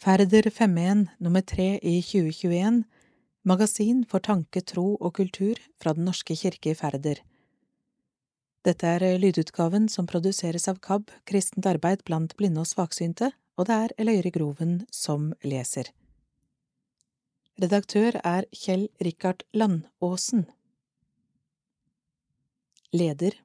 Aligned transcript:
Færder 0.00 0.46
51 0.48 1.08
nummer 1.18 1.42
3 1.44 1.78
i 1.82 1.98
2021 2.00 2.84
Magasin 3.44 3.98
for 4.08 4.22
tanke, 4.24 4.62
tro 4.64 4.94
og 4.96 5.12
kultur 5.18 5.60
fra 5.76 5.92
Den 5.92 6.06
norske 6.08 6.32
kirke 6.40 6.70
i 6.72 6.74
Færder 6.78 7.20
Dette 8.64 8.86
er 8.86 9.18
lydutgaven 9.20 9.90
som 9.92 10.08
produseres 10.08 10.68
av 10.72 10.80
KAB, 10.80 11.12
Kristent 11.28 11.68
arbeid 11.68 12.06
blant 12.08 12.32
blinde 12.40 12.64
og 12.64 12.70
svaksynte, 12.72 13.28
og 13.60 13.68
det 13.68 13.76
er 13.76 13.96
Eløyre 14.00 14.32
Groven 14.32 14.74
som 14.90 15.34
leser. 15.44 15.92
Redaktør 17.60 18.22
er 18.24 18.48
Kjell 18.56 18.88
Rikard 19.04 19.44
Landåsen. 19.52 20.46
Leder 22.96 23.36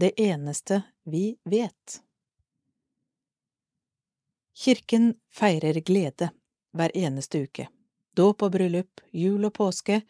Det 0.00 0.14
eneste 0.16 0.80
vi 1.04 1.36
vet. 1.44 2.00
Kirken 4.60 5.14
feirer 5.32 5.80
glede 5.80 6.30
hver 6.76 6.92
eneste 6.96 7.46
uke. 7.46 7.70
Dåp 8.12 8.42
og 8.44 8.52
bryllup, 8.52 9.00
jul 9.16 9.46
og 9.48 9.54
påske, 9.56 10.02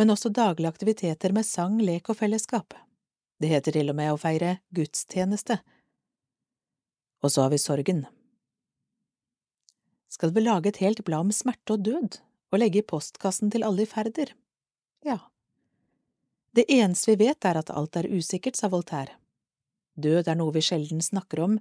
men 0.00 0.10
også 0.10 0.30
daglige 0.32 0.70
aktiviteter 0.72 1.34
med 1.36 1.44
sang, 1.44 1.76
lek 1.82 2.08
og 2.08 2.16
fellesskap. 2.16 2.72
Det 3.36 3.50
heter 3.50 3.76
til 3.76 3.92
og 3.92 3.98
med 3.98 4.14
å 4.14 4.20
feire 4.20 4.54
gudstjeneste. 4.72 5.58
Og 7.20 7.34
så 7.34 7.44
har 7.44 7.52
vi 7.52 7.60
sorgen. 7.60 8.06
Skal 10.08 10.32
vi 10.32 10.46
lage 10.46 10.72
et 10.72 10.80
helt 10.80 11.04
blad 11.04 11.28
om 11.28 11.36
smerte 11.36 11.76
og 11.76 11.84
død 11.84 12.18
og 12.54 12.60
legge 12.62 12.80
i 12.80 12.88
postkassen 12.88 13.52
til 13.52 13.68
alle 13.68 13.84
i 13.84 13.90
ferder? 13.90 14.32
Ja. 15.04 15.18
Det 16.56 16.64
eneste 16.72 17.12
vi 17.12 17.26
vet 17.26 17.44
er 17.44 17.60
at 17.60 17.74
alt 17.74 18.00
er 18.00 18.08
usikkert, 18.08 18.56
sa 18.56 18.72
Voltaire. 18.72 19.18
Død 20.00 20.30
er 20.30 20.40
noe 20.40 20.56
vi 20.56 20.64
sjelden 20.64 21.04
snakker 21.04 21.44
om, 21.44 21.58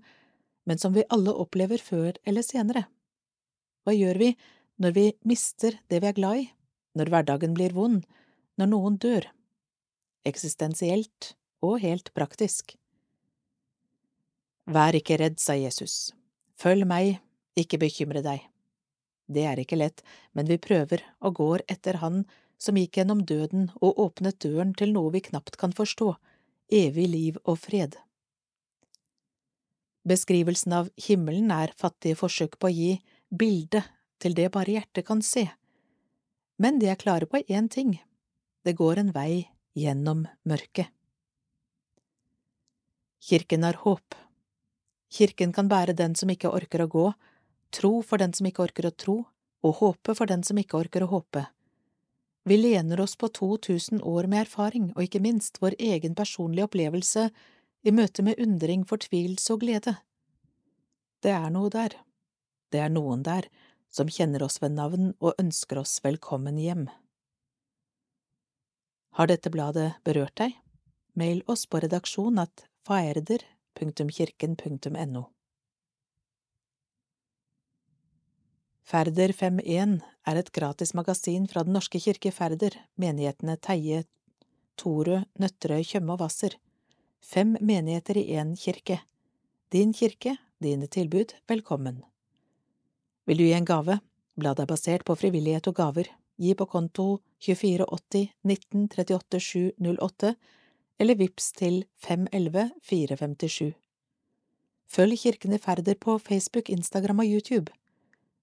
men 0.70 0.80
som 0.80 0.94
vi 0.96 1.06
alle 1.10 1.34
opplever 1.34 1.82
før 1.82 2.18
eller 2.24 2.46
senere. 2.46 2.86
Hva 3.84 3.96
gjør 3.96 4.20
vi 4.22 4.30
når 4.84 4.96
vi 4.96 5.06
mister 5.28 5.78
det 5.92 6.02
vi 6.04 6.10
er 6.10 6.18
glad 6.18 6.44
i, 6.44 6.46
når 6.98 7.12
hverdagen 7.12 7.56
blir 7.58 7.76
vond, 7.76 8.04
når 8.58 8.72
noen 8.72 8.98
dør? 9.02 9.28
Eksistensielt 10.28 11.34
og 11.64 11.82
helt 11.84 12.14
praktisk. 12.16 12.78
Vær 14.64 14.96
ikke 14.96 15.18
redd, 15.20 15.42
sa 15.44 15.58
Jesus. 15.60 16.14
Følg 16.56 16.88
meg, 16.88 17.20
ikke 17.60 17.82
bekymre 17.82 18.24
deg. 18.24 18.46
Det 19.28 19.44
er 19.48 19.60
ikke 19.60 19.80
lett, 19.80 20.04
men 20.32 20.48
vi 20.48 20.60
prøver 20.62 21.04
og 21.24 21.36
går 21.40 21.64
etter 21.72 22.00
Han 22.04 22.24
som 22.62 22.78
gikk 22.80 23.00
gjennom 23.00 23.26
døden 23.28 23.70
og 23.82 24.00
åpnet 24.00 24.40
døren 24.44 24.72
til 24.78 24.94
noe 24.96 25.12
vi 25.16 25.24
knapt 25.26 25.58
kan 25.60 25.76
forstå, 25.76 26.14
evig 26.72 27.08
liv 27.12 27.40
og 27.44 27.60
fred. 27.60 27.98
Beskrivelsen 30.04 30.74
av 30.76 30.90
himmelen 31.00 31.52
er 31.56 31.72
fattige 31.80 32.18
forsøk 32.20 32.58
på 32.60 32.68
å 32.70 32.76
gi 32.76 32.94
bilde 33.32 33.84
til 34.20 34.36
det 34.36 34.50
bare 34.52 34.76
hjertet 34.76 35.08
kan 35.08 35.22
se, 35.24 35.46
men 36.60 36.80
de 36.80 36.90
er 36.92 37.00
klare 37.00 37.30
på 37.30 37.44
én 37.48 37.70
ting– 37.72 37.98
det 38.64 38.78
går 38.80 39.02
en 39.02 39.10
vei 39.12 39.44
gjennom 39.76 40.22
mørket. 40.48 40.88
Kirken 43.24 43.66
har 43.68 43.76
håp. 43.82 44.16
Kirken 45.12 45.52
kan 45.56 45.68
bære 45.68 45.96
den 46.00 46.16
som 46.16 46.32
ikke 46.32 46.52
orker 46.52 46.86
å 46.86 46.88
gå, 46.92 47.04
tro 47.76 47.92
for 48.08 48.24
den 48.24 48.32
som 48.32 48.48
ikke 48.48 48.64
orker 48.64 48.88
å 48.88 48.94
tro, 48.96 49.18
og 49.64 49.76
håpe 49.82 50.16
for 50.16 50.32
den 50.32 50.44
som 50.48 50.60
ikke 50.60 50.80
orker 50.80 51.04
å 51.04 51.12
håpe. 51.12 51.44
Vi 52.44 52.58
lener 52.60 53.00
oss 53.00 53.16
på 53.16 53.30
2000 53.32 54.02
år 54.04 54.28
med 54.32 54.46
erfaring 54.46 54.90
og 54.96 55.06
ikke 55.06 55.24
minst 55.24 55.62
vår 55.64 55.78
egen 55.80 56.16
personlige 56.16 56.68
opplevelse 56.68 57.30
i 57.84 57.92
møte 57.92 58.24
med 58.24 58.40
undring, 58.40 58.86
fortvilelse 58.88 59.54
og 59.54 59.60
glede. 59.64 59.96
Det 61.24 61.32
er 61.36 61.50
noe 61.52 61.70
der. 61.72 61.92
Det 62.72 62.80
er 62.84 62.90
noen 62.92 63.24
der 63.24 63.48
som 63.94 64.10
kjenner 64.10 64.44
oss 64.48 64.62
ved 64.64 64.72
navn 64.74 65.14
og 65.22 65.34
ønsker 65.40 65.78
oss 65.84 66.04
velkommen 66.04 66.58
hjem. 66.58 66.90
Har 69.14 69.28
dette 69.30 69.50
bladet 69.54 69.94
berørt 70.08 70.38
deg? 70.42 70.52
Mail 71.14 71.44
oss 71.46 71.68
på 71.70 71.78
redaksjon 71.84 72.40
at 72.42 72.66
faerder.kirken.no. 72.88 75.24
Færder 78.84 79.32
51 79.32 80.02
er 80.28 80.36
et 80.40 80.52
gratis 80.52 80.94
magasin 80.98 81.48
fra 81.48 81.64
Den 81.64 81.74
norske 81.78 82.00
kirke 82.02 82.28
i 82.30 82.36
Færder, 82.36 82.74
menighetene 83.00 83.56
Teie, 83.62 84.04
Torø, 84.78 85.22
Nøtterøy, 85.40 85.84
Tjøme 85.86 86.14
og 86.14 86.18
Hvasser. 86.24 86.58
Fem 87.24 87.56
menigheter 87.62 88.18
i 88.18 88.36
én 88.36 88.56
kirke. 88.60 89.00
Din 89.72 89.94
kirke, 89.94 90.36
dine 90.60 90.88
tilbud, 90.88 91.32
velkommen. 91.48 92.02
Vil 93.26 93.38
du 93.38 93.44
gi 93.46 93.54
en 93.56 93.66
gave? 93.66 93.96
Bladet 94.36 94.66
er 94.66 94.68
basert 94.68 95.06
på 95.08 95.16
frivillighet 95.16 95.70
og 95.72 95.78
gaver. 95.78 96.10
Gi 96.36 96.52
på 96.54 96.68
konto 96.68 97.22
2480 97.40 98.28
1938 98.44 99.40
708 99.40 100.34
eller 101.00 101.16
vips 101.16 101.52
til 101.56 101.86
511 101.96 102.70
457. 102.92 103.72
Følg 104.92 105.20
Kirken 105.24 105.56
i 105.56 105.64
Færder 105.64 105.96
på 105.96 106.20
Facebook, 106.20 106.70
Instagram 106.70 107.24
og 107.24 107.32
YouTube. 107.32 107.72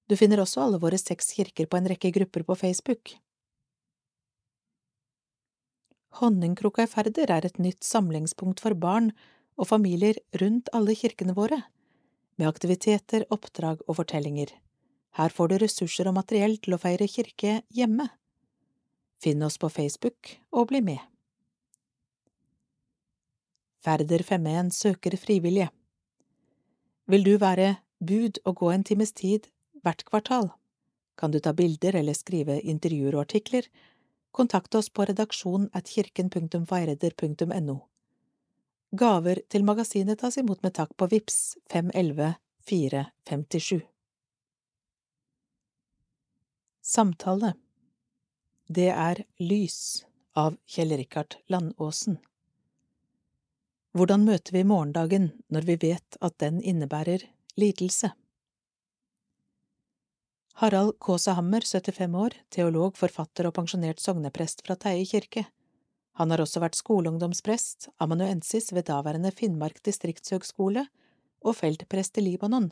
Du 0.08 0.16
finner 0.16 0.40
også 0.40 0.64
alle 0.64 0.80
våre 0.80 0.98
seks 0.98 1.34
kirker 1.36 1.68
på 1.68 1.76
en 1.76 1.92
rekke 1.92 2.16
grupper 2.16 2.48
på 2.48 2.56
Facebook. 2.64 3.12
Honningkrukka 6.18 6.84
i 6.84 6.90
Færder 6.90 7.30
er 7.30 7.46
et 7.46 7.60
nytt 7.62 7.84
samlingspunkt 7.86 8.60
for 8.60 8.74
barn 8.74 9.12
og 9.60 9.68
familier 9.70 10.18
rundt 10.40 10.70
alle 10.74 10.96
kirkene 10.98 11.36
våre, 11.36 11.62
med 12.40 12.48
aktiviteter, 12.48 13.26
oppdrag 13.30 13.84
og 13.86 14.00
fortellinger. 14.00 14.50
Her 15.18 15.30
får 15.34 15.50
du 15.50 15.58
ressurser 15.60 16.08
og 16.08 16.16
materiell 16.16 16.56
til 16.62 16.74
å 16.74 16.80
feire 16.80 17.08
kirke 17.10 17.60
hjemme. 17.74 18.08
Finn 19.20 19.42
oss 19.44 19.58
på 19.60 19.68
Facebook 19.68 20.36
og 20.50 20.70
bli 20.70 20.80
med. 20.80 21.00
Færder 23.84 24.24
51 24.24 24.74
søker 24.76 25.16
frivillige. 25.16 25.70
Vil 27.10 27.24
du 27.24 27.36
være 27.40 27.76
bud 28.00 28.40
og 28.44 28.56
gå 28.60 28.72
en 28.72 28.84
times 28.84 29.12
tid 29.12 29.48
hvert 29.84 30.04
kvartal. 30.08 30.50
Kan 31.16 31.32
du 31.32 31.40
ta 31.40 31.52
bilder 31.52 31.96
eller 32.00 32.16
skrive 32.16 32.60
intervjuer 32.60 33.16
og 33.16 33.26
artikler? 33.26 33.66
Kontakt 34.30 34.74
oss 34.74 34.88
på 34.90 35.04
redaksjonen 35.04 35.70
at 35.74 35.88
kirken.veireder.no 35.90 37.78
Gaver 38.90 39.40
til 39.48 39.64
magasinet 39.66 40.18
tas 40.22 40.38
imot 40.38 40.62
med 40.66 40.74
takk 40.74 40.96
på 40.98 41.06
VIPS 41.10 41.40
511 41.70 42.34
457. 42.70 43.80
Samtale 46.82 47.52
Det 48.66 48.88
er 48.90 49.24
Lys 49.38 50.06
av 50.38 50.56
Kjell 50.66 50.94
Rikard 50.98 51.36
Landåsen. 51.50 52.18
Hvordan 53.94 54.24
møter 54.26 54.54
vi 54.54 54.62
morgendagen 54.66 55.30
når 55.50 55.66
vi 55.66 55.78
vet 55.88 56.18
at 56.22 56.38
den 56.42 56.60
innebærer 56.62 57.26
lidelse? 57.58 58.12
Harald 60.60 60.98
Kaasa 61.00 61.32
Hammer, 61.38 61.64
75 61.64 62.14
år, 62.20 62.34
teolog, 62.52 62.92
forfatter 63.00 63.46
og 63.48 63.54
pensjonert 63.56 64.00
sogneprest 64.02 64.58
fra 64.66 64.74
Teie 64.76 65.06
kirke. 65.08 65.46
Han 66.20 66.34
har 66.34 66.42
også 66.44 66.60
vært 66.60 66.76
skoleungdomsprest, 66.76 67.86
amanuensis 67.96 68.68
ved 68.76 68.90
daværende 68.90 69.30
Finnmark 69.32 69.78
distriktshøgskole 69.88 70.82
og 71.40 71.56
feltprest 71.56 72.20
i 72.20 72.24
Libanon. 72.26 72.66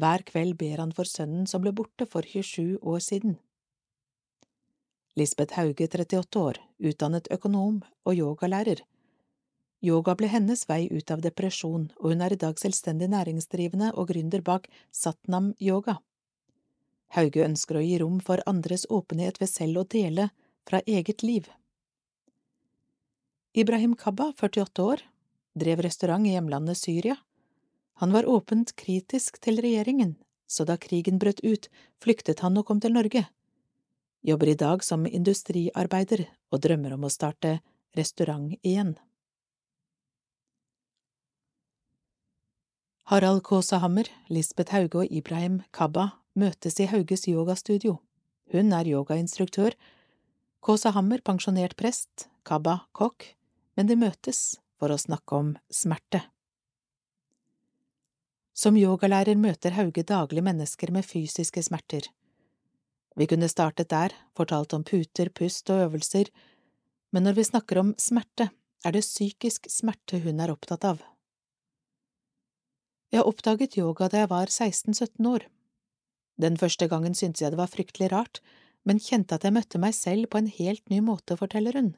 Hver 0.00 0.24
kveld 0.30 0.56
ber 0.62 0.80
han 0.80 0.94
for 0.96 1.04
sønnen 1.04 1.44
som 1.44 1.60
ble 1.66 1.74
borte 1.76 2.06
for 2.08 2.24
27 2.24 2.80
år 2.80 3.04
siden. 3.04 3.36
Lisbeth 5.20 5.60
Hauge, 5.60 5.84
38 5.84 6.40
år, 6.40 6.62
utdannet 6.80 7.28
økonom 7.36 7.82
og 8.08 8.16
yogalærer. 8.16 8.80
Yoga 9.84 10.16
ble 10.16 10.32
hennes 10.32 10.64
vei 10.72 10.88
ut 10.88 11.12
av 11.12 11.20
depresjon, 11.20 11.90
og 12.00 12.14
hun 12.14 12.24
er 12.24 12.32
i 12.32 12.40
dag 12.40 12.56
selvstendig 12.56 13.12
næringsdrivende 13.12 13.92
og 13.92 14.08
gründer 14.14 14.40
bak 14.40 14.72
Satnam 14.88 15.52
Yoga. 15.60 16.00
Hauge 17.14 17.44
ønsker 17.44 17.78
å 17.78 17.84
gi 17.84 17.98
rom 18.02 18.18
for 18.24 18.42
andres 18.46 18.86
åpenhet 18.90 19.40
ved 19.40 19.50
selv 19.50 19.82
å 19.82 19.84
dele 19.84 20.30
fra 20.66 20.80
eget 20.86 21.22
liv. 21.22 21.48
Ibrahim 23.54 23.94
Kabba, 23.94 24.32
48 24.40 24.82
år, 24.82 25.04
drev 25.54 25.84
restaurant 25.86 26.26
i 26.26 26.34
hjemlandet 26.34 26.78
Syria. 26.80 27.16
Han 28.02 28.10
var 28.10 28.26
åpent 28.26 28.74
kritisk 28.74 29.38
til 29.38 29.60
regjeringen, 29.62 30.16
så 30.50 30.66
da 30.66 30.74
krigen 30.76 31.20
brøt 31.22 31.44
ut, 31.44 31.68
flyktet 32.02 32.42
han 32.42 32.58
og 32.58 32.66
kom 32.66 32.82
til 32.82 32.96
Norge. 32.96 33.28
Jobber 34.26 34.50
i 34.50 34.58
dag 34.58 34.82
som 34.82 35.06
industriarbeider 35.06 36.24
og 36.50 36.64
drømmer 36.66 36.96
om 36.96 37.06
å 37.06 37.12
starte 37.12 37.60
restaurant 37.94 38.56
igjen. 38.62 38.96
Harald 43.12 43.44
Kaasa 43.44 43.78
Hammer, 43.84 44.08
Lisbeth 44.32 44.72
Hauge 44.72 45.04
og 45.04 45.12
Ibrahim 45.12 45.60
Kabba 45.70 46.08
møtes 46.38 46.80
i 46.80 46.88
Hauges 46.90 47.26
yogastudio. 47.30 47.98
Hun 48.52 48.72
er 48.72 48.88
yogainstruktør, 48.90 49.76
Kåsa 50.64 50.94
Hammer 50.96 51.20
pensjonert 51.20 51.76
prest, 51.76 52.28
Kabba 52.44 52.86
kokk, 52.96 53.26
men 53.76 53.88
de 53.88 53.96
møtes 54.00 54.56
for 54.80 54.92
å 54.92 55.00
snakke 55.00 55.36
om 55.36 55.54
smerte. 55.68 56.22
Som 58.54 58.78
yogalærer 58.78 59.36
møter 59.36 59.74
Hauge 59.76 60.04
daglig 60.06 60.44
mennesker 60.46 60.92
med 60.94 61.04
fysiske 61.04 61.62
smerter. 61.66 62.06
Vi 63.14 63.26
kunne 63.30 63.50
startet 63.50 63.90
der, 63.90 64.14
fortalt 64.34 64.74
om 64.74 64.84
puter, 64.86 65.30
pust 65.30 65.70
og 65.70 65.88
øvelser, 65.88 66.30
men 67.12 67.26
når 67.26 67.38
vi 67.38 67.48
snakker 67.50 67.80
om 67.82 67.92
smerte, 67.98 68.48
er 68.84 68.94
det 68.94 69.04
psykisk 69.04 69.68
smerte 69.70 70.20
hun 70.24 70.40
er 70.42 70.52
opptatt 70.52 70.84
av. 70.84 71.02
Jeg 73.14 73.22
oppdaget 73.22 73.76
yoga 73.78 74.08
da 74.10 74.24
jeg 74.24 74.30
var 74.32 74.50
16–17 74.50 75.28
år. 75.30 75.46
Den 76.40 76.58
første 76.58 76.88
gangen 76.90 77.14
syntes 77.14 77.42
jeg 77.42 77.54
det 77.54 77.60
var 77.60 77.70
fryktelig 77.70 78.10
rart, 78.12 78.40
men 78.84 79.00
kjente 79.00 79.36
at 79.36 79.46
jeg 79.46 79.54
møtte 79.54 79.80
meg 79.80 79.94
selv 79.96 80.28
på 80.30 80.40
en 80.40 80.50
helt 80.50 80.84
ny 80.90 81.00
måte, 81.04 81.38
forteller 81.40 81.78
hun. 81.78 81.94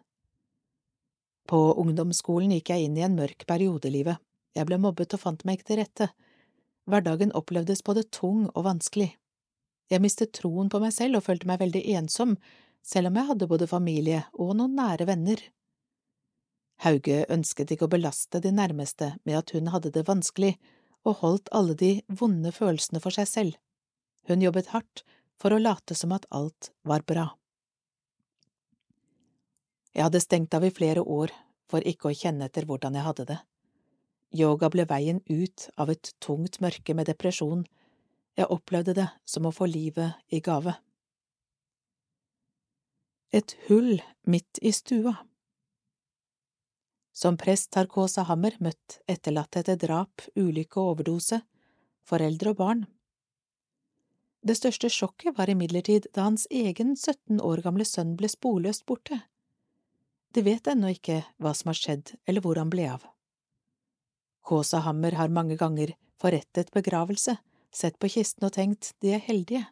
På 1.46 1.72
ungdomsskolen 1.78 2.52
gikk 2.56 2.72
jeg 2.74 2.86
inn 2.86 2.96
i 2.98 3.04
en 3.06 3.16
mørk 3.18 3.46
periode 3.48 3.88
i 3.88 3.94
livet, 3.98 4.20
jeg 4.56 4.68
ble 4.68 4.78
mobbet 4.80 5.12
og 5.12 5.20
fant 5.20 5.42
meg 5.44 5.58
ikke 5.58 5.68
til 5.70 5.80
rette. 5.82 6.08
Hverdagen 6.88 7.34
opplevdes 7.36 7.82
både 7.84 8.06
tung 8.14 8.46
og 8.54 8.64
vanskelig. 8.64 9.10
Jeg 9.92 10.02
mistet 10.02 10.32
troen 10.34 10.70
på 10.72 10.80
meg 10.82 10.94
selv 10.96 11.18
og 11.18 11.26
følte 11.26 11.48
meg 11.50 11.60
veldig 11.60 11.82
ensom, 11.98 12.36
selv 12.82 13.10
om 13.10 13.18
jeg 13.18 13.28
hadde 13.30 13.50
både 13.50 13.68
familie 13.70 14.22
og 14.32 14.54
noen 14.58 14.74
nære 14.78 15.06
venner. 15.10 15.42
Hauge 16.84 17.24
ønsket 17.32 17.72
ikke 17.72 17.86
å 17.86 17.92
belaste 17.92 18.40
de 18.42 18.52
nærmeste 18.52 19.14
med 19.24 19.38
at 19.38 19.52
hun 19.56 19.70
hadde 19.72 19.92
det 19.94 20.06
vanskelig, 20.08 20.56
og 21.06 21.20
holdt 21.20 21.52
alle 21.54 21.76
de 21.78 21.92
vonde 22.08 22.50
følelsene 22.52 23.00
for 23.02 23.14
seg 23.14 23.28
selv. 23.30 23.58
Hun 24.26 24.43
jobbet 24.43 24.73
hardt 24.75 25.05
for 25.40 25.55
å 25.55 25.61
late 25.62 25.94
som 25.94 26.14
at 26.17 26.26
alt 26.34 26.70
var 26.82 27.05
bra. 27.06 27.28
Jeg 29.96 30.05
hadde 30.05 30.20
stengt 30.20 30.55
av 30.55 30.64
i 30.67 30.75
flere 30.75 31.00
år 31.00 31.32
for 31.70 31.84
ikke 31.87 32.11
å 32.11 32.17
kjenne 32.17 32.49
etter 32.50 32.67
hvordan 32.69 32.99
jeg 32.99 33.06
hadde 33.06 33.28
det. 33.31 33.38
Yoga 34.37 34.69
ble 34.73 34.84
veien 34.88 35.23
ut 35.31 35.69
av 35.81 35.90
et 35.93 36.11
tungt 36.20 36.58
mørke 36.61 36.94
med 36.94 37.08
depresjon, 37.08 37.64
jeg 38.37 38.50
opplevde 38.52 38.93
det 38.99 39.06
som 39.25 39.46
å 39.49 39.55
få 39.55 39.69
livet 39.70 40.19
i 40.28 40.43
gave. 40.44 40.75
Et 43.32 43.56
hull 43.67 43.96
midt 44.28 44.61
i 44.62 44.70
stua 44.73 45.17
Som 47.17 47.38
prest 47.40 47.75
har 47.75 47.88
Kåsa 47.88 48.26
Hammer 48.28 48.55
møtt 48.61 49.00
etterlatte 49.08 49.62
etter 49.62 49.81
drap, 49.81 50.20
ulykke 50.37 50.81
og 50.82 50.93
overdose, 50.93 51.40
foreldre 52.05 52.52
og 52.52 52.61
barn. 52.61 52.84
Det 54.46 54.54
største 54.54 54.87
sjokket 54.93 55.34
var 55.34 55.50
imidlertid 55.50 56.06
da 56.14 56.28
hans 56.28 56.44
egen 56.54 56.93
17 56.94 57.40
år 57.43 57.64
gamle 57.64 57.82
sønn 57.88 58.12
ble 58.19 58.28
sporløst 58.31 58.84
borte. 58.87 59.19
De 60.34 60.44
vet 60.46 60.69
ennå 60.70 60.93
ikke 60.94 61.22
hva 61.43 61.50
som 61.56 61.72
har 61.72 61.78
skjedd 61.81 62.12
eller 62.28 62.44
hvor 62.44 62.60
han 62.60 62.70
ble 62.70 62.84
av. 62.93 63.02
Kåsa 64.46 64.84
Hammer 64.84 65.16
har 65.19 65.32
mange 65.34 65.56
ganger 65.58 65.96
forrettet 66.22 66.70
begravelse, 66.76 67.34
sett 67.75 67.98
på 67.98 68.10
kisten 68.12 68.46
og 68.46 68.54
tenkt 68.54 68.93
de 69.02 69.16
er 69.16 69.25
heldige. 69.25 69.64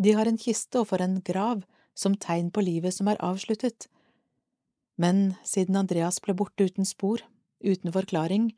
De 0.00 0.14
har 0.16 0.30
en 0.30 0.40
kiste 0.40 0.80
og 0.80 0.88
får 0.88 1.04
en 1.04 1.18
grav 1.26 1.60
som 1.92 2.16
tegn 2.16 2.48
på 2.50 2.64
livet 2.64 2.96
som 2.96 3.10
er 3.12 3.20
avsluttet. 3.20 3.90
Men 4.96 5.34
siden 5.44 5.76
Andreas 5.76 6.22
ble 6.24 6.32
borte 6.38 6.64
uten 6.64 6.88
spor, 6.88 7.20
uten 7.60 7.92
forklaring, 7.92 8.54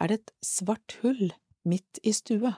er 0.00 0.08
det 0.08 0.20
et 0.22 0.32
svart 0.40 0.96
hull 1.02 1.34
midt 1.68 2.00
i 2.00 2.14
stua. 2.16 2.56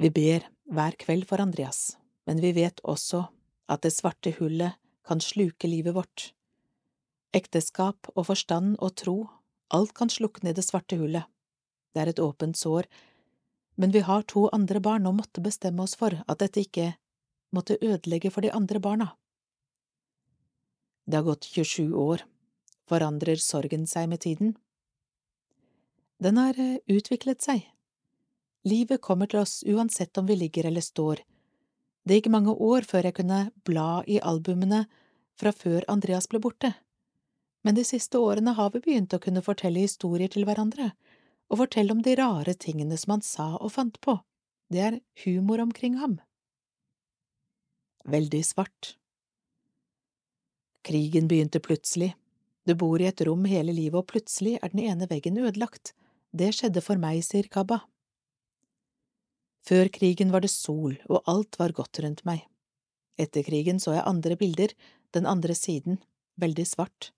Vi 0.00 0.08
ber 0.08 0.46
hver 0.72 0.94
kveld 0.96 1.26
for 1.28 1.42
Andreas, 1.42 1.98
men 2.24 2.38
vi 2.40 2.54
vet 2.56 2.78
også 2.88 3.26
at 3.68 3.82
det 3.84 3.92
svarte 3.92 4.32
hullet 4.38 4.78
kan 5.04 5.20
sluke 5.20 5.68
livet 5.68 5.92
vårt. 5.92 6.30
Ekteskap 7.36 8.08
og 8.14 8.30
forstand 8.30 8.78
og 8.80 8.94
tro 8.96 9.18
Alt 9.70 9.92
kan 9.94 10.10
slukne 10.10 10.50
i 10.50 10.56
det 10.56 10.64
svarte 10.66 10.96
hullet. 10.98 11.28
Det 11.94 12.00
er 12.02 12.08
et 12.10 12.22
åpent 12.22 12.56
sår, 12.58 12.88
men 13.78 13.92
vi 13.94 14.00
har 14.02 14.24
to 14.26 14.48
andre 14.56 14.80
barn 14.82 15.06
og 15.06 15.18
måtte 15.20 15.44
bestemme 15.44 15.84
oss 15.84 15.94
for 16.00 16.16
at 16.26 16.40
dette 16.40 16.64
ikke 16.64 16.88
måtte 17.54 17.78
ødelegge 17.78 18.32
for 18.34 18.42
de 18.42 18.50
andre 18.50 18.80
barna. 18.82 19.12
Det 21.06 21.20
har 21.20 21.28
gått 21.28 21.46
27 21.46 21.94
år. 21.94 22.24
Forandrer 22.90 23.38
sorgen 23.38 23.86
seg 23.86 24.08
med 24.10 24.24
tiden? 24.24 24.56
Den 26.18 26.40
har 26.40 26.58
eh, 26.58 26.80
utviklet 26.90 27.44
seg. 27.44 27.62
Livet 28.68 29.00
kommer 29.00 29.30
til 29.30 29.40
oss 29.40 29.62
uansett 29.64 30.18
om 30.18 30.26
vi 30.28 30.36
ligger 30.36 30.68
eller 30.68 30.84
står. 30.84 31.22
Det 32.04 32.18
gikk 32.18 32.30
mange 32.32 32.52
år 32.52 32.84
før 32.88 33.08
jeg 33.08 33.16
kunne 33.20 33.40
bla 33.64 34.02
i 34.06 34.20
albumene 34.20 34.84
fra 35.40 35.52
før 35.56 35.84
Andreas 35.88 36.28
ble 36.28 36.40
borte 36.44 36.74
men 37.62 37.76
de 37.76 37.84
siste 37.84 38.18
årene 38.18 38.54
har 38.56 38.72
vi 38.74 38.82
begynt 38.84 39.14
å 39.14 39.20
kunne 39.22 39.44
fortelle 39.44 39.82
historier 39.84 40.32
til 40.32 40.46
hverandre, 40.48 40.92
og 41.50 41.60
fortelle 41.64 41.92
om 41.92 42.00
de 42.04 42.16
rare 42.18 42.54
tingene 42.54 42.96
som 43.00 43.16
han 43.16 43.24
sa 43.26 43.52
og 43.58 43.74
fant 43.74 44.00
på. 44.00 44.16
Det 44.70 44.82
er 44.86 45.00
humor 45.24 45.60
omkring 45.60 45.98
ham. 46.00 46.20
Veldig 48.08 48.42
svart. 48.46 48.94
Krigen 50.86 51.28
begynte 51.28 51.60
plutselig. 51.60 52.14
Du 52.64 52.74
bor 52.78 53.02
i 53.02 53.08
et 53.10 53.20
rom 53.26 53.44
hele 53.50 53.74
livet, 53.76 53.98
og 53.98 54.08
plutselig 54.08 54.56
er 54.60 54.72
den 54.72 54.84
ene 54.86 55.08
veggen 55.10 55.40
ødelagt. 55.42 55.92
Det 56.32 56.52
skjedde 56.56 56.80
for 56.84 57.00
meg, 57.02 57.20
sier 57.26 57.50
Kabba. 57.50 57.82
Før 59.66 59.90
krigen 59.92 60.32
var 60.32 60.44
det 60.44 60.52
sol, 60.52 60.96
og 61.08 61.22
alt 61.28 61.58
var 61.60 61.74
godt 61.76 62.00
rundt 62.02 62.24
meg. 62.28 62.46
Etter 63.20 63.44
krigen 63.44 63.80
så 63.82 63.94
jeg 63.96 64.06
andre 64.08 64.36
bilder, 64.40 64.72
den 65.12 65.26
andre 65.28 65.54
siden, 65.54 65.98
veldig 66.40 66.66
svart. 66.66 67.10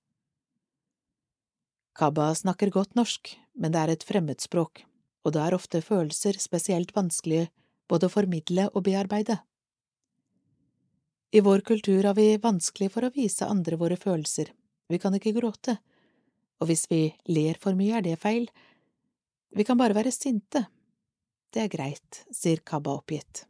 Kabba 1.95 2.33
snakker 2.35 2.73
godt 2.73 2.97
norsk, 2.97 3.35
men 3.55 3.73
det 3.75 3.81
er 3.83 3.93
et 3.93 4.07
fremmedspråk, 4.09 4.83
og 5.23 5.35
da 5.37 5.47
er 5.47 5.57
ofte 5.57 5.83
følelser 5.85 6.39
spesielt 6.41 6.95
vanskelige 6.97 7.51
både 7.91 8.09
å 8.09 8.15
formidle 8.15 8.71
og 8.73 8.87
bearbeide. 8.89 9.39
I 11.33 11.41
vår 11.45 11.63
kultur 11.69 12.05
har 12.05 12.17
vi 12.17 12.35
vanskelig 12.41 12.91
for 12.93 13.07
å 13.07 13.13
vise 13.13 13.49
andre 13.49 13.79
våre 13.81 13.97
følelser, 14.01 14.51
vi 14.89 14.99
kan 15.01 15.15
ikke 15.17 15.33
gråte, 15.37 15.79
og 16.61 16.69
hvis 16.69 16.85
vi 16.91 17.07
ler 17.33 17.57
for 17.61 17.77
mye, 17.79 17.99
er 17.99 18.05
det 18.05 18.19
feil, 18.21 18.49
vi 19.53 19.65
kan 19.69 19.79
bare 19.81 19.97
være 19.97 20.13
sinte. 20.13 20.67
Det 21.53 21.67
er 21.67 21.73
greit, 21.73 22.23
sier 22.33 22.63
Kabba 22.65 22.97
oppgitt. 22.99 23.45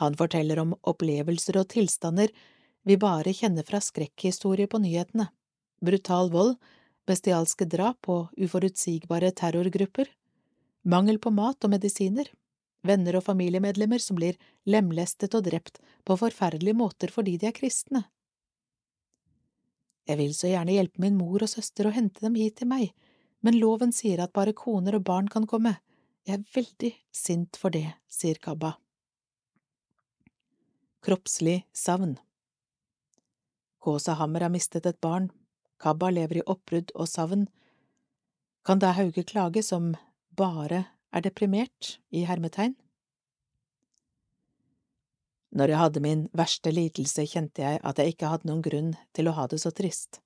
Han 0.00 0.16
forteller 0.16 0.60
om 0.60 0.74
opplevelser 0.88 1.58
og 1.60 1.70
tilstander 1.72 2.32
vi 2.88 2.96
bare 3.00 3.32
kjenner 3.36 3.64
fra 3.68 3.80
skrekkhistorier 3.84 4.68
på 4.72 4.80
nyhetene, 4.80 5.28
brutal 5.84 6.30
vold 6.32 6.54
bestialske 7.10 7.66
drap 7.68 8.08
og 8.12 8.30
uforutsigbare 8.40 9.32
terrorgrupper, 9.36 10.08
mangel 10.84 11.18
på 11.22 11.32
mat 11.34 11.64
og 11.64 11.74
medisiner, 11.74 12.28
venner 12.86 13.18
og 13.18 13.26
familiemedlemmer 13.26 14.00
som 14.00 14.18
blir 14.18 14.38
lemlestet 14.68 15.34
og 15.36 15.44
drept 15.48 15.80
på 16.06 16.16
forferdelige 16.20 16.76
måter 16.76 17.12
fordi 17.12 17.36
de 17.40 17.50
er 17.50 17.56
kristne. 17.56 18.04
Jeg 20.08 20.18
vil 20.18 20.32
så 20.34 20.50
gjerne 20.50 20.74
hjelpe 20.74 21.02
min 21.02 21.18
mor 21.18 21.44
og 21.44 21.50
søster 21.52 21.86
og 21.86 21.94
hente 21.94 22.24
dem 22.24 22.38
hit 22.38 22.58
til 22.60 22.70
meg, 22.70 22.90
men 23.44 23.60
loven 23.60 23.92
sier 23.94 24.22
at 24.24 24.34
bare 24.36 24.56
koner 24.56 24.96
og 24.98 25.04
barn 25.06 25.28
kan 25.30 25.46
komme. 25.46 25.76
Jeg 26.28 26.36
er 26.36 26.48
veldig 26.54 26.90
sint 27.16 27.56
for 27.56 27.72
det, 27.72 27.86
sier 28.12 28.36
Kabba. 28.42 28.74
Kroppslig 31.00 31.62
savn 31.72 32.18
Kåsa 33.80 34.18
Hammer 34.18 34.44
har 34.44 34.52
mistet 34.52 34.84
et 34.84 35.00
barn, 35.00 35.30
Kabba 35.80 36.10
lever 36.12 36.42
i 36.42 36.44
oppbrudd 36.44 36.92
og 36.92 37.08
savn, 37.08 37.46
kan 38.68 38.82
da 38.82 38.92
Hauge 38.92 39.24
klage 39.24 39.62
som 39.64 39.94
bare 40.36 40.84
er 41.10 41.24
deprimert, 41.24 41.96
i 42.12 42.26
hermetegn? 42.28 42.74
Når 45.56 45.72
jeg 45.72 45.80
hadde 45.80 46.02
min 46.04 46.26
verste 46.36 46.70
lidelse, 46.70 47.24
kjente 47.26 47.64
jeg 47.64 47.80
at 47.80 47.98
jeg 47.98 48.12
ikke 48.12 48.28
hadde 48.30 48.50
noen 48.50 48.60
grunn 48.62 48.92
til 49.16 49.30
å 49.30 49.34
ha 49.40 49.48
det 49.50 49.58
så 49.64 49.72
trist. 49.74 50.20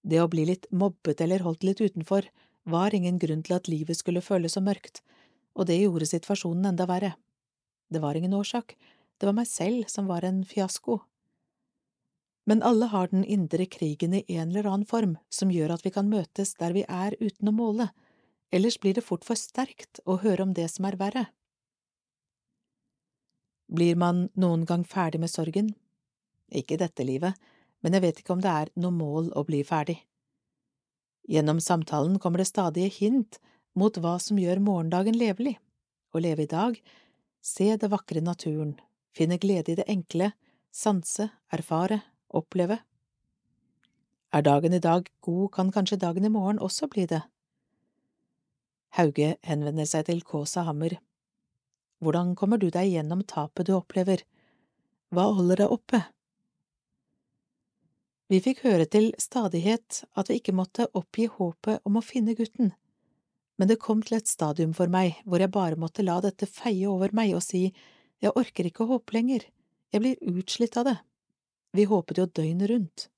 Det 0.00 0.18
å 0.18 0.30
bli 0.32 0.48
litt 0.48 0.64
mobbet 0.72 1.20
eller 1.20 1.44
holdt 1.44 1.68
litt 1.68 1.84
utenfor 1.84 2.26
var 2.64 2.94
ingen 2.94 3.18
grunn 3.18 3.42
til 3.42 3.56
at 3.56 3.68
livet 3.68 3.98
skulle 3.98 4.24
føles 4.24 4.56
så 4.56 4.62
mørkt, 4.64 5.02
og 5.54 5.66
det 5.66 5.80
gjorde 5.80 6.08
situasjonen 6.10 6.72
enda 6.72 6.86
verre. 6.86 7.14
Det 7.90 8.02
var 8.02 8.14
ingen 8.14 8.34
årsak, 8.34 8.76
det 9.18 9.28
var 9.28 9.36
meg 9.36 9.48
selv 9.50 9.88
som 9.90 10.08
var 10.08 10.24
en 10.24 10.44
fiasko, 10.44 11.00
men 12.50 12.62
alle 12.62 12.86
har 12.90 13.08
den 13.08 13.24
indre 13.24 13.66
krigen 13.66 14.14
i 14.14 14.24
en 14.26 14.48
eller 14.50 14.66
annen 14.66 14.86
form 14.88 15.16
som 15.30 15.52
gjør 15.54 15.74
at 15.74 15.84
vi 15.86 15.92
kan 15.94 16.08
møtes 16.10 16.56
der 16.58 16.72
vi 16.74 16.82
er 16.88 17.14
uten 17.20 17.50
å 17.50 17.54
måle, 17.54 17.90
ellers 18.50 18.80
blir 18.82 18.96
det 18.96 19.04
fort 19.06 19.26
for 19.26 19.38
sterkt 19.38 20.00
å 20.02 20.16
høre 20.24 20.42
om 20.42 20.54
det 20.56 20.66
som 20.72 20.88
er 20.88 20.98
verre. 20.98 21.26
Blir 23.70 23.94
man 23.94 24.28
noen 24.34 24.64
gang 24.66 24.82
ferdig 24.82 25.20
med 25.22 25.30
sorgen? 25.30 25.74
Ikke 26.50 26.74
i 26.74 26.80
dette 26.80 27.06
livet, 27.06 27.38
men 27.86 27.94
jeg 27.94 28.02
vet 28.02 28.22
ikke 28.22 28.34
om 28.34 28.42
det 28.42 28.50
er 28.50 28.72
noe 28.82 28.98
mål 28.98 29.30
å 29.38 29.44
bli 29.46 29.62
ferdig. 29.62 30.00
Gjennom 31.28 31.60
samtalen 31.60 32.18
kommer 32.18 32.42
det 32.42 32.50
stadige 32.50 32.90
hint 32.92 33.38
mot 33.76 33.96
hva 34.00 34.16
som 34.22 34.38
gjør 34.40 34.62
morgendagen 34.62 35.18
levelig. 35.18 35.56
Å 36.14 36.22
leve 36.22 36.44
i 36.44 36.50
dag, 36.50 36.78
se 37.40 37.76
det 37.76 37.90
vakre 37.92 38.22
naturen, 38.24 38.74
finne 39.14 39.38
glede 39.38 39.72
i 39.72 39.78
det 39.78 39.86
enkle, 39.90 40.32
sanse, 40.74 41.28
erfare, 41.52 42.00
oppleve. 42.28 42.80
Er 44.30 44.42
dagen 44.46 44.74
i 44.74 44.82
dag 44.82 45.08
god, 45.20 45.50
kan 45.54 45.70
kanskje 45.74 45.98
dagen 45.98 46.26
i 46.26 46.32
morgen 46.32 46.60
også 46.62 46.88
bli 46.90 47.06
det. 47.10 47.22
Hauge 48.98 49.36
henvender 49.46 49.86
seg 49.86 50.06
til 50.08 50.22
Kåsa 50.26 50.64
Hammer. 50.66 50.96
Hvordan 52.02 52.34
kommer 52.38 52.58
du 52.58 52.70
deg 52.74 52.90
gjennom 52.90 53.22
tapet 53.26 53.68
du 53.68 53.74
opplever? 53.76 54.22
Hva 55.14 55.28
holder 55.36 55.64
deg 55.64 55.74
oppe? 55.74 56.00
Vi 58.30 58.38
fikk 58.38 58.60
høre 58.62 58.84
til 58.86 59.08
stadighet 59.18 60.04
at 60.14 60.28
vi 60.30 60.36
ikke 60.38 60.54
måtte 60.54 60.86
oppgi 60.94 61.24
håpet 61.26 61.82
om 61.88 61.96
å 61.98 62.04
finne 62.04 62.36
gutten, 62.38 62.70
men 63.58 63.68
det 63.68 63.80
kom 63.82 64.04
til 64.06 64.20
et 64.20 64.30
stadium 64.30 64.70
for 64.76 64.92
meg 64.92 65.18
hvor 65.24 65.42
jeg 65.42 65.50
bare 65.52 65.78
måtte 65.80 66.04
la 66.06 66.20
dette 66.22 66.46
feie 66.46 66.86
over 66.86 67.10
meg 67.16 67.34
og 67.34 67.42
si 67.42 67.64
jeg 68.22 68.36
orker 68.38 68.70
ikke 68.70 68.86
å 68.86 68.92
håpe 68.92 69.16
lenger, 69.18 69.42
jeg 69.90 70.04
blir 70.04 70.30
utslitt 70.30 70.78
av 70.78 70.86
det, 70.86 70.96
vi 71.74 71.88
håpet 71.90 72.22
jo 72.22 72.28
døgnet 72.30 72.70
rundt. 72.70 73.08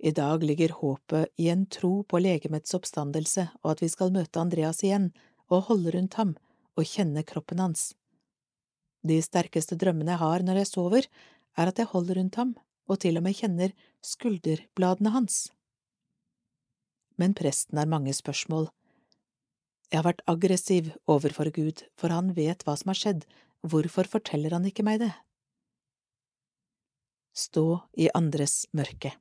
I 0.00 0.16
dag 0.16 0.42
ligger 0.42 0.78
håpet 0.80 1.36
i 1.36 1.52
en 1.52 1.68
tro 1.68 2.00
på 2.08 2.24
legemets 2.24 2.72
oppstandelse 2.76 3.50
og 3.60 3.74
at 3.76 3.84
vi 3.84 3.92
skal 3.92 4.12
møte 4.14 4.40
Andreas 4.40 4.80
igjen 4.80 5.10
og 5.52 5.68
holde 5.68 5.92
rundt 5.98 6.16
ham 6.16 6.36
og 6.80 6.88
kjenne 6.88 7.28
kroppen 7.28 7.60
hans. 7.60 7.90
De 9.04 9.20
sterkeste 9.20 9.76
drømmene 9.76 10.16
jeg 10.16 10.24
har 10.24 10.44
når 10.48 10.64
jeg 10.64 10.72
sover, 10.72 11.08
er 11.60 11.68
at 11.68 11.76
jeg 11.76 11.92
holder 11.92 12.24
rundt 12.24 12.40
ham 12.40 12.56
og 12.90 13.00
til 13.04 13.18
og 13.18 13.24
med 13.26 13.36
kjenner 13.38 13.74
skulderbladene 14.04 15.12
hans. 15.14 15.48
Men 17.20 17.34
presten 17.38 17.78
har 17.78 17.90
mange 17.90 18.14
spørsmål. 18.16 18.68
Jeg 19.90 20.00
har 20.00 20.08
vært 20.08 20.24
aggressiv 20.30 20.90
overfor 21.06 21.50
Gud, 21.54 21.84
for 21.94 22.10
han 22.10 22.32
vet 22.34 22.64
hva 22.66 22.74
som 22.78 22.90
har 22.90 22.98
skjedd, 22.98 23.26
hvorfor 23.62 24.08
forteller 24.10 24.56
han 24.56 24.66
ikke 24.68 24.84
meg 24.86 25.00
det? 25.04 25.12
Stå 27.34 27.84
i 27.98 28.08
andres 28.14 28.64
mørke. 28.74 29.14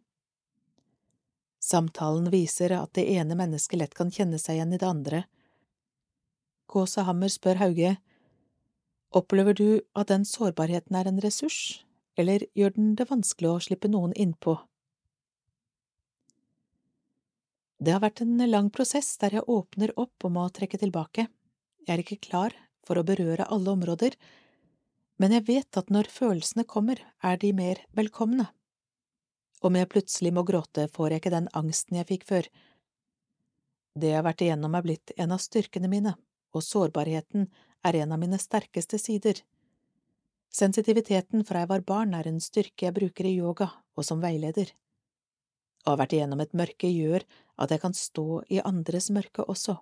Samtalen 1.63 2.27
viser 2.33 2.73
at 2.75 2.91
det 2.97 3.05
ene 3.13 3.37
mennesket 3.39 3.79
lett 3.79 3.93
kan 3.97 4.11
kjenne 4.11 4.39
seg 4.41 4.57
igjen 4.57 4.75
i 4.75 4.79
det 4.81 4.89
andre. 4.89 5.23
Kåsa 6.67 7.05
Hammer 7.07 7.31
spør 7.31 7.61
Hauge, 7.61 7.95
opplever 9.13 9.55
du 9.55 9.67
at 9.95 10.09
den 10.09 10.25
sårbarheten 10.27 10.97
er 10.97 11.07
en 11.07 11.21
ressurs, 11.23 11.85
eller 12.19 12.45
gjør 12.57 12.75
den 12.75 12.93
det 12.99 13.09
vanskelig 13.09 13.49
å 13.49 13.63
slippe 13.67 13.91
noen 13.91 14.13
innpå? 14.13 14.57
Det 17.83 17.91
har 17.91 18.03
vært 18.03 18.21
en 18.23 18.37
lang 18.47 18.69
prosess 18.71 19.15
der 19.19 19.39
jeg 19.39 19.49
åpner 19.51 19.91
opp 19.99 20.23
om 20.23 20.37
å 20.39 20.49
trekke 20.55 20.79
tilbake. 20.79 21.27
Jeg 21.83 21.93
er 21.97 22.03
ikke 22.03 22.21
klar 22.29 22.55
for 22.87 22.99
å 22.99 23.03
berøre 23.03 23.47
alle 23.51 23.73
områder, 23.73 24.15
men 25.19 25.35
jeg 25.35 25.45
vet 25.49 25.79
at 25.79 25.91
når 25.91 26.09
følelsene 26.11 26.63
kommer, 26.67 27.01
er 27.23 27.39
de 27.41 27.51
mer 27.53 27.81
velkomne. 27.95 28.47
Om 29.63 29.77
jeg 29.79 29.89
plutselig 29.91 30.33
må 30.35 30.43
gråte, 30.47 30.87
får 30.91 31.11
jeg 31.11 31.21
ikke 31.21 31.33
den 31.35 31.49
angsten 31.55 31.99
jeg 31.99 32.09
fikk 32.09 32.25
før. 32.27 32.47
Det 33.95 34.09
jeg 34.09 34.19
har 34.19 34.25
vært 34.25 34.43
igjennom 34.43 34.75
er 34.75 34.85
blitt 34.85 35.13
en 35.17 35.35
av 35.35 35.43
styrkene 35.43 35.91
mine, 35.91 36.15
og 36.55 36.65
sårbarheten 36.65 37.47
er 37.87 37.99
en 38.01 38.15
av 38.15 38.19
mine 38.19 38.39
sterkeste 38.41 38.99
sider. 38.99 39.39
Sensitiviteten 40.53 41.45
fra 41.47 41.63
jeg 41.63 41.71
var 41.71 41.81
barn 41.87 42.13
er 42.13 42.29
en 42.29 42.41
styrke 42.43 42.85
jeg 42.85 42.95
bruker 42.95 43.25
i 43.25 43.37
yoga 43.39 43.71
og 43.97 44.05
som 44.05 44.21
veileder. 44.21 44.69
Å 45.83 45.95
ha 45.95 45.99
vært 45.99 46.13
igjennom 46.15 46.43
et 46.43 46.53
mørke 46.53 46.91
gjør 46.91 47.25
at 47.63 47.73
jeg 47.73 47.81
kan 47.81 47.97
stå 47.97 48.43
i 48.53 48.61
andres 48.61 49.09
mørke 49.11 49.47
også. 49.49 49.79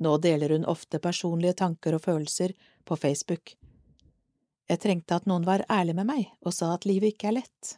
Nå 0.00 0.14
deler 0.24 0.54
hun 0.54 0.64
ofte 0.70 1.02
personlige 1.02 1.58
tanker 1.60 1.98
og 1.98 2.06
følelser 2.06 2.54
på 2.88 2.96
Facebook. 2.96 3.52
Jeg 4.70 4.80
trengte 4.80 5.18
at 5.18 5.26
noen 5.28 5.44
var 5.44 5.66
ærlig 5.68 5.98
med 5.98 6.08
meg 6.08 6.30
og 6.40 6.54
sa 6.56 6.70
at 6.76 6.86
livet 6.88 7.16
ikke 7.16 7.32
er 7.32 7.40
lett, 7.42 7.76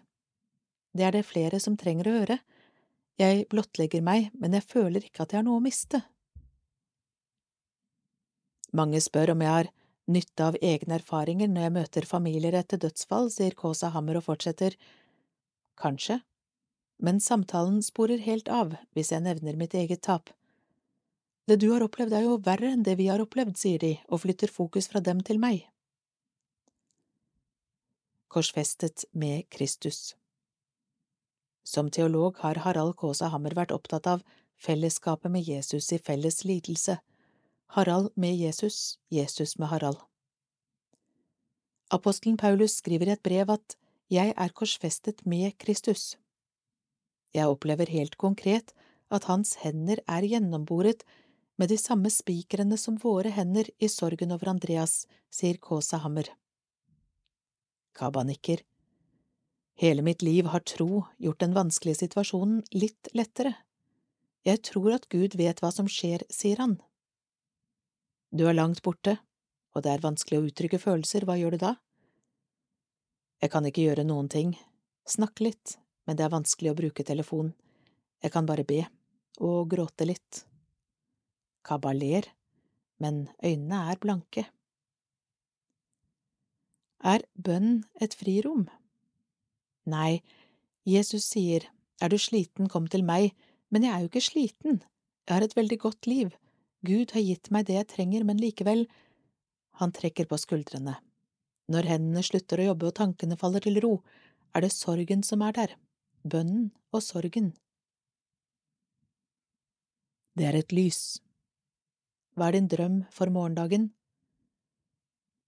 det 0.92 1.04
er 1.06 1.14
det 1.16 1.24
flere 1.24 1.60
som 1.60 1.76
trenger 1.80 2.08
å 2.08 2.16
høre. 2.20 2.38
Jeg 3.20 3.46
blottlegger 3.52 4.04
meg, 4.04 4.28
men 4.36 4.56
jeg 4.56 4.68
føler 4.68 5.04
ikke 5.04 5.24
at 5.24 5.32
jeg 5.32 5.40
har 5.40 5.46
noe 5.46 5.60
å 5.60 5.64
miste. 5.64 6.02
Mange 8.76 9.00
spør 9.04 9.34
om 9.34 9.44
jeg 9.44 9.52
har 9.52 9.70
nytte 10.10 10.44
av 10.50 10.58
egne 10.62 10.98
erfaringer 10.98 11.48
når 11.48 11.66
jeg 11.66 11.74
møter 11.76 12.08
familier 12.08 12.56
etter 12.58 12.80
dødsfall, 12.82 13.30
sier 13.30 13.54
Kåsa 13.58 13.92
Hammer 13.94 14.18
og 14.18 14.26
fortsetter. 14.26 14.76
Kanskje, 15.78 16.20
men 17.02 17.20
samtalen 17.20 17.82
sporer 17.82 18.22
helt 18.22 18.48
av 18.48 18.76
hvis 18.94 19.12
jeg 19.14 19.24
nevner 19.24 19.58
mitt 19.58 19.74
eget 19.74 20.02
tap. 20.06 20.30
Det 21.46 21.58
du 21.58 21.72
har 21.72 21.82
opplevd 21.82 22.14
er 22.14 22.26
jo 22.28 22.38
verre 22.46 22.70
enn 22.70 22.84
det 22.86 22.94
vi 23.00 23.08
har 23.10 23.22
opplevd, 23.22 23.56
sier 23.58 23.82
de 23.82 23.96
og 24.08 24.22
flytter 24.22 24.50
fokus 24.50 24.88
fra 24.90 25.02
dem 25.02 25.22
til 25.26 25.42
meg. 25.42 25.64
Korsfestet 28.32 29.04
med 29.12 29.48
Kristus. 29.50 30.14
Som 31.66 31.90
teolog 31.90 32.38
har 32.42 32.62
Harald 32.64 32.94
Kaasa 32.98 33.28
Hammer 33.34 33.54
vært 33.58 33.74
opptatt 33.74 34.06
av 34.06 34.22
fellesskapet 34.62 35.30
med 35.30 35.42
Jesus 35.46 35.90
i 35.92 35.98
felles 35.98 36.44
lidelse, 36.46 36.96
Harald 37.72 38.10
med 38.14 38.36
Jesus, 38.36 38.98
Jesus 39.08 39.58
med 39.58 39.68
Harald. 39.68 39.96
Apostelen 41.88 42.36
Paulus 42.36 42.74
skriver 42.76 43.08
i 43.08 43.14
et 43.14 43.22
brev 43.24 43.48
at 43.54 43.76
jeg 44.12 44.34
er 44.36 44.52
korsfestet 44.52 45.22
med 45.24 45.54
Kristus. 45.56 46.18
Jeg 47.32 47.48
opplever 47.48 47.88
helt 47.88 48.18
konkret 48.20 48.74
at 49.08 49.24
hans 49.24 49.54
hender 49.64 50.04
er 50.04 50.28
gjennomboret 50.28 51.06
med 51.56 51.72
de 51.72 51.80
samme 51.80 52.12
spikrene 52.12 52.76
som 52.76 53.00
våre 53.00 53.32
hender 53.32 53.72
i 53.80 53.88
sorgen 53.88 54.36
over 54.36 54.52
Andreas, 54.52 55.06
sier 55.32 55.56
Kaasa 55.56 56.04
Hammer. 56.04 56.28
Kaba 57.96 58.20
nikker. 58.28 58.60
Hele 59.80 60.04
mitt 60.04 60.20
liv 60.20 60.52
har 60.52 60.68
tro 60.68 61.06
gjort 61.16 61.40
den 61.40 61.56
vanskelige 61.56 62.04
situasjonen 62.04 62.60
litt 62.76 63.08
lettere. 63.16 63.56
Jeg 64.44 64.60
tror 64.60 65.00
at 65.00 65.08
Gud 65.08 65.40
vet 65.40 65.64
hva 65.64 65.72
som 65.72 65.88
skjer, 65.88 66.28
sier 66.28 66.60
han. 66.60 66.82
Du 68.32 68.46
er 68.48 68.56
langt 68.56 68.80
borte, 68.80 69.18
og 69.76 69.82
det 69.84 69.90
er 69.92 70.00
vanskelig 70.00 70.38
å 70.40 70.44
uttrykke 70.48 70.78
følelser, 70.80 71.26
hva 71.28 71.34
gjør 71.36 71.52
du 71.52 71.64
da? 71.66 71.72
Jeg 73.44 73.52
kan 73.52 73.66
ikke 73.68 73.84
gjøre 73.84 74.06
noen 74.08 74.30
ting, 74.32 74.54
snakke 75.04 75.44
litt, 75.50 75.74
men 76.08 76.16
det 76.16 76.24
er 76.24 76.32
vanskelig 76.32 76.72
å 76.72 76.78
bruke 76.78 77.04
telefon, 77.04 77.50
jeg 78.24 78.32
kan 78.32 78.48
bare 78.48 78.64
be, 78.64 78.86
og 79.44 79.68
gråte 79.74 80.08
litt. 80.08 80.46
Kaba 81.60 81.92
ler, 81.92 82.30
men 83.04 83.26
øynene 83.44 83.84
er 83.92 84.00
blanke. 84.00 84.46
Er 87.04 87.28
bønn 87.36 87.82
et 88.00 88.16
frirom? 88.16 88.64
Nei, 89.84 90.22
Jesus 90.88 91.28
sier, 91.34 91.68
Er 92.00 92.08
du 92.08 92.16
sliten, 92.18 92.66
kom 92.66 92.88
til 92.88 93.04
meg, 93.04 93.36
men 93.68 93.84
jeg 93.84 93.92
er 93.92 94.00
jo 94.00 94.08
ikke 94.08 94.24
sliten, 94.24 94.80
jeg 95.28 95.36
har 95.36 95.44
et 95.44 95.54
veldig 95.54 95.78
godt 95.84 96.08
liv, 96.08 96.32
Gud 96.82 97.14
har 97.14 97.22
gitt 97.22 97.50
meg 97.54 97.68
det 97.68 97.78
jeg 97.78 97.90
trenger, 97.94 98.26
men 98.26 98.40
likevel… 98.42 98.86
Han 99.80 99.94
trekker 99.94 100.28
på 100.28 100.36
skuldrene. 100.38 100.98
Når 101.72 101.88
hendene 101.88 102.22
slutter 102.26 102.60
å 102.60 102.66
jobbe 102.72 102.90
og 102.90 102.96
tankene 102.98 103.38
faller 103.40 103.62
til 103.64 103.78
ro, 103.80 103.92
er 104.52 104.66
det 104.66 104.72
sorgen 104.74 105.22
som 105.24 105.42
er 105.46 105.54
der, 105.56 105.74
bønnen 106.26 106.70
og 106.92 107.00
sorgen. 107.04 107.52
Det 110.36 110.48
er 110.48 110.58
et 110.58 110.74
lys. 110.74 111.20
Hva 112.36 112.48
er 112.48 112.58
din 112.58 112.68
drøm 112.72 113.02
for 113.12 113.32
morgendagen? 113.32 113.90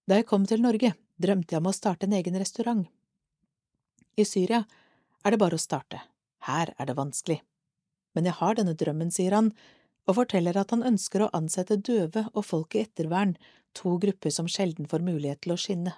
Da 0.09 0.21
jeg 0.21 0.29
kom 0.29 0.45
til 0.49 0.61
Norge, 0.65 0.93
drømte 1.21 1.57
jeg 1.57 1.63
om 1.63 1.71
å 1.71 1.77
starte 1.77 2.09
en 2.09 2.17
egen 2.17 2.37
restaurant. 2.41 2.85
I 4.21 4.27
Syria 4.29 4.63
er 5.25 5.35
det 5.35 5.41
bare 5.41 5.57
å 5.57 5.63
starte, 5.63 6.03
her 6.47 6.75
er 6.77 6.89
det 6.91 6.99
vanskelig. 6.99 7.41
Men 8.15 8.29
jeg 8.29 8.39
har 8.39 8.59
denne 8.59 8.77
drømmen, 8.79 9.11
sier 9.11 9.35
han, 9.35 9.51
og 10.05 10.19
forteller 10.19 10.57
at 10.61 10.73
han 10.75 10.85
ønsker 10.85 11.25
å 11.25 11.31
ansette 11.37 11.79
døve 11.81 12.27
og 12.33 12.45
folk 12.45 12.77
i 12.77 12.85
ettervern, 12.85 13.37
to 13.75 13.97
grupper 14.03 14.33
som 14.35 14.49
sjelden 14.51 14.89
får 14.91 15.05
mulighet 15.07 15.43
til 15.45 15.55
å 15.55 15.61
skinne. 15.61 15.95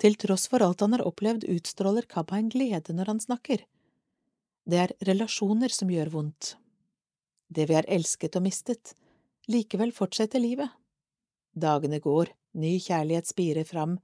Til 0.00 0.16
tross 0.16 0.46
for 0.48 0.64
alt 0.64 0.80
han 0.80 0.96
har 0.96 1.04
opplevd, 1.04 1.44
utstråler 1.44 2.08
Kabba 2.08 2.38
en 2.40 2.48
glede 2.52 2.94
når 2.96 3.12
han 3.12 3.20
snakker. 3.20 3.66
Det 4.64 4.78
er 4.80 4.94
relasjoner 5.04 5.72
som 5.74 5.92
gjør 5.92 6.12
vondt. 6.14 6.54
Det 7.52 7.66
vi 7.68 7.76
har 7.76 7.88
elsket 7.88 8.38
og 8.38 8.46
mistet, 8.46 8.94
likevel 9.50 9.92
fortsetter 9.92 10.40
livet. 10.40 10.70
Dagene 11.52 12.00
går, 12.00 12.30
ny 12.56 12.78
kjærlighet 12.80 13.28
spirer 13.28 13.66
fram, 13.68 13.98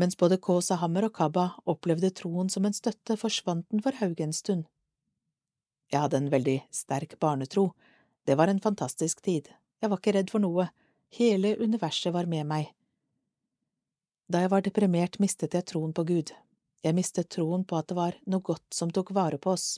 mens 0.00 0.16
både 0.16 0.38
Kåsa 0.40 0.78
Hammer 0.80 1.08
og 1.08 1.16
Kabba 1.18 1.50
opplevde 1.68 2.12
troen 2.16 2.48
som 2.48 2.64
en 2.64 2.76
støtte, 2.76 3.18
forsvant 3.20 3.66
den 3.70 3.82
for 3.84 3.98
Hauge 4.00 4.24
en 4.24 4.32
stund. 4.32 4.64
Jeg 5.92 6.00
hadde 6.00 6.20
en 6.22 6.30
veldig 6.32 6.58
sterk 6.72 7.18
barnetro, 7.20 7.72
det 8.24 8.36
var 8.38 8.48
en 8.48 8.62
fantastisk 8.62 9.20
tid, 9.22 9.50
jeg 9.82 9.90
var 9.90 10.00
ikke 10.00 10.14
redd 10.16 10.30
for 10.32 10.42
noe, 10.42 10.68
hele 11.12 11.56
universet 11.60 12.14
var 12.14 12.28
med 12.30 12.46
meg. 12.48 12.70
Da 14.32 14.44
jeg 14.44 14.52
var 14.52 14.64
deprimert, 14.64 15.18
mistet 15.20 15.54
jeg 15.58 15.66
troen 15.68 15.92
på 15.92 16.06
Gud, 16.08 16.32
jeg 16.82 16.96
mistet 16.96 17.28
troen 17.34 17.66
på 17.68 17.76
at 17.76 17.90
det 17.90 17.98
var 17.98 18.16
noe 18.24 18.46
godt 18.46 18.74
som 18.74 18.90
tok 18.90 19.12
vare 19.12 19.38
på 19.42 19.52
oss, 19.52 19.76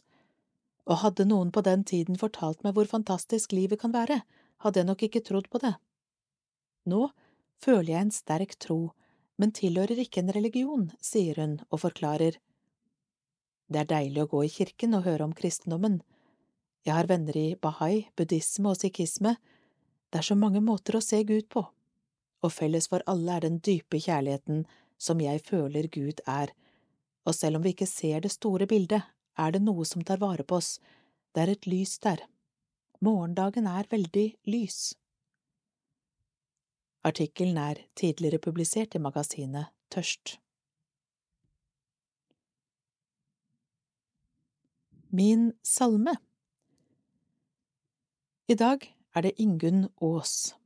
og 0.84 1.00
hadde 1.00 1.26
noen 1.26 1.50
på 1.50 1.64
den 1.64 1.82
tiden 1.88 2.20
fortalt 2.20 2.62
meg 2.62 2.76
hvor 2.76 2.86
fantastisk 2.86 3.56
livet 3.56 3.80
kan 3.80 3.94
være, 3.94 4.20
hadde 4.62 4.80
jeg 4.80 4.90
nok 4.90 5.06
ikke 5.08 5.24
trodd 5.24 5.48
på 5.50 5.60
det. 5.64 5.74
Nå 6.88 7.08
føler 7.64 7.96
jeg 7.96 8.06
en 8.06 8.14
sterk 8.14 8.54
tro 8.60 8.92
men 9.40 9.52
tilhører 9.54 9.98
ikke 9.98 10.22
en 10.22 10.32
religion, 10.34 10.88
sier 11.02 11.38
hun 11.40 11.58
og 11.70 11.82
forklarer, 11.84 12.38
Det 13.70 13.80
er 13.80 13.90
deilig 13.90 14.24
å 14.24 14.30
gå 14.34 14.42
i 14.44 14.52
kirken 14.52 14.96
og 14.98 15.06
høre 15.06 15.26
om 15.26 15.32
kristendommen. 15.36 16.00
Jeg 16.84 16.94
har 16.98 17.08
venner 17.08 17.36
i 17.36 17.54
bahai, 17.56 18.08
buddhisme 18.16 18.74
og 18.74 18.80
sikhisme. 18.80 19.36
Det 20.12 20.20
er 20.20 20.28
så 20.28 20.36
mange 20.36 20.60
måter 20.60 20.98
å 20.98 21.04
se 21.04 21.22
Gud 21.24 21.48
på, 21.52 21.64
og 22.44 22.52
felles 22.52 22.90
for 22.92 23.02
alle 23.10 23.38
er 23.38 23.46
den 23.46 23.56
dype 23.64 23.98
kjærligheten 24.04 24.66
som 25.00 25.22
jeg 25.22 25.40
føler 25.46 25.88
Gud 25.88 26.20
er, 26.28 26.52
og 27.24 27.34
selv 27.34 27.58
om 27.58 27.64
vi 27.64 27.72
ikke 27.72 27.88
ser 27.88 28.20
det 28.20 28.34
store 28.34 28.68
bildet, 28.70 29.02
er 29.40 29.56
det 29.56 29.64
noe 29.64 29.86
som 29.88 30.04
tar 30.04 30.20
vare 30.22 30.44
på 30.46 30.60
oss, 30.60 30.76
det 31.34 31.42
er 31.42 31.54
et 31.56 31.66
lys 31.66 31.96
der. 32.04 32.20
Morgendagen 33.02 33.66
er 33.66 33.88
veldig 33.90 34.28
lys. 34.46 34.94
Artikkelen 37.04 37.58
er 37.58 37.82
tidligere 37.98 38.38
publisert 38.38 38.94
i 38.94 39.02
magasinet 39.02 39.72
Tørst. 39.92 40.38
Min 45.14 45.52
salme 45.62 46.16
I 48.50 48.54
dag 48.58 48.82
er 49.14 49.22
det 49.22 49.30
Ingunn 49.38 49.84
Aas. 50.02 50.56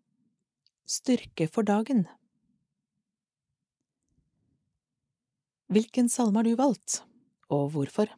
Styrke 0.88 1.44
for 1.52 1.66
dagen. 1.68 2.06
Hvilken 5.68 6.08
salme 6.08 6.40
har 6.40 6.48
du 6.48 6.54
valgt, 6.56 7.02
og 7.52 7.74
hvorfor? 7.74 8.08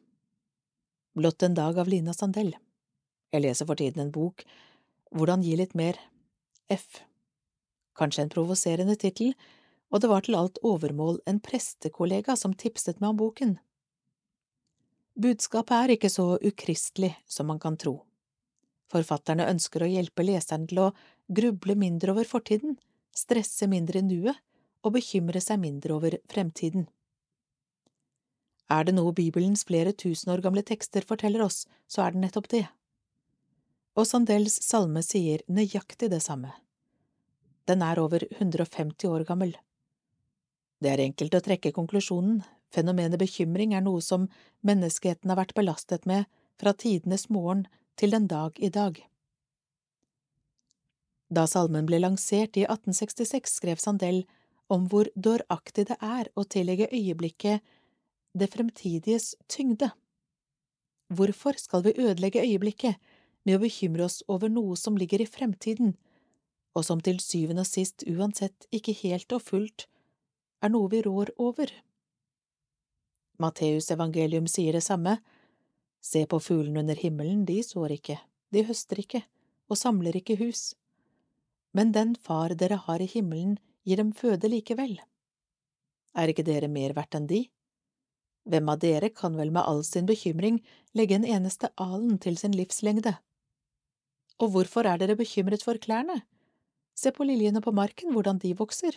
Blott 1.18 1.42
en 1.42 1.56
dag 1.58 1.80
av 1.82 1.90
Lina 1.90 2.14
Sandell. 2.14 2.52
Jeg 3.34 3.42
leser 3.42 3.66
for 3.66 3.80
tiden 3.80 4.04
en 4.04 4.12
bok, 4.14 4.44
Hvordan 5.10 5.42
gi 5.42 5.56
litt 5.58 5.74
mer 5.74 5.98
F. 6.70 7.00
Kanskje 7.98 8.28
en 8.28 8.30
provoserende 8.36 8.94
tittel, 8.94 9.34
og 9.90 10.06
det 10.06 10.12
var 10.14 10.22
til 10.22 10.38
alt 10.38 10.62
overmål 10.62 11.18
en 11.26 11.42
prestekollega 11.42 12.38
som 12.38 12.54
tipset 12.54 13.02
meg 13.02 13.16
om 13.16 13.20
boken. 13.24 13.58
Budskapet 15.20 15.74
er 15.76 15.92
ikke 15.96 16.08
så 16.08 16.38
ukristelig 16.40 17.10
som 17.28 17.50
man 17.50 17.58
kan 17.60 17.74
tro. 17.76 17.98
Forfatterne 18.90 19.48
ønsker 19.52 19.84
å 19.84 19.88
hjelpe 19.90 20.24
leseren 20.24 20.64
til 20.70 20.80
å 20.86 20.92
gruble 21.28 21.76
mindre 21.76 22.14
over 22.14 22.28
fortiden, 22.28 22.78
stresse 23.12 23.68
mindre 23.68 24.00
i 24.00 24.06
nuet 24.06 24.38
og 24.80 24.94
bekymre 24.96 25.42
seg 25.44 25.60
mindre 25.60 25.98
over 25.98 26.16
fremtiden. 26.30 26.86
Er 28.70 28.86
det 28.86 28.94
noe 28.96 29.12
Bibelens 29.12 29.66
flere 29.68 29.92
tusen 29.92 30.30
år 30.32 30.40
gamle 30.46 30.62
tekster 30.64 31.04
forteller 31.06 31.42
oss, 31.44 31.66
så 31.90 32.06
er 32.06 32.14
det 32.14 32.22
nettopp 32.24 32.48
det. 32.54 32.64
Og 33.98 34.06
Sandels 34.06 34.56
salme 34.64 35.02
sier 35.04 35.42
nøyaktig 35.50 36.08
det 36.12 36.22
samme. 36.24 36.54
Den 37.68 37.82
er 37.84 38.00
over 38.00 38.24
150 38.38 39.10
år 39.10 39.26
gammel. 39.28 39.52
Det 40.80 40.94
er 40.94 41.04
enkelt 41.04 41.34
å 41.36 41.42
trekke 41.44 41.74
konklusjonen, 41.76 42.40
fenomenet 42.74 43.20
bekymring 43.20 43.74
er 43.74 43.84
noe 43.84 44.02
som 44.04 44.28
menneskeheten 44.66 45.30
har 45.30 45.40
vært 45.40 45.56
belastet 45.58 46.06
med 46.06 46.28
fra 46.60 46.74
tidenes 46.76 47.28
morgen 47.30 47.66
til 48.00 48.14
den 48.14 48.28
dag 48.30 48.58
i 48.58 48.70
dag. 48.72 48.98
Da 51.30 51.46
salmen 51.46 51.86
ble 51.86 52.00
lansert 52.02 52.58
i 52.58 52.66
1866, 52.66 53.54
skrev 53.60 53.78
Sandel 53.78 54.24
om 54.70 54.86
hvor 54.90 55.10
dåraktig 55.14 55.86
det 55.90 55.98
er 56.02 56.30
å 56.34 56.46
tillegge 56.46 56.90
øyeblikket 56.90 57.62
det 58.34 58.50
fremtidiges 58.50 59.34
tyngde. 59.50 59.90
Hvorfor 61.10 61.58
skal 61.58 61.82
vi 61.86 61.96
ødelegge 61.98 62.42
øyeblikket 62.42 62.98
med 63.46 63.56
å 63.56 63.62
bekymre 63.64 64.06
oss 64.06 64.20
over 64.30 64.50
noe 64.52 64.76
som 64.78 64.98
ligger 64.98 65.22
i 65.22 65.26
fremtiden, 65.30 65.96
og 66.74 66.86
som 66.86 67.00
til 67.02 67.18
syvende 67.22 67.64
og 67.64 67.70
sist 67.70 68.04
uansett 68.06 68.66
ikke 68.74 68.94
helt 69.02 69.32
og 69.34 69.42
fullt 69.42 69.86
er 70.62 70.70
noe 70.70 70.90
vi 70.92 71.02
rår 71.02 71.32
over? 71.38 71.70
Matteus 73.40 73.90
evangelium 73.90 74.48
sier 74.50 74.76
det 74.76 74.84
samme, 74.84 75.16
se 76.00 76.26
på 76.28 76.40
fuglene 76.40 76.82
under 76.82 76.98
himmelen, 76.98 77.46
de 77.48 77.62
sår 77.64 77.96
ikke, 77.96 78.18
de 78.52 78.64
høster 78.68 79.00
ikke 79.00 79.22
og 79.70 79.78
samler 79.80 80.16
ikke 80.18 80.36
hus, 80.40 80.74
men 81.72 81.92
den 81.94 82.16
far 82.18 82.52
dere 82.58 82.80
har 82.86 83.00
i 83.00 83.08
himmelen 83.08 83.56
gir 83.86 84.00
dem 84.00 84.10
føde 84.12 84.50
likevel. 84.50 84.98
Er 86.18 86.32
ikke 86.32 86.44
dere 86.46 86.68
mer 86.68 86.92
verdt 86.96 87.16
enn 87.16 87.28
de? 87.30 87.44
Hvem 88.50 88.70
av 88.72 88.80
dere 88.82 89.10
kan 89.14 89.36
vel 89.38 89.52
med 89.54 89.62
all 89.62 89.84
sin 89.86 90.08
bekymring 90.08 90.58
legge 90.98 91.14
en 91.16 91.26
eneste 91.28 91.70
alen 91.78 92.18
til 92.18 92.38
sin 92.40 92.56
livslengde? 92.56 93.14
Og 94.40 94.52
hvorfor 94.54 94.88
er 94.88 94.98
dere 94.98 95.16
bekymret 95.16 95.62
for 95.62 95.78
klærne? 95.78 96.22
Se 96.96 97.12
på 97.14 97.24
liljene 97.24 97.62
på 97.62 97.72
marken, 97.72 98.12
hvordan 98.12 98.40
de 98.42 98.56
vokser. 98.58 98.96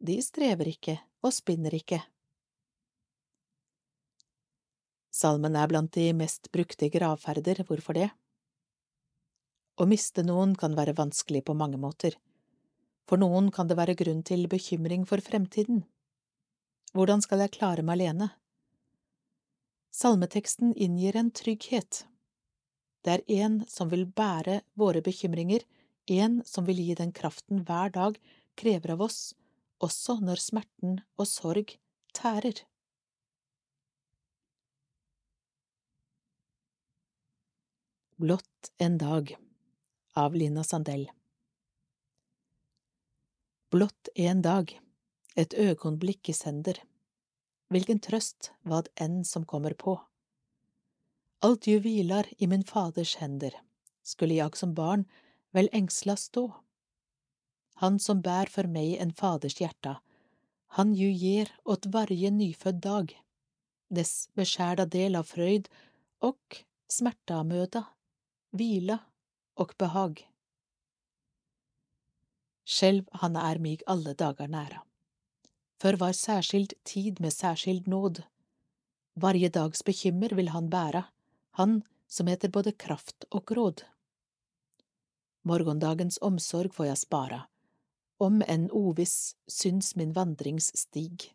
De 0.00 0.18
strever 0.22 0.72
ikke 0.72 0.98
og 1.22 1.32
spinner 1.36 1.74
ikke. 1.76 2.00
Salmen 5.18 5.56
er 5.58 5.66
blant 5.66 5.90
de 5.96 6.12
mest 6.14 6.46
brukte 6.54 6.86
gravferder, 6.94 7.64
hvorfor 7.66 7.96
det? 7.98 8.08
Å 9.78 9.86
miste 9.90 10.22
noen 10.22 10.52
kan 10.58 10.76
være 10.78 10.94
vanskelig 10.98 11.40
på 11.48 11.56
mange 11.58 11.80
måter. 11.80 12.14
For 13.10 13.18
noen 13.18 13.48
kan 13.54 13.66
det 13.66 13.78
være 13.80 13.96
grunn 13.98 14.20
til 14.22 14.46
bekymring 14.52 15.08
for 15.10 15.22
fremtiden. 15.24 15.80
Hvordan 16.94 17.24
skal 17.24 17.42
jeg 17.42 17.54
klare 17.56 17.82
meg 17.82 17.98
alene? 17.98 18.30
Salmeteksten 19.98 20.76
inngir 20.78 21.18
en 21.18 21.32
trygghet. 21.34 22.04
Det 23.02 23.16
er 23.16 23.26
en 23.42 23.60
som 23.66 23.90
vil 23.90 24.06
bære 24.06 24.60
våre 24.78 25.02
bekymringer, 25.02 25.66
en 26.14 26.42
som 26.46 26.68
vil 26.68 26.78
gi 26.84 26.94
den 26.94 27.10
kraften 27.16 27.64
hver 27.66 27.90
dag 27.94 28.22
krever 28.58 28.94
av 28.94 29.06
oss, 29.08 29.20
også 29.82 30.20
når 30.22 30.46
smerten 30.46 31.00
og 31.18 31.26
sorg 31.26 31.74
tærer. 32.14 32.67
Blott 38.20 38.72
en 38.78 38.98
dag 38.98 39.36
av 40.14 40.34
Lina 40.34 40.64
Sandell 40.64 41.10
Blått 43.70 44.08
en 44.14 44.40
dag, 44.42 44.72
et 45.36 45.54
øyeblikk 45.54 46.32
i 46.32 46.34
sender 46.34 46.80
hvilken 47.70 48.00
trøst 48.02 48.50
vad 48.66 48.88
enn 48.98 49.20
som 49.24 49.44
kommer 49.46 49.76
på. 49.78 49.94
Alt 51.46 51.68
ju 51.70 51.78
hvilar 51.78 52.26
i 52.38 52.48
min 52.50 52.64
faders 52.64 53.16
hender, 53.22 53.54
skulle 54.02 54.34
jag 54.34 54.56
som 54.56 54.74
barn 54.74 55.04
vel 55.54 55.70
engsla 55.72 56.16
stå. 56.16 56.50
Han 57.74 58.00
som 58.00 58.20
bär 58.20 58.46
för 58.46 58.64
mig 58.64 58.96
en 58.98 59.14
faders 59.14 59.60
hjärta, 59.60 60.00
han 60.66 60.94
ju 60.94 61.12
ger 61.12 61.54
åt 61.62 61.86
varje 61.86 62.30
nyfödd 62.30 62.80
dag, 62.80 63.22
dess 63.88 64.28
beskärda 64.34 64.86
del 64.86 65.16
av 65.16 65.22
fröjd 65.22 65.68
och 66.18 66.64
smärta 66.88 67.36
möda, 68.52 68.98
og 69.56 69.74
behag. 69.78 70.22
Skjelv 72.68 73.08
han 73.12 73.36
er 73.36 73.58
mig 73.58 73.80
alle 73.86 74.14
dager 74.14 74.48
næra 74.48 74.84
Før 75.80 75.96
var 75.96 76.12
særskilt 76.12 76.74
tid 76.84 77.20
med 77.20 77.32
særskild 77.32 77.86
nåd. 77.86 78.22
Varje 79.14 79.48
dags 79.48 79.82
bekymmer 79.82 80.34
vil 80.34 80.48
han 80.48 80.70
bæra, 80.70 81.04
han 81.50 81.82
som 82.06 82.26
heter 82.26 82.48
både 82.48 82.72
kraft 82.72 83.24
og 83.30 83.50
råd. 83.50 83.84
Morgondagens 85.42 86.18
omsorg 86.20 86.74
får 86.74 86.86
jeg 86.86 86.98
spara, 86.98 87.40
om 88.18 88.42
enn 88.42 88.70
oviss 88.70 89.36
syns 89.46 89.94
min 89.96 90.12
vandringsstig. 90.12 91.34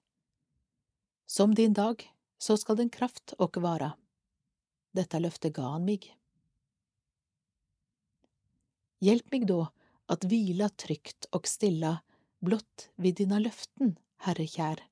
Som 1.26 1.56
din 1.56 1.74
dag, 1.74 2.04
så 2.38 2.58
skal 2.58 2.78
den 2.78 2.90
kraft 2.90 3.34
og 3.40 3.62
vara. 3.64 3.94
Dette 4.92 5.20
løftet 5.20 5.56
ga 5.56 5.72
han 5.78 5.86
mig. 5.86 6.12
Hjelp 9.04 9.32
mig 9.32 9.46
då 9.46 9.68
att 10.06 10.24
vila 10.24 10.70
trygt 10.70 11.26
och 11.26 11.48
stilla 11.48 12.02
blott 12.40 12.90
vid 12.96 13.16
dina 13.16 13.40
löften, 13.40 14.00
Herre 14.18 14.48
kjær. 14.48 14.84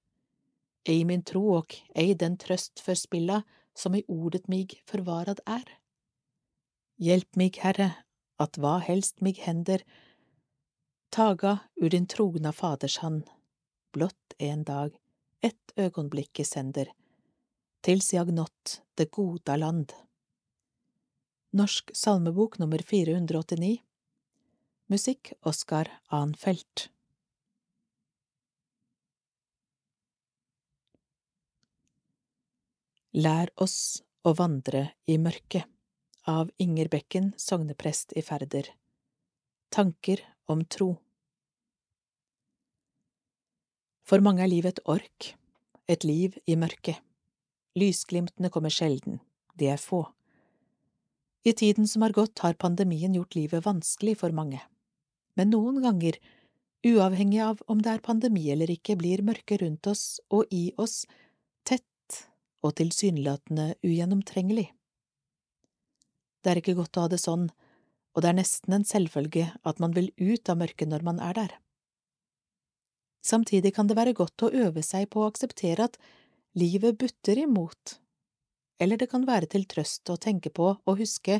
Ej 0.84 1.06
min 1.06 1.24
tro 1.24 1.56
och 1.58 1.76
ej 1.96 2.16
den 2.16 2.38
tröst 2.38 2.80
förspilla 2.80 3.44
som 3.74 3.96
i 3.96 4.04
ordet 4.08 4.48
mig 4.48 4.68
förvarad 4.86 5.40
är. 5.46 5.78
Hjelp 6.98 7.36
mig, 7.36 7.52
Herre, 7.58 7.92
att 8.38 8.58
vad 8.58 8.82
helst 8.82 9.22
mig 9.22 9.34
händer, 9.34 9.84
taga 11.10 11.60
ur 11.76 11.90
din 11.90 12.08
trogna 12.08 12.54
faders 12.54 12.98
hand, 12.98 13.30
blott 13.94 14.34
en 14.38 14.64
dag, 14.64 14.96
ett 15.42 15.72
ögonblick 15.76 16.32
sender, 16.44 16.46
sänder, 16.46 16.94
tills 17.82 18.14
jag 18.14 18.34
nått 18.34 18.82
det 18.96 19.12
goda 19.12 19.56
land. 19.56 19.94
Norsk 21.52 21.92
salmebok 21.94 22.58
nummer 22.58 22.80
489 22.80 23.78
Musikk 24.92 25.30
Oskar 25.48 25.88
Anfelt. 26.12 26.90
Lær 33.16 33.48
oss 33.56 34.02
å 34.28 34.34
vandre 34.36 34.82
i 35.08 35.16
mørket 35.16 35.64
av 36.28 36.52
Inger 36.60 36.90
Bekken, 36.92 37.30
sogneprest 37.40 38.12
i 38.20 38.24
Færder 38.28 38.68
Tanker 39.72 40.26
om 40.52 40.66
tro 40.68 40.90
For 44.04 44.20
mange 44.20 44.44
er 44.44 44.52
livet 44.52 44.74
et 44.74 44.84
ork, 44.92 45.30
et 45.88 46.04
liv 46.04 46.36
i 46.44 46.58
mørket. 46.60 47.00
Lysglimtene 47.80 48.52
kommer 48.52 48.76
sjelden, 48.76 49.22
de 49.56 49.72
er 49.72 49.80
få. 49.80 50.04
I 51.48 51.56
tiden 51.56 51.88
som 51.88 52.04
har 52.04 52.12
gått, 52.12 52.44
har 52.44 52.60
pandemien 52.60 53.16
gjort 53.16 53.40
livet 53.40 53.64
vanskelig 53.64 54.20
for 54.20 54.36
mange. 54.36 54.60
Men 55.40 55.52
noen 55.54 55.80
ganger, 55.84 56.18
uavhengig 56.88 57.42
av 57.46 57.62
om 57.72 57.82
det 57.84 57.94
er 57.94 58.04
pandemi 58.06 58.50
eller 58.52 58.72
ikke, 58.74 58.98
blir 59.00 59.24
mørket 59.26 59.62
rundt 59.62 59.88
oss 59.88 60.20
og 60.34 60.52
i 60.52 60.72
oss 60.82 61.06
tett 61.68 62.22
og 62.66 62.76
tilsynelatende 62.80 63.74
ugjennomtrengelig. 63.86 64.70
Det 66.42 66.52
er 66.52 66.62
ikke 66.62 66.78
godt 66.78 66.98
å 66.98 67.06
ha 67.06 67.12
det 67.12 67.22
sånn, 67.22 67.50
og 68.12 68.24
det 68.24 68.32
er 68.32 68.40
nesten 68.42 68.76
en 68.76 68.88
selvfølge 68.88 69.52
at 69.68 69.82
man 69.84 69.94
vil 69.96 70.10
ut 70.20 70.50
av 70.50 70.60
mørket 70.60 70.90
når 70.90 71.06
man 71.08 71.22
er 71.24 71.38
der. 71.38 71.58
Samtidig 73.22 73.76
kan 73.76 73.88
det 73.88 73.98
være 74.00 74.18
godt 74.18 74.48
å 74.48 74.50
øve 74.50 74.82
seg 74.84 75.08
på 75.14 75.22
å 75.22 75.30
akseptere 75.30 75.86
at 75.86 76.00
livet 76.58 76.98
butter 77.00 77.38
imot, 77.38 78.00
eller 78.82 78.98
det 78.98 79.12
kan 79.12 79.28
være 79.30 79.48
til 79.54 79.68
trøst 79.70 80.10
å 80.10 80.18
tenke 80.18 80.50
på 80.50 80.74
og 80.74 80.98
huske 80.98 81.40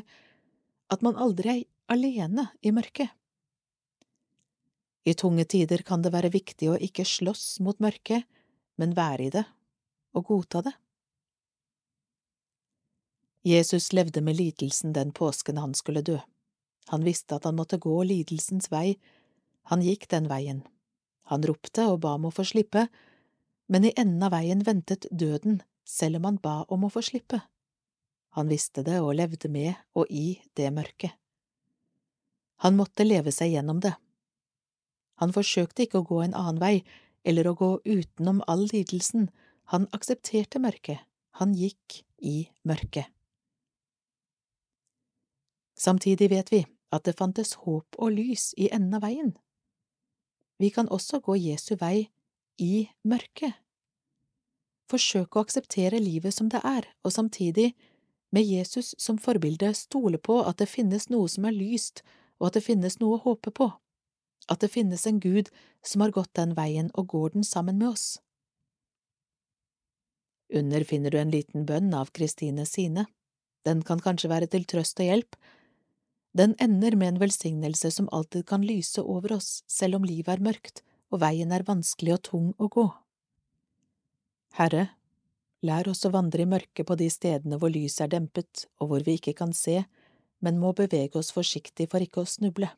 at 0.92 1.02
man 1.02 1.18
aldri 1.18 1.56
er 1.56 1.64
alene 1.92 2.46
i 2.62 2.70
mørket. 2.70 3.10
I 5.04 5.14
tunge 5.18 5.44
tider 5.44 5.82
kan 5.82 6.02
det 6.02 6.12
være 6.14 6.30
viktig 6.30 6.68
å 6.70 6.78
ikke 6.78 7.06
slåss 7.08 7.58
mot 7.64 7.78
mørket, 7.82 8.26
men 8.78 8.94
være 8.94 9.26
i 9.26 9.32
det 9.34 9.44
og 10.12 10.28
godta 10.28 10.62
det. 10.66 10.72
Jesus 13.42 13.90
levde 13.92 14.22
med 14.22 14.36
lidelsen 14.38 14.92
den 14.94 15.10
påsken 15.10 15.58
han 15.58 15.74
skulle 15.74 16.04
dø. 16.06 16.20
Han 16.92 17.02
visste 17.02 17.36
at 17.36 17.48
han 17.48 17.56
måtte 17.58 17.80
gå 17.82 17.94
lidelsens 18.06 18.70
vei, 18.70 18.98
han 19.70 19.82
gikk 19.82 20.08
den 20.10 20.28
veien. 20.30 20.62
Han 21.30 21.42
ropte 21.46 21.86
og 21.90 22.02
ba 22.04 22.14
om 22.18 22.28
å 22.28 22.34
få 22.34 22.44
slippe, 22.46 22.86
men 23.66 23.86
i 23.86 23.94
enden 23.96 24.22
av 24.26 24.34
veien 24.34 24.62
ventet 24.66 25.06
døden 25.10 25.62
selv 25.88 26.20
om 26.20 26.30
han 26.30 26.38
ba 26.42 26.62
om 26.68 26.86
å 26.86 26.92
få 26.92 27.02
slippe. 27.02 27.40
Han 28.38 28.48
visste 28.48 28.84
det 28.86 29.00
og 29.02 29.14
levde 29.18 29.50
med 29.52 29.74
og 29.98 30.10
i 30.10 30.38
det 30.56 30.70
mørket. 30.74 31.12
Han 32.62 32.78
måtte 32.78 33.04
leve 33.04 33.32
seg 33.34 33.56
gjennom 33.56 33.80
det. 33.82 33.94
Han 35.22 35.30
forsøkte 35.30 35.86
ikke 35.86 36.02
å 36.02 36.06
gå 36.08 36.20
en 36.24 36.34
annen 36.34 36.58
vei 36.58 36.76
eller 37.22 37.46
å 37.46 37.54
gå 37.54 37.70
utenom 37.86 38.40
all 38.50 38.66
lidelsen, 38.72 39.28
han 39.70 39.86
aksepterte 39.94 40.58
mørket, 40.58 40.98
han 41.38 41.54
gikk 41.54 42.02
i 42.18 42.48
mørket. 42.66 43.06
Samtidig 45.78 46.28
vet 46.30 46.50
vi 46.52 46.64
at 46.92 47.06
det 47.06 47.14
fantes 47.18 47.54
håp 47.62 47.96
og 47.98 48.16
lys 48.16 48.50
i 48.58 48.68
enden 48.74 48.98
av 48.98 49.06
veien. 49.06 49.30
Vi 50.58 50.70
kan 50.74 50.90
også 50.90 51.22
gå 51.22 51.38
Jesu 51.38 51.76
vei 51.78 52.10
i 52.58 52.88
mørket. 53.06 53.54
Forsøke 54.90 55.38
å 55.38 55.46
akseptere 55.46 56.02
livet 56.02 56.34
som 56.34 56.50
det 56.52 56.60
er, 56.66 56.86
og 57.02 57.14
samtidig, 57.14 57.72
med 58.32 58.44
Jesus 58.44 58.94
som 58.98 59.18
forbilde, 59.18 59.72
stole 59.74 60.18
på 60.18 60.40
at 60.42 60.58
det 60.60 60.68
finnes 60.68 61.08
noe 61.12 61.30
som 61.30 61.46
er 61.48 61.56
lyst, 61.56 62.02
og 62.38 62.50
at 62.50 62.58
det 62.58 62.66
finnes 62.66 62.98
noe 63.00 63.16
å 63.18 63.24
håpe 63.24 63.54
på, 63.54 63.70
at 64.50 64.62
det 64.62 64.72
finnes 64.72 65.06
en 65.06 65.20
Gud 65.20 65.50
som 65.86 66.04
har 66.04 66.14
gått 66.14 66.34
den 66.38 66.54
veien 66.58 66.90
og 66.94 67.12
går 67.14 67.34
den 67.36 67.46
sammen 67.46 67.78
med 67.78 67.92
oss. 67.94 68.06
Under 70.52 70.84
finner 70.84 71.10
du 71.10 71.18
en 71.18 71.32
liten 71.32 71.66
bønn 71.66 71.94
av 71.96 72.10
Kristine 72.12 72.66
Sine. 72.68 73.06
Den 73.64 73.82
kan 73.86 74.02
kanskje 74.02 74.30
være 74.32 74.50
til 74.52 74.66
trøst 74.68 75.00
og 75.00 75.08
hjelp, 75.08 75.36
den 76.32 76.54
ender 76.58 76.96
med 76.96 77.08
en 77.08 77.20
velsignelse 77.20 77.90
som 77.92 78.08
alltid 78.12 78.46
kan 78.48 78.64
lyse 78.64 79.02
over 79.02 79.34
oss, 79.36 79.62
selv 79.68 79.98
om 79.98 80.04
livet 80.08 80.32
er 80.32 80.44
mørkt 80.44 80.80
og 81.12 81.20
veien 81.20 81.52
er 81.52 81.64
vanskelig 81.68 82.14
og 82.16 82.22
tung 82.28 82.46
å 82.56 82.68
gå. 82.72 82.86
Herre, 84.56 84.86
lær 85.60 85.90
oss 85.92 86.06
å 86.08 86.12
vandre 86.12 86.44
i 86.44 86.48
mørket 86.48 86.88
på 86.88 86.96
de 86.96 87.08
stedene 87.12 87.58
hvor 87.60 87.72
lyset 87.72 88.06
er 88.06 88.14
dempet 88.14 88.64
og 88.80 88.88
hvor 88.88 89.04
vi 89.04 89.18
ikke 89.20 89.36
kan 89.36 89.52
se, 89.56 89.82
men 90.40 90.60
må 90.60 90.72
bevege 90.76 91.20
oss 91.20 91.34
forsiktig 91.36 91.90
for 91.92 92.00
ikke 92.04 92.24
å 92.24 92.28
snuble. 92.28 92.70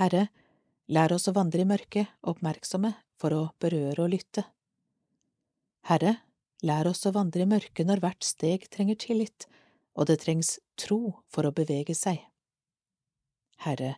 Herre, 0.00 0.26
lær 0.88 1.12
oss 1.14 1.28
å 1.28 1.36
vandre 1.36 1.62
i 1.62 1.68
mørket, 1.68 2.10
oppmerksomme 2.22 2.94
for 3.20 3.34
å 3.36 3.42
berøre 3.62 4.04
og 4.04 4.12
lytte. 4.14 4.44
Herre, 5.86 6.16
lær 6.62 6.88
oss 6.90 7.06
å 7.06 7.14
vandre 7.14 7.44
i 7.44 7.50
mørket 7.50 7.86
når 7.86 8.02
hvert 8.02 8.26
steg 8.26 8.68
trenger 8.70 8.98
tillit, 8.98 9.46
og 9.94 10.08
det 10.08 10.20
trengs 10.22 10.56
tro 10.80 11.18
for 11.30 11.46
å 11.46 11.54
bevege 11.54 11.94
seg. 11.94 12.22
Herre, 13.62 13.96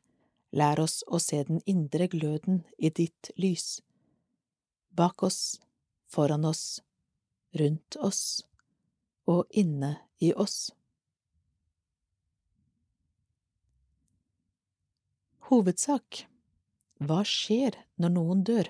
lær 0.52 0.80
oss 0.82 1.02
å 1.06 1.20
se 1.22 1.42
den 1.46 1.62
indre 1.66 2.08
gløden 2.10 2.64
i 2.78 2.90
ditt 2.90 3.30
lys, 3.40 3.80
bak 4.90 5.22
oss, 5.22 5.60
foran 6.06 6.44
oss, 6.44 6.82
rundt 7.58 7.96
oss 7.96 8.44
og 9.30 9.46
inne 9.50 9.96
i 10.20 10.32
oss. 10.34 10.72
Hovedsak 15.48 16.24
Hva 17.04 17.20
skjer 17.28 17.74
når 18.00 18.12
noen 18.14 18.42
dør? 18.48 18.68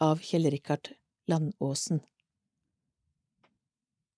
av 0.00 0.22
Kjell 0.24 0.48
Rikard 0.50 0.88
Landåsen 1.28 2.00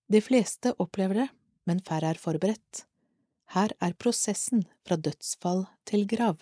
De 0.07 0.21
fleste 0.23 0.71
opplever 0.79 1.19
det, 1.19 1.27
men 1.67 1.81
færre 1.83 2.13
er 2.13 2.21
forberedt. 2.21 2.85
Her 3.53 3.75
er 3.83 3.93
prosessen 3.99 4.63
fra 4.87 4.95
dødsfall 4.95 5.65
til 5.85 6.07
grav. 6.09 6.39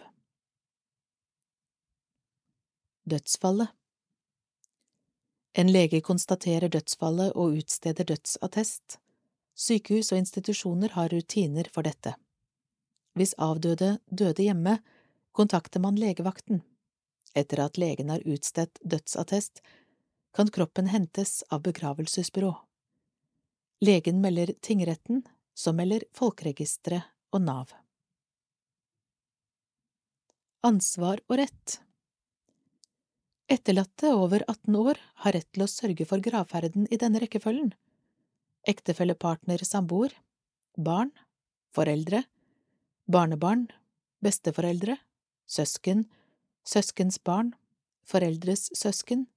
Dødsfallet 3.03 3.73
En 5.57 5.73
lege 5.73 6.03
konstaterer 6.05 6.69
dødsfallet 6.71 7.35
og 7.35 7.59
utsteder 7.59 8.07
dødsattest. 8.13 8.99
Sykehus 9.57 10.13
og 10.13 10.21
institusjoner 10.21 10.95
har 10.95 11.11
rutiner 11.11 11.67
for 11.73 11.83
dette. 11.83 12.15
Hvis 13.17 13.35
avdøde 13.35 13.97
døde 14.07 14.45
hjemme, 14.47 14.79
kontakter 15.35 15.81
man 15.83 15.97
legevakten. 15.99 16.61
Etter 17.37 17.61
at 17.63 17.77
legen 17.79 18.09
har 18.11 18.23
utstedt 18.27 18.79
dødsattest, 18.83 19.61
kan 20.35 20.49
kroppen 20.51 20.87
hentes 20.91 21.43
av 21.49 21.63
begravelsesbyrå. 21.67 22.51
Legen 23.81 24.21
melder 24.21 24.53
tingretten, 24.61 25.23
som 25.53 25.75
melder 25.79 26.03
Folkeregisteret 26.15 27.09
og 27.33 27.41
Nav. 27.43 27.71
Ansvar 30.61 31.23
og 31.27 31.39
rett 31.41 31.79
Etterlatte 33.51 34.13
over 34.15 34.45
18 34.47 34.75
år 34.79 34.99
har 35.23 35.35
rett 35.35 35.47
til 35.51 35.65
å 35.65 35.67
sørge 35.67 36.05
for 36.07 36.23
gravferden 36.23 36.85
i 36.87 36.99
denne 37.01 37.19
rekkefølgen. 37.19 37.73
Ektefellepartner 38.69 39.63
samboer, 39.67 40.13
barn, 40.77 41.11
foreldre, 41.75 42.21
barnebarn, 43.11 43.65
besteforeldre, 44.23 44.95
søsken, 45.51 46.05
søskens 46.67 47.19
barn, 47.23 47.53
foreldres 48.07 48.69
søsken. 48.77 49.27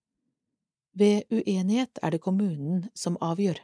Ved 0.95 1.25
uenighet 1.31 1.99
er 2.03 2.15
det 2.15 2.23
kommunen 2.23 2.89
som 2.95 3.19
avgjør 3.21 3.61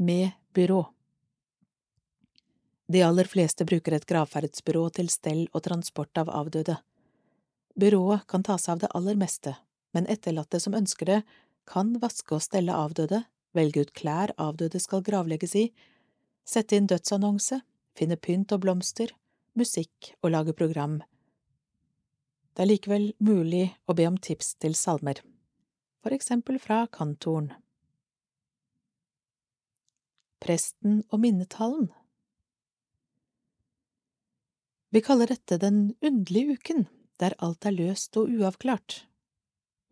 med 0.00 0.30
byrå. 0.56 0.84
De 2.88 3.02
aller 3.04 3.28
fleste 3.28 3.66
bruker 3.68 3.94
et 3.94 4.06
gravferdsbyrå 4.08 4.86
til 4.96 5.10
stell 5.12 5.42
og 5.52 5.62
transport 5.66 6.18
av 6.18 6.30
avdøde. 6.32 6.78
Byrået 7.78 8.24
kan 8.26 8.42
ta 8.42 8.56
seg 8.58 8.72
av 8.72 8.80
det 8.82 8.90
aller 8.96 9.20
meste, 9.20 9.52
men 9.94 10.08
etterlatte 10.10 10.58
som 10.62 10.74
ønsker 10.74 11.06
det, 11.06 11.20
kan 11.68 11.92
vaske 12.02 12.34
og 12.34 12.42
stelle 12.42 12.74
avdøde, 12.74 13.22
velge 13.54 13.84
ut 13.84 13.92
klær 13.94 14.32
avdøde 14.40 14.80
skal 14.82 15.04
gravlegges 15.06 15.54
i, 15.54 15.66
sette 16.48 16.80
inn 16.80 16.88
dødsannonse, 16.90 17.60
finne 17.94 18.16
pynt 18.16 18.56
og 18.56 18.64
blomster, 18.64 19.12
musikk 19.58 20.12
og 20.22 20.34
lage 20.34 20.54
program. 20.56 21.00
Det 22.54 22.64
er 22.64 22.72
likevel 22.72 23.10
mulig 23.22 23.68
å 23.86 23.96
be 23.96 24.06
om 24.10 24.18
tips 24.18 24.54
til 24.62 24.76
salmer, 24.78 25.22
for 26.02 26.14
eksempel 26.16 26.58
fra 26.62 26.84
kantoren 26.92 27.52
presten 30.40 31.02
og 31.10 31.20
minnetallen. 31.22 31.90
Vi 34.90 35.02
kaller 35.06 35.30
dette 35.30 35.60
den 35.62 35.92
underlige 36.02 36.56
uken, 36.58 36.86
der 37.20 37.36
alt 37.38 37.66
er 37.68 37.76
løst 37.76 38.16
og 38.18 38.32
uavklart. 38.32 39.04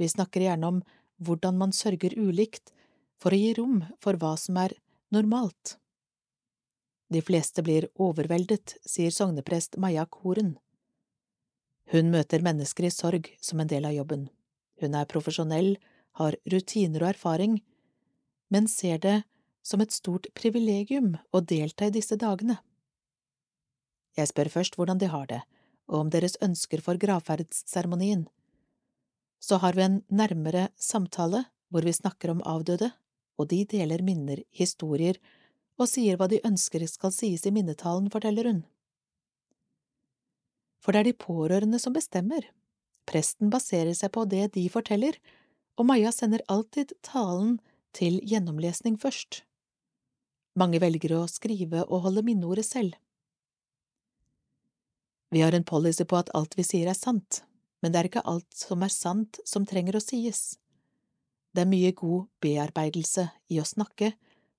Vi 0.00 0.08
snakker 0.10 0.42
gjerne 0.42 0.72
om 0.72 0.80
hvordan 1.22 1.58
man 1.60 1.74
sørger 1.74 2.16
ulikt 2.18 2.72
for 3.20 3.34
å 3.34 3.38
gi 3.38 3.52
rom 3.58 3.82
for 4.02 4.18
hva 4.18 4.34
som 4.40 4.58
er 4.58 4.74
normalt. 5.14 5.76
De 7.08 7.22
fleste 7.24 7.62
blir 7.64 7.88
overveldet, 7.96 8.76
sier 8.84 9.12
sogneprest 9.14 9.78
Maja 9.80 10.04
Koren. 10.06 10.58
Hun 11.88 12.10
møter 12.12 12.44
mennesker 12.44 12.84
i 12.84 12.92
sorg 12.92 13.30
som 13.40 13.62
en 13.62 13.70
del 13.70 13.88
av 13.88 13.94
jobben. 13.96 14.26
Hun 14.82 14.94
er 14.94 15.08
profesjonell, 15.08 15.78
har 16.20 16.36
rutiner 16.52 17.04
og 17.04 17.12
erfaring, 17.14 17.60
men 18.52 18.68
ser 18.68 19.00
det 19.00 19.22
som 19.64 19.80
et 19.80 19.94
stort 19.94 20.28
privilegium 20.36 21.14
å 21.32 21.40
delta 21.40 21.88
i 21.88 21.94
disse 21.94 22.18
dagene. 22.20 22.58
Jeg 24.18 24.28
spør 24.32 24.50
først 24.52 24.76
hvordan 24.76 25.00
de 25.00 25.08
har 25.08 25.28
det, 25.30 25.40
og 25.88 26.04
om 26.04 26.12
deres 26.12 26.36
ønsker 26.44 26.82
for 26.84 27.00
gravferdsseremonien. 27.00 28.26
Så 29.40 29.60
har 29.62 29.78
vi 29.78 29.86
en 29.86 30.00
nærmere 30.10 30.68
samtale 30.76 31.46
hvor 31.72 31.86
vi 31.86 31.94
snakker 31.94 32.34
om 32.34 32.44
avdøde, 32.44 32.90
og 33.38 33.48
de 33.48 33.62
deler 33.70 34.02
minner, 34.02 34.42
historier 34.50 35.16
og 35.78 35.88
sier 35.90 36.18
hva 36.18 36.28
de 36.30 36.42
ønsker 36.46 36.84
skal 36.90 37.14
sies 37.14 37.46
i 37.46 37.54
minnetalen, 37.54 38.10
forteller 38.10 38.50
hun. 38.50 38.62
For 40.82 40.94
det 40.94 41.00
er 41.00 41.08
de 41.10 41.18
pårørende 41.24 41.78
som 41.82 41.94
bestemmer. 41.94 42.46
Presten 43.08 43.50
baserer 43.50 43.94
seg 43.96 44.12
på 44.14 44.26
det 44.28 44.50
de 44.54 44.66
forteller, 44.72 45.16
og 45.78 45.88
Maja 45.88 46.12
sender 46.12 46.44
alltid 46.50 46.92
talen 47.06 47.58
til 47.96 48.18
gjennomlesning 48.26 48.98
først. 49.00 49.42
Mange 50.58 50.80
velger 50.82 51.14
å 51.16 51.26
skrive 51.30 51.84
og 51.86 52.02
holde 52.06 52.24
minneordet 52.26 52.66
selv. 52.66 52.96
Vi 55.30 55.42
har 55.44 55.54
en 55.54 55.66
policy 55.66 56.06
på 56.08 56.16
at 56.18 56.32
alt 56.34 56.56
vi 56.58 56.64
sier 56.66 56.88
er 56.90 56.98
sant, 56.98 57.42
men 57.82 57.92
det 57.92 58.00
er 58.00 58.08
ikke 58.08 58.26
alt 58.26 58.48
som 58.56 58.82
er 58.82 58.92
sant 58.92 59.38
som 59.46 59.66
trenger 59.68 59.98
å 59.98 60.02
sies. 60.02 60.56
Det 61.54 61.62
er 61.62 61.70
mye 61.70 61.92
god 61.96 62.26
bearbeidelse 62.42 63.28
i 63.52 63.60
å 63.60 63.66
snakke, 63.68 64.12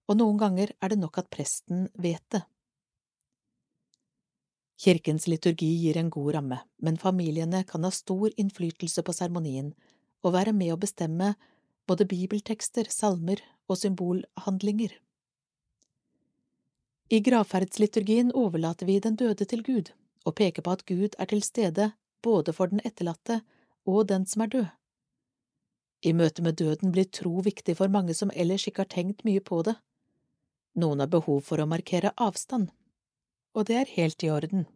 og 0.09 0.17
noen 0.17 0.39
ganger 0.41 0.73
er 0.81 0.91
det 0.91 0.97
nok 0.99 1.21
at 1.21 1.29
presten 1.29 1.85
vet 1.93 2.23
det. 2.33 2.41
Kirkens 4.79 5.27
liturgi 5.27 5.69
gir 5.83 5.99
en 5.99 6.09
god 6.09 6.33
ramme, 6.37 6.57
men 6.79 6.97
familiene 6.97 7.65
kan 7.67 7.83
ha 7.83 7.91
stor 7.91 8.31
innflytelse 8.39 9.03
på 9.03 9.13
seremonien 9.13 9.73
og 10.23 10.33
være 10.33 10.53
med 10.55 10.73
å 10.73 10.79
bestemme 10.79 11.33
både 11.89 12.07
bibeltekster, 12.07 12.87
salmer 12.89 13.43
og 13.67 13.77
symbolhandlinger. 13.81 14.95
I 17.09 17.19
gravferdsliturgien 17.25 18.31
overlater 18.37 18.85
vi 18.85 18.99
den 19.03 19.17
døde 19.19 19.45
til 19.45 19.63
Gud 19.65 19.91
og 20.25 20.35
peker 20.39 20.63
på 20.65 20.73
at 20.77 20.85
Gud 20.85 21.15
er 21.17 21.29
til 21.29 21.43
stede 21.43 21.91
både 22.23 22.53
for 22.53 22.71
den 22.71 22.81
etterlatte 22.85 23.41
og 23.89 24.07
den 24.09 24.25
som 24.29 24.45
er 24.45 24.53
død. 24.55 24.67
I 26.05 26.13
møte 26.15 26.43
med 26.45 26.55
døden 26.61 26.93
blir 26.95 27.09
tro 27.11 27.41
viktig 27.43 27.75
for 27.75 27.91
mange 27.91 28.13
som 28.15 28.31
ellers 28.35 28.67
ikke 28.69 28.85
har 28.85 28.93
tenkt 28.93 29.25
mye 29.27 29.43
på 29.43 29.63
det. 29.67 29.75
Noen 30.75 30.99
har 30.99 31.09
behov 31.09 31.41
for 31.47 31.61
å 31.61 31.67
markere 31.69 32.13
avstand, 32.17 32.69
og 33.57 33.65
det 33.65 33.79
er 33.79 33.95
helt 33.95 34.23
i 34.23 34.29
orden. 34.29 34.67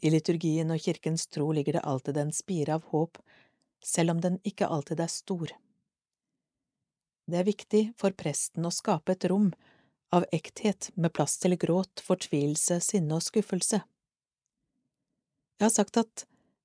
I 0.00 0.12
liturgien 0.12 0.70
og 0.72 0.80
kirkens 0.80 1.26
tro 1.26 1.50
ligger 1.52 1.78
det 1.78 1.86
alltid 1.88 2.16
en 2.20 2.32
spire 2.32 2.76
av 2.76 2.86
håp, 2.92 3.18
selv 3.84 4.14
om 4.14 4.20
den 4.20 4.38
ikke 4.44 4.68
alltid 4.68 5.00
er 5.00 5.12
stor. 5.12 5.52
Det 7.30 7.38
er 7.38 7.46
viktig 7.46 7.82
for 8.00 8.16
presten 8.16 8.66
å 8.66 8.72
skape 8.74 9.14
et 9.14 9.24
rom 9.30 9.50
av 10.12 10.26
ekthet 10.34 10.90
med 10.96 11.12
plass 11.14 11.38
til 11.38 11.56
gråt, 11.60 12.02
fortvilelse, 12.02 12.80
sinne 12.82 13.16
og 13.16 13.24
skuffelse. 13.24 13.82
Jeg 15.60 15.66
har 15.66 15.74
sagt 15.74 16.00
at 16.00 16.24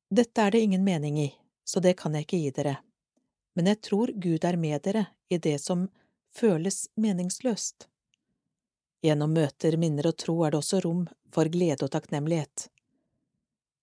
dette 0.10 0.42
er 0.42 0.56
det 0.56 0.64
ingen 0.66 0.84
mening 0.84 1.20
i, 1.20 1.30
så 1.68 1.82
det 1.84 1.98
kan 2.00 2.16
jeg 2.16 2.26
ikke 2.26 2.40
gi 2.42 2.54
dere, 2.56 2.78
men 3.56 3.70
jeg 3.72 3.82
tror 3.84 4.12
Gud 4.16 4.46
er 4.48 4.58
med 4.60 4.82
dere 4.88 5.06
i 5.30 5.38
det 5.38 5.58
som 5.62 5.90
føles 6.36 6.86
meningsløst. 7.00 7.88
Gjennom 9.06 9.36
møter, 9.38 9.76
minner 9.78 10.08
og 10.10 10.18
tro 10.18 10.40
er 10.46 10.54
det 10.56 10.64
også 10.64 10.80
rom 10.82 11.04
for 11.36 11.50
glede 11.54 11.86
og 11.86 11.92
takknemlighet. 11.94 12.70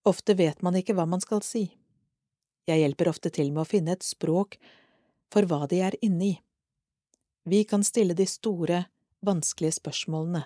Ofte 0.09 0.35
vet 0.35 0.59
man 0.65 0.75
ikke 0.75 0.95
hva 0.97 1.05
man 1.07 1.23
skal 1.23 1.39
si. 1.47 1.69
Jeg 2.67 2.81
hjelper 2.81 3.11
ofte 3.11 3.31
til 3.31 3.53
med 3.53 3.63
å 3.63 3.69
finne 3.69 3.95
et 3.95 4.03
språk 4.03 4.57
for 5.31 5.47
hva 5.47 5.63
de 5.71 5.79
er 5.87 5.95
inne 6.03 6.25
i. 6.27 6.33
Vi 7.47 7.63
kan 7.67 7.83
stille 7.87 8.15
de 8.15 8.27
store, 8.27 8.83
vanskelige 9.23 9.77
spørsmålene, 9.79 10.43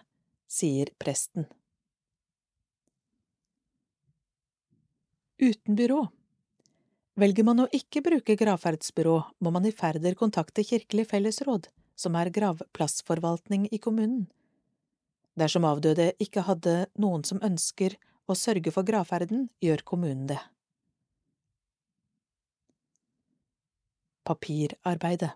sier 0.50 0.94
presten. 1.02 1.50
Uten 5.42 5.78
byrå 5.78 6.04
Velger 7.18 7.46
man 7.46 7.64
å 7.64 7.70
ikke 7.74 8.04
bruke 8.06 8.38
gravferdsbyrå, 8.38 9.18
må 9.42 9.50
man 9.54 9.66
i 9.66 9.74
ferder 9.74 10.14
kontakte 10.18 10.62
Kirkelig 10.66 11.08
fellesråd, 11.10 11.70
som 11.98 12.18
er 12.18 12.30
gravplassforvaltning 12.34 13.66
i 13.74 13.80
kommunen. 13.82 14.28
Dersom 15.38 15.68
avdøde 15.70 16.12
ikke 16.24 16.42
hadde 16.48 16.88
noen 16.98 17.24
som 17.28 17.42
ønsker 17.46 17.94
å 18.26 18.36
sørge 18.36 18.74
for 18.74 18.88
gravferden, 18.88 19.48
gjør 19.62 19.84
kommunen 19.86 20.26
det. 20.32 20.40
Papirarbeidet 24.28 25.30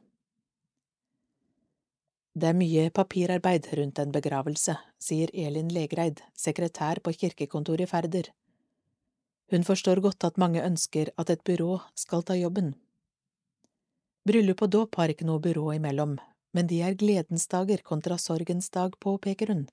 Det 2.34 2.48
er 2.50 2.58
mye 2.58 2.90
papirarbeid 2.90 3.70
rundt 3.78 4.02
en 4.02 4.12
begravelse, 4.12 4.76
sier 5.00 5.32
Elin 5.34 5.70
Legreid, 5.72 6.24
sekretær 6.34 7.00
på 7.06 7.14
kirkekontoret 7.14 7.86
i 7.86 7.92
Færder. 7.92 8.32
Hun 9.52 9.68
forstår 9.68 10.02
godt 10.02 10.24
at 10.24 10.40
mange 10.40 10.64
ønsker 10.64 11.12
at 11.20 11.30
et 11.30 11.44
byrå 11.44 11.78
skal 11.96 12.24
ta 12.24 12.36
jobben. 12.40 12.74
Bryllup 14.28 14.64
og 14.66 14.72
dåp 14.72 14.98
har 15.00 15.14
ikke 15.14 15.28
noe 15.28 15.44
byrå 15.44 15.76
imellom, 15.76 16.18
men 16.56 16.68
de 16.68 16.82
er 16.82 16.98
gledens 16.98 17.48
dager 17.52 17.84
kontra 17.84 18.18
sorgens 18.18 18.70
dag, 18.70 18.98
påpeker 19.00 19.54
hun. 19.54 19.64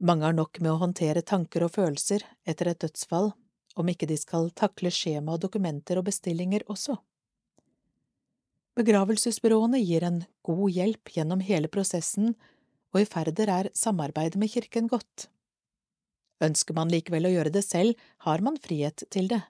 Mange 0.00 0.24
har 0.24 0.32
nok 0.32 0.62
med 0.64 0.72
å 0.72 0.80
håndtere 0.80 1.20
tanker 1.20 1.66
og 1.66 1.74
følelser 1.74 2.24
etter 2.48 2.70
et 2.70 2.80
dødsfall, 2.80 3.34
om 3.76 3.88
ikke 3.92 4.08
de 4.08 4.16
skal 4.16 4.48
takle 4.56 4.92
skjema 4.92 5.34
og 5.36 5.42
dokumenter 5.44 6.00
og 6.00 6.06
bestillinger 6.08 6.64
også. 6.72 6.96
Begravelsesbyråene 8.80 9.80
gir 9.82 10.06
en 10.06 10.22
god 10.46 10.70
hjelp 10.72 11.12
gjennom 11.12 11.42
hele 11.44 11.68
prosessen, 11.68 12.32
og 12.94 13.02
i 13.02 13.08
Færder 13.08 13.52
er 13.52 13.68
samarbeidet 13.76 14.40
med 14.40 14.50
kirken 14.54 14.88
godt. 14.88 15.28
Ønsker 16.40 16.74
man 16.74 16.88
likevel 16.88 17.28
å 17.28 17.34
gjøre 17.34 17.52
det 17.52 17.62
selv, 17.66 17.98
har 18.24 18.40
man 18.40 18.56
frihet 18.56 19.04
til 19.12 19.28
det. 19.28 19.42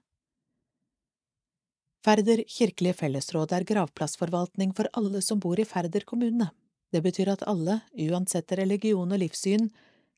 Færder 2.02 2.42
kirkelige 2.48 2.96
fellesråd 2.96 3.52
er 3.54 3.68
gravplassforvaltning 3.68 4.72
for 4.74 4.90
alle 4.98 5.22
som 5.22 5.38
bor 5.38 5.60
i 5.60 5.68
Færder 5.68 6.02
kommune. 6.08 6.48
Det 6.90 7.04
betyr 7.04 7.30
at 7.36 7.46
alle, 7.46 7.82
uansett 7.94 8.50
religion 8.58 9.12
og 9.12 9.22
livssyn, 9.22 9.68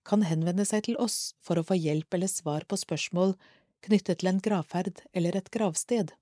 kan 0.04 0.24
henvende 0.26 0.66
seg 0.68 0.86
til 0.88 0.98
oss 1.00 1.34
for 1.42 1.58
å 1.58 1.66
få 1.66 1.78
hjelp 1.78 2.14
eller 2.14 2.30
svar 2.30 2.66
på 2.68 2.78
spørsmål 2.80 3.36
knyttet 3.86 4.20
til 4.20 4.30
en 4.30 4.42
gravferd 4.42 5.02
eller 5.12 5.38
et 5.38 5.50
gravsted. 5.54 6.12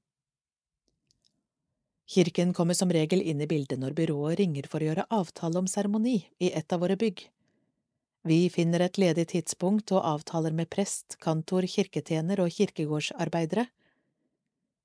Kirken 2.10 2.54
kommer 2.56 2.74
som 2.74 2.90
regel 2.90 3.20
inn 3.22 3.42
i 3.44 3.46
bildet 3.46 3.78
når 3.78 3.94
byrået 3.98 4.40
ringer 4.40 4.66
for 4.70 4.82
å 4.82 4.88
gjøre 4.88 5.10
avtale 5.14 5.60
om 5.60 5.68
seremoni 5.70 6.16
i 6.42 6.50
et 6.50 6.72
av 6.74 6.82
våre 6.82 6.96
bygg. 6.98 7.22
Vi 8.26 8.48
finner 8.52 8.82
et 8.84 8.98
ledig 9.00 9.28
tidspunkt 9.30 9.92
og 9.94 10.04
avtaler 10.04 10.52
med 10.52 10.68
prest, 10.72 11.16
kantor, 11.22 11.64
kirketjener 11.70 12.42
og 12.42 12.50
kirkegårdsarbeidere. 12.52 13.68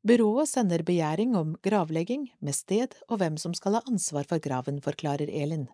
Byrået 0.05 0.51
sender 0.51 0.86
begjæring 0.86 1.34
om 1.36 1.55
gravlegging 1.65 2.29
med 2.39 2.55
sted 2.55 2.93
og 3.10 3.19
hvem 3.19 3.39
som 3.41 3.58
skal 3.58 3.79
ha 3.79 3.81
ansvar 3.89 4.29
for 4.29 4.39
graven, 4.39 4.77
forklarer 4.86 5.31
Elin. 5.34 5.65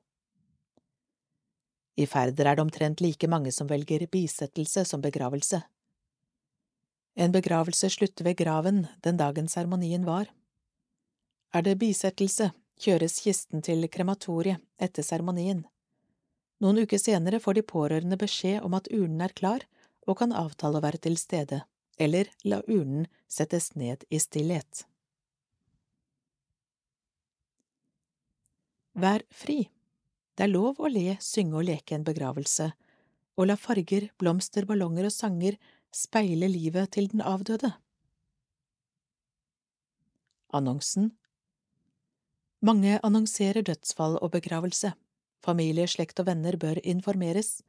I 2.02 2.08
Færder 2.10 2.48
er 2.50 2.58
det 2.58 2.64
omtrent 2.64 3.02
like 3.04 3.28
mange 3.30 3.52
som 3.54 3.70
velger 3.70 4.08
bisettelse 4.10 4.86
som 4.90 5.02
begravelse. 5.04 5.62
En 7.16 7.32
begravelse 7.32 7.90
slutter 7.92 8.26
ved 8.26 8.38
graven 8.40 8.86
den 9.04 9.18
dagen 9.20 9.48
seremonien 9.52 10.06
var. 10.08 10.32
Er 11.54 11.62
det 11.62 11.78
bisettelse, 11.80 12.52
kjøres 12.82 13.20
kisten 13.22 13.62
til 13.62 13.86
krematoriet 13.92 14.64
etter 14.82 15.06
seremonien. 15.06 15.66
Noen 16.62 16.84
uker 16.86 17.02
senere 17.02 17.42
får 17.44 17.58
de 17.58 17.66
pårørende 17.68 18.18
beskjed 18.22 18.62
om 18.66 18.78
at 18.78 18.88
urnen 18.94 19.22
er 19.26 19.36
klar 19.36 19.66
og 20.08 20.18
kan 20.22 20.34
avtale 20.34 20.80
å 20.80 20.86
være 20.86 21.02
til 21.04 21.18
stede, 21.20 21.62
eller 22.00 22.32
la 22.46 22.62
urnen 22.68 23.10
settes 23.28 23.74
ned 23.76 24.06
i 24.10 24.22
stillhet. 24.22 24.86
Vær 28.94 29.24
fri. 29.32 29.66
Det 30.42 30.48
er 30.48 30.56
lov 30.58 30.80
å 30.82 30.90
le, 30.90 31.20
synge 31.22 31.60
og 31.60 31.68
leke 31.68 31.94
en 31.94 32.02
begravelse, 32.02 32.72
og 33.38 33.46
la 33.46 33.54
farger, 33.62 34.08
blomster, 34.18 34.66
ballonger 34.66 35.06
og 35.06 35.14
sanger 35.14 35.60
speile 35.94 36.50
livet 36.50 36.90
til 36.96 37.12
den 37.12 37.22
avdøde. 37.22 37.70
Annonsen 40.58 41.12
Mange 42.66 42.98
annonserer 43.06 43.62
dødsfall 43.70 44.18
og 44.18 44.34
begravelse. 44.34 44.96
Familie, 45.46 45.86
slekt 45.86 46.26
og 46.26 46.32
venner 46.34 46.58
bør 46.58 46.82
informeres. 46.90 47.62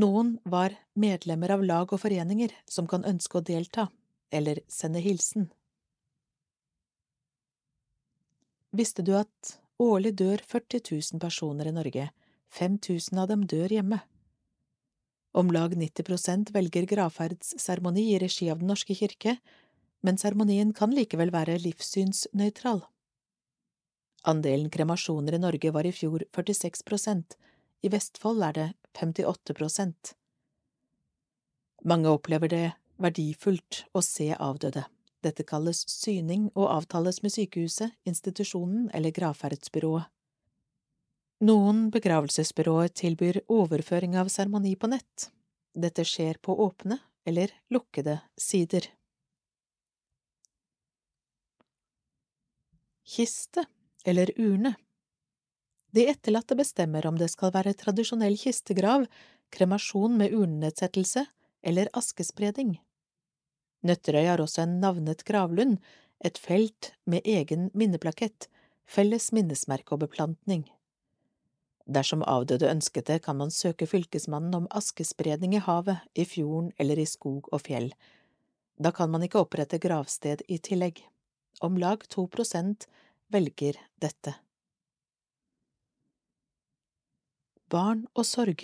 Noen 0.00 0.38
var 0.48 0.80
medlemmer 0.96 1.58
av 1.58 1.68
lag 1.74 1.92
og 1.92 2.06
foreninger 2.08 2.56
som 2.64 2.88
kan 2.88 3.04
ønske 3.04 3.42
å 3.42 3.46
delta, 3.52 3.90
eller 4.32 4.64
sende 4.64 5.04
hilsen. 5.04 5.50
Visste 8.72 9.04
du 9.04 9.12
at 9.20 9.58
årlig 9.78 10.14
dør 10.18 10.42
40 10.42 10.82
000 11.14 11.22
personer 11.22 11.70
i 11.70 11.74
Norge, 11.74 12.10
5000 12.58 13.22
av 13.22 13.28
dem 13.30 13.46
dør 13.46 13.72
hjemme? 13.72 14.00
Om 15.38 15.52
lag 15.54 15.74
90 15.76 16.06
prosent 16.08 16.52
velger 16.54 16.86
gravferdsseremoni 16.88 18.08
i 18.14 18.18
regi 18.18 18.48
av 18.50 18.58
Den 18.58 18.72
norske 18.72 18.96
kirke, 18.96 19.36
men 20.02 20.18
seremonien 20.18 20.72
kan 20.74 20.94
likevel 20.94 21.30
være 21.34 21.58
livssynsnøytral. 21.62 22.82
Andelen 24.28 24.70
kremasjoner 24.70 25.36
i 25.36 25.42
Norge 25.42 25.70
var 25.74 25.86
i 25.86 25.94
fjor 25.94 26.24
46 26.34 26.82
prosent, 26.86 27.36
i 27.82 27.90
Vestfold 27.92 28.42
er 28.42 28.56
det 28.56 28.68
58 28.98 29.54
prosent. 29.54 30.14
Mange 31.86 32.10
opplever 32.10 32.50
det 32.50 32.64
verdifullt 32.98 33.84
å 33.94 34.02
se 34.02 34.32
avdøde, 34.34 34.82
Dette 35.24 35.42
kalles 35.42 35.82
syning 35.90 36.46
og 36.54 36.68
avtales 36.70 37.22
med 37.24 37.34
sykehuset, 37.34 37.94
institusjonen 38.06 38.86
eller 38.94 39.14
gravferdsbyrået. 39.14 40.06
Noen 41.48 41.88
begravelsesbyråer 41.94 42.90
tilbyr 42.98 43.40
overføring 43.46 44.16
av 44.18 44.30
seremoni 44.30 44.74
på 44.74 44.90
nett. 44.90 45.28
Dette 45.74 46.02
skjer 46.06 46.38
på 46.42 46.56
åpne 46.64 46.98
eller 47.28 47.52
lukkede 47.70 48.16
sider. 48.38 48.88
Kiste 53.08 53.64
eller 54.04 54.32
urne 54.36 54.74
De 55.94 56.08
etterlatte 56.10 56.58
bestemmer 56.58 57.06
om 57.08 57.16
det 57.18 57.30
skal 57.32 57.54
være 57.54 57.76
tradisjonell 57.78 58.36
kistegrav, 58.36 59.06
kremasjon 59.54 60.18
med 60.18 60.34
urnenedsettelse 60.34 61.24
eller 61.62 61.88
askespredning. 61.96 62.76
Nøtterøy 63.86 64.26
har 64.26 64.42
også 64.42 64.64
en 64.64 64.78
navnet 64.82 65.24
gravlund, 65.24 65.78
et 66.24 66.38
felt 66.38 66.92
med 67.06 67.22
egen 67.24 67.70
minneplakett, 67.74 68.48
felles 68.88 69.30
minnesmerke 69.32 69.94
og 69.94 70.02
beplantning. 70.06 70.64
Dersom 71.88 72.24
avdøde 72.26 72.68
ønsket 72.68 73.06
det, 73.08 73.22
kan 73.24 73.38
man 73.38 73.50
søke 73.54 73.86
fylkesmannen 73.88 74.54
om 74.54 74.66
askespredning 74.76 75.54
i 75.56 75.62
havet, 75.62 76.02
i 76.14 76.26
fjorden 76.28 76.72
eller 76.78 76.98
i 76.98 77.06
skog 77.08 77.48
og 77.52 77.62
fjell. 77.64 77.92
Da 78.78 78.92
kan 78.92 79.10
man 79.10 79.24
ikke 79.24 79.40
opprette 79.40 79.80
gravsted 79.80 80.44
i 80.48 80.58
tillegg. 80.58 81.00
Om 81.64 81.78
lag 81.80 82.04
to 82.12 82.26
prosent 82.30 82.86
velger 83.32 83.78
dette. 84.02 84.36
Barn 87.68 88.06
og 88.14 88.24
sorg 88.24 88.62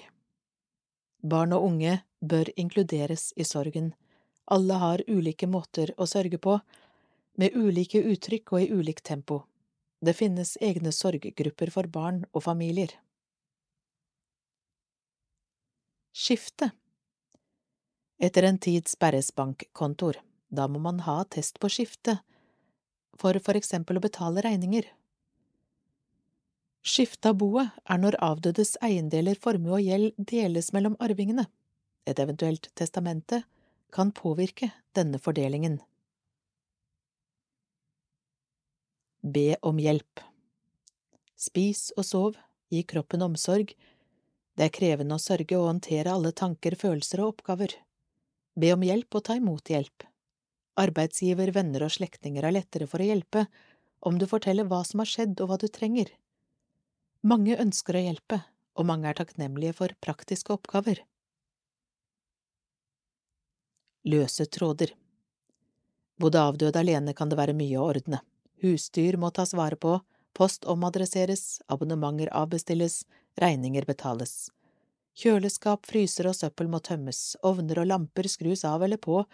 Barn 1.24 1.52
og 1.56 1.64
unge 1.64 1.98
bør 2.20 2.50
inkluderes 2.60 3.32
i 3.36 3.44
sorgen. 3.44 3.94
Alle 4.44 4.74
har 4.74 5.02
ulike 5.08 5.46
måter 5.48 5.94
å 5.96 6.06
sørge 6.06 6.38
på, 6.38 6.58
med 7.40 7.56
ulike 7.56 8.02
uttrykk 8.02 8.52
og 8.52 8.62
i 8.62 8.70
ulikt 8.70 9.04
tempo. 9.08 9.42
Det 10.04 10.14
finnes 10.14 10.56
egne 10.60 10.92
sorggrupper 10.92 11.72
for 11.72 11.88
barn 11.88 12.24
og 12.32 12.44
familier. 12.44 12.92
Skifte 16.14 16.70
Etter 18.18 18.46
en 18.46 18.58
tid 18.58 18.86
sperres 18.88 19.32
bankkontoer. 19.34 20.20
Da 20.54 20.68
må 20.70 20.78
man 20.78 21.00
ha 21.02 21.24
test 21.24 21.58
på 21.58 21.70
skifte, 21.72 22.20
for 23.18 23.40
for 23.42 23.58
eksempel 23.58 23.98
å 23.98 24.04
betale 24.04 24.44
regninger. 24.44 24.86
Skifte 26.84 27.32
av 27.32 27.40
boet 27.40 27.72
er 27.90 27.98
når 27.98 28.18
avdødes 28.22 28.76
eiendeler, 28.84 29.40
formue 29.40 29.78
og 29.78 29.82
gjeld 29.82 30.14
deles 30.30 30.70
mellom 30.76 30.94
arvingene. 31.02 31.48
Et 32.06 32.18
eventuelt 32.20 32.68
testamente 32.76 33.42
kan 33.92 34.12
påvirke 34.12 34.70
denne 34.96 35.18
fordelingen. 35.18 35.80
Be 39.24 39.56
om 39.62 39.80
hjelp 39.80 40.20
Spis 41.44 41.90
og 41.98 42.06
sov, 42.06 42.36
gi 42.72 42.82
kroppen 42.88 43.24
omsorg. 43.26 43.74
Det 44.54 44.68
er 44.68 44.72
krevende 44.72 45.18
å 45.18 45.22
sørge 45.22 45.58
og 45.58 45.66
håndtere 45.66 46.12
alle 46.14 46.30
tanker, 46.32 46.76
følelser 46.78 47.20
og 47.24 47.34
oppgaver. 47.34 47.74
Be 48.54 48.70
om 48.72 48.84
hjelp 48.86 49.18
og 49.18 49.24
ta 49.26 49.36
imot 49.36 49.72
hjelp. 49.72 50.06
Arbeidsgiver, 50.80 51.52
venner 51.54 51.84
og 51.86 51.92
slektninger 51.94 52.46
er 52.46 52.54
lettere 52.54 52.88
for 52.90 53.02
å 53.02 53.08
hjelpe 53.08 53.46
om 54.04 54.18
du 54.18 54.26
forteller 54.30 54.68
hva 54.70 54.82
som 54.86 55.02
har 55.02 55.10
skjedd 55.10 55.40
og 55.42 55.50
hva 55.50 55.58
du 55.60 55.66
trenger. 55.68 56.10
Mange 57.24 57.56
ønsker 57.60 57.96
å 57.96 58.04
hjelpe, 58.04 58.40
og 58.76 58.88
mange 58.88 59.10
er 59.10 59.18
takknemlige 59.18 59.76
for 59.78 59.94
praktiske 60.04 60.54
oppgaver. 60.54 61.00
Løse 64.04 64.46
tråder 64.46 64.92
Bodde 66.20 66.40
avdød 66.40 66.76
alene 66.76 67.14
kan 67.16 67.30
det 67.30 67.38
være 67.38 67.56
mye 67.58 67.78
å 67.80 67.88
ordne. 67.90 68.20
Husdyr 68.62 69.16
må 69.18 69.32
tas 69.34 69.54
vare 69.58 69.76
på, 69.80 69.96
post 70.36 70.66
omadresseres, 70.70 71.62
abonnementer 71.66 72.30
avbestilles, 72.30 73.02
regninger 73.40 73.86
betales. 73.88 74.50
Kjøleskap, 75.18 75.86
fryser 75.86 76.28
og 76.30 76.36
søppel 76.38 76.70
må 76.70 76.80
tømmes, 76.82 77.36
ovner 77.42 77.82
og 77.82 77.88
lamper 77.90 78.28
skrus 78.30 78.64
av 78.66 78.82
eller 78.86 78.98
på. 79.02 79.24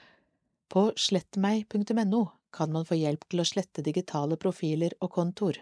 På 0.73 0.91
slettmeg.no 0.97 2.23
kan 2.53 2.73
man 2.73 2.87
få 2.89 2.99
hjelp 2.99 3.27
til 3.29 3.43
å 3.43 3.49
slette 3.49 3.85
digitale 3.85 4.39
profiler 4.41 4.97
og 5.01 5.13
kontor. 5.15 5.61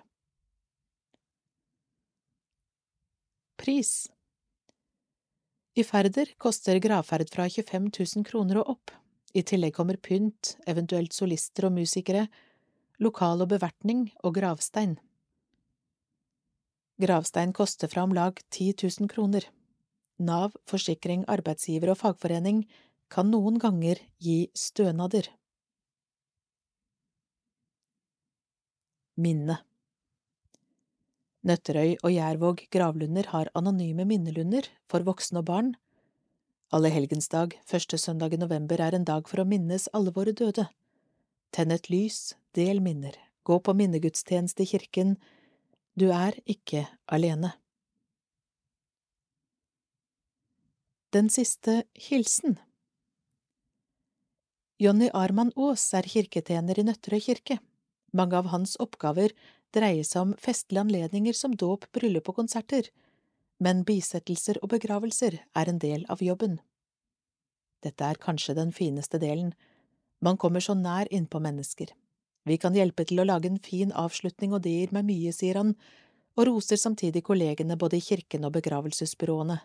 Pris 3.59 4.07
I 5.79 5.85
ferder 5.87 6.27
koster 6.43 6.81
gravferd 6.83 7.29
fra 7.31 7.45
25 7.47 7.91
000 8.17 8.25
kroner 8.27 8.59
og 8.59 8.71
opp. 8.73 8.91
I 9.31 9.45
tillegg 9.47 9.77
kommer 9.77 9.99
pynt, 10.03 10.57
eventuelt 10.67 11.15
solister 11.15 11.69
og 11.69 11.77
musikere, 11.77 12.25
lokal 12.99 13.45
og 13.45 13.53
bevertning 13.53 14.09
og 14.27 14.35
gravstein. 14.41 14.97
Gravstein 16.99 17.55
koster 17.55 17.87
fra 17.93 18.03
om 18.09 18.17
lag 18.17 18.43
10 18.51 18.73
000 18.83 19.13
kroner. 19.13 19.47
Nav, 20.19 20.57
forsikring, 20.67 21.23
arbeidsgiver 21.31 21.95
og 21.95 22.01
fagforening 22.01 22.65
kan 23.13 23.31
noen 23.31 23.63
ganger 23.63 24.03
gi 24.19 24.49
stønader. 24.59 25.31
Minne 29.15 29.61
Nøtterøy 31.47 31.95
og 32.03 32.11
Gjervåg 32.11 32.65
gravlunder 32.75 33.29
har 33.31 33.51
anonyme 33.55 34.07
minnelunder 34.09 34.67
for 34.91 35.07
voksne 35.07 35.43
og 35.43 35.47
barn. 35.51 35.71
Allehelgensdag, 36.75 37.55
første 37.65 37.99
søndag 37.99 38.35
i 38.35 38.41
november, 38.41 38.81
er 38.83 38.97
en 38.97 39.07
dag 39.07 39.29
for 39.31 39.41
å 39.41 39.47
minnes 39.49 39.87
alle 39.95 40.13
våre 40.13 40.35
døde. 40.35 40.67
Tenn 41.55 41.71
et 41.73 41.89
lys, 41.89 42.35
del 42.59 42.83
minner, 42.85 43.15
gå 43.47 43.61
på 43.63 43.73
minnegudstjeneste 43.73 44.67
i 44.67 44.71
kirken, 44.75 45.17
du 45.99 46.11
er 46.13 46.37
ikke 46.45 46.85
alene. 47.07 47.55
Den 51.15 51.31
siste 51.33 51.85
hilsen 51.97 52.59
Jonny 54.79 55.09
Arman 55.17 55.55
Aas 55.57 55.87
er 55.97 56.07
kirketjener 56.07 56.79
i 56.79 56.85
Nøtterøy 56.87 57.23
kirke. 57.25 57.57
Mange 58.13 58.37
av 58.39 58.51
hans 58.53 58.77
oppgaver 58.79 59.33
dreier 59.75 60.07
seg 60.07 60.27
om 60.27 60.35
festlige 60.41 60.85
anledninger 60.87 61.37
som 61.37 61.55
dåp, 61.57 61.87
bryllup 61.93 62.31
og 62.33 62.41
konserter, 62.41 62.91
men 63.59 63.85
bisettelser 63.85 64.61
og 64.63 64.73
begravelser 64.75 65.41
er 65.43 65.71
en 65.71 65.81
del 65.83 66.05
av 66.09 66.23
jobben. 66.23 66.59
Dette 67.83 68.05
er 68.05 68.21
kanskje 68.23 68.57
den 68.59 68.73
fineste 68.75 69.21
delen, 69.23 69.53
man 70.21 70.37
kommer 70.37 70.61
så 70.61 70.75
nær 70.75 71.07
innpå 71.15 71.39
mennesker. 71.39 71.93
Vi 72.49 72.57
kan 72.59 72.75
hjelpe 72.75 73.05
til 73.07 73.21
å 73.21 73.27
lage 73.29 73.51
en 73.51 73.61
fin 73.63 73.93
avslutning, 73.93 74.55
og 74.55 74.65
det 74.65 74.73
gir 74.73 74.95
meg 74.97 75.07
mye, 75.07 75.33
sier 75.35 75.61
han, 75.61 75.75
og 76.39 76.47
roser 76.49 76.81
samtidig 76.81 77.23
kollegene 77.27 77.77
både 77.79 77.99
i 77.99 78.05
kirken 78.05 78.47
og 78.47 78.55
begravelsesbyråene. 78.57 79.59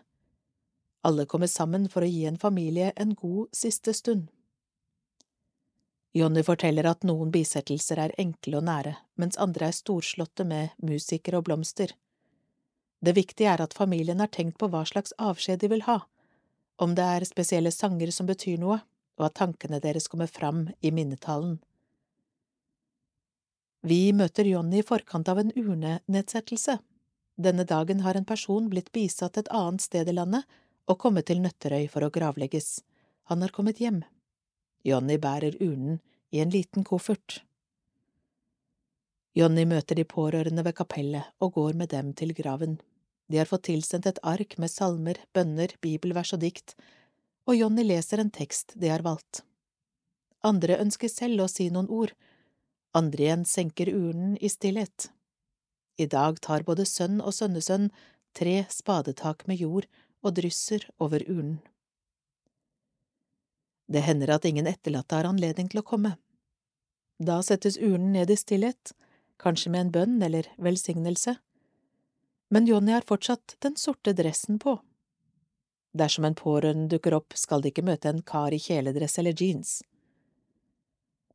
Alle 1.04 1.26
kommer 1.30 1.50
sammen 1.50 1.88
for 1.90 2.04
å 2.04 2.10
gi 2.10 2.24
en 2.28 2.40
familie 2.40 2.92
en 2.96 3.14
god 3.18 3.50
siste 3.56 3.94
stund. 3.96 4.28
Jonny 6.14 6.44
forteller 6.46 6.86
at 6.86 7.02
noen 7.02 7.32
bisettelser 7.34 7.98
er 7.98 8.14
enkle 8.22 8.60
og 8.60 8.68
nære, 8.68 8.94
mens 9.18 9.38
andre 9.42 9.68
er 9.68 9.74
storslåtte 9.74 10.46
med 10.46 10.70
musikere 10.78 11.40
og 11.40 11.48
blomster. 11.48 11.90
Det 13.04 13.16
viktige 13.16 13.50
er 13.50 13.60
at 13.64 13.74
familien 13.74 14.22
har 14.22 14.30
tenkt 14.32 14.56
på 14.60 14.68
hva 14.70 14.84
slags 14.86 15.12
avskjed 15.18 15.64
de 15.64 15.72
vil 15.74 15.82
ha, 15.88 16.04
om 16.78 16.94
det 16.94 17.04
er 17.16 17.26
spesielle 17.26 17.74
sanger 17.74 18.14
som 18.14 18.30
betyr 18.30 18.62
noe, 18.62 18.78
og 19.18 19.26
at 19.26 19.36
tankene 19.42 19.82
deres 19.82 20.06
kommer 20.10 20.30
fram 20.30 20.68
i 20.80 20.94
minnetalen. 20.94 21.58
Vi 23.84 24.14
møter 24.16 24.46
Jonny 24.48 24.80
i 24.80 24.86
forkant 24.86 25.28
av 25.28 25.42
en 25.42 25.52
urnenedsettelse. 25.52 26.78
Denne 27.36 27.66
dagen 27.68 28.00
har 28.06 28.16
en 28.16 28.24
person 28.24 28.70
blitt 28.70 28.92
bisatt 28.94 29.36
et 29.36 29.50
annet 29.52 29.84
sted 29.84 30.08
i 30.08 30.14
landet 30.14 30.46
og 30.88 30.98
kommet 31.02 31.26
til 31.28 31.42
Nøtterøy 31.44 31.90
for 31.92 32.06
å 32.06 32.12
gravlegges. 32.14 32.78
Han 33.28 33.42
har 33.44 33.52
kommet 33.52 33.82
hjem. 33.82 34.00
Jonny 34.84 35.16
bærer 35.20 35.56
urnen 35.64 36.00
i 36.34 36.40
en 36.44 36.52
liten 36.52 36.84
koffert. 36.84 37.40
Jonny 39.34 39.64
møter 39.66 39.98
de 39.98 40.04
pårørende 40.06 40.62
ved 40.66 40.76
kapellet 40.78 41.32
og 41.42 41.56
går 41.56 41.78
med 41.80 41.90
dem 41.90 42.12
til 42.14 42.34
graven. 42.36 42.76
De 43.30 43.40
har 43.40 43.48
fått 43.50 43.66
tilsendt 43.70 44.06
et 44.06 44.20
ark 44.22 44.58
med 44.60 44.70
salmer, 44.70 45.18
bønner, 45.34 45.72
bibelvers 45.80 46.34
og 46.36 46.44
dikt, 46.44 46.76
og 47.48 47.56
Jonny 47.56 47.82
leser 47.82 48.20
en 48.20 48.30
tekst 48.30 48.76
de 48.78 48.92
har 48.92 49.02
valgt. 49.02 49.42
Andre 50.44 50.78
ønsker 50.84 51.08
selv 51.08 51.42
å 51.42 51.50
si 51.50 51.70
noen 51.72 51.88
ord, 51.88 52.12
andre 52.94 53.24
igjen 53.24 53.44
senker 53.48 53.90
urnen 53.90 54.36
i 54.38 54.50
stillhet. 54.52 55.08
I 55.98 56.06
dag 56.10 56.38
tar 56.44 56.66
både 56.66 56.84
sønn 56.86 57.20
og 57.22 57.34
sønnesønn 57.34 57.88
tre 58.36 58.64
spadetak 58.70 59.46
med 59.50 59.62
jord 59.62 59.88
og 60.22 60.36
drysser 60.38 60.86
over 61.02 61.24
urnen. 61.26 61.58
Det 63.86 64.00
hender 64.00 64.32
at 64.34 64.44
ingen 64.48 64.66
etterlatte 64.66 65.18
har 65.18 65.28
anledning 65.28 65.68
til 65.68 65.82
å 65.82 65.86
komme. 65.86 66.16
Da 67.20 67.40
settes 67.44 67.76
urnen 67.78 68.12
ned 68.16 68.30
i 68.30 68.36
stillhet, 68.36 68.94
kanskje 69.38 69.70
med 69.70 69.86
en 69.86 69.92
bønn 69.94 70.22
eller 70.22 70.48
velsignelse, 70.56 71.36
men 72.54 72.66
Johnny 72.66 72.92
har 72.92 73.06
fortsatt 73.06 73.56
den 73.64 73.76
sorte 73.76 74.12
dressen 74.12 74.58
på. 74.62 74.76
Dersom 75.94 76.26
en 76.26 76.36
pårørende 76.38 76.88
dukker 76.90 77.14
opp, 77.14 77.36
skal 77.38 77.62
de 77.62 77.70
ikke 77.70 77.86
møte 77.86 78.10
en 78.10 78.22
kar 78.22 78.54
i 78.54 78.60
kjeledress 78.62 79.18
eller 79.18 79.34
jeans. 79.38 79.80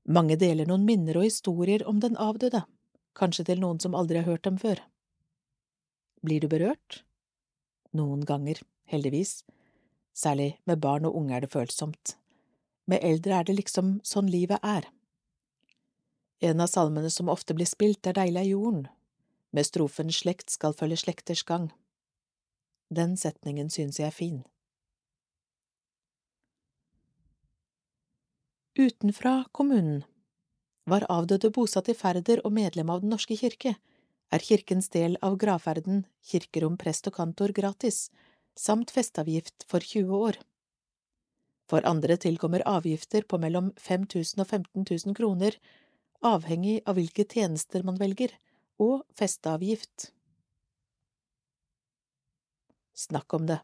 Mange 0.10 0.36
deler 0.40 0.68
noen 0.68 0.86
minner 0.88 1.20
og 1.20 1.28
historier 1.28 1.86
om 1.88 2.00
den 2.04 2.18
avdøde, 2.20 2.64
kanskje 3.20 3.46
til 3.52 3.62
noen 3.64 3.80
som 3.84 3.96
aldri 3.96 4.22
har 4.22 4.30
hørt 4.32 4.48
dem 4.48 4.58
før. 4.60 4.82
Blir 6.24 6.44
du 6.44 6.50
berørt? 6.52 7.04
Noen 7.96 8.26
ganger, 8.28 8.60
heldigvis. 8.92 9.44
Særlig 10.14 10.58
med 10.68 10.82
barn 10.84 11.08
og 11.08 11.16
unge 11.16 11.38
er 11.38 11.46
det 11.46 11.54
følsomt. 11.54 12.18
Med 12.90 13.04
eldre 13.06 13.38
er 13.38 13.46
det 13.46 13.54
liksom 13.54 14.00
sånn 14.08 14.30
livet 14.34 14.64
er. 14.66 14.88
En 16.42 16.64
av 16.64 16.72
salmene 16.72 17.12
som 17.14 17.30
ofte 17.30 17.54
blir 17.54 17.68
spilt, 17.70 18.08
er 18.08 18.16
Deilig 18.18 18.42
er 18.42 18.50
jorden, 18.54 18.88
med 19.54 19.68
strofen 19.68 20.10
Slekt 20.16 20.50
skal 20.50 20.74
følge 20.74 20.98
slekters 21.04 21.44
gang. 21.46 21.70
Den 22.90 23.14
setningen 23.20 23.70
synes 23.70 24.00
jeg 24.00 24.10
er 24.10 24.16
fin. 24.16 24.40
Utenfra 28.80 29.44
kommunen 29.52 30.06
Var 30.90 31.06
avdøde 31.12 31.52
bosatt 31.54 31.90
i 31.92 31.98
Færder 31.98 32.42
og 32.48 32.54
medlem 32.56 32.90
av 32.90 33.04
Den 33.04 33.14
norske 33.14 33.36
kirke, 33.38 33.76
er 34.32 34.46
kirkens 34.46 34.90
del 34.94 35.18
av 35.26 35.36
gravferden, 35.42 36.06
kirkerom, 36.26 36.78
prest 36.78 37.10
og 37.10 37.18
kantor 37.18 37.54
gratis, 37.54 38.08
samt 38.56 38.94
festavgift 38.94 39.66
for 39.68 39.84
20 39.84 40.16
år. 40.16 40.40
For 41.70 41.86
andre 41.86 42.18
tilkommer 42.18 42.64
avgifter 42.66 43.26
på 43.30 43.38
mellom 43.42 43.72
5000 43.78 44.42
og 44.42 44.48
15 44.48 44.86
000 44.90 45.18
kroner, 45.18 45.58
avhengig 46.26 46.80
av 46.90 46.98
hvilke 46.98 47.26
tjenester 47.30 47.86
man 47.86 48.00
velger, 48.02 48.34
og 48.80 49.04
festeavgift. 49.20 50.10
Snakk 52.96 53.34
om 53.36 53.46
det. 53.48 53.60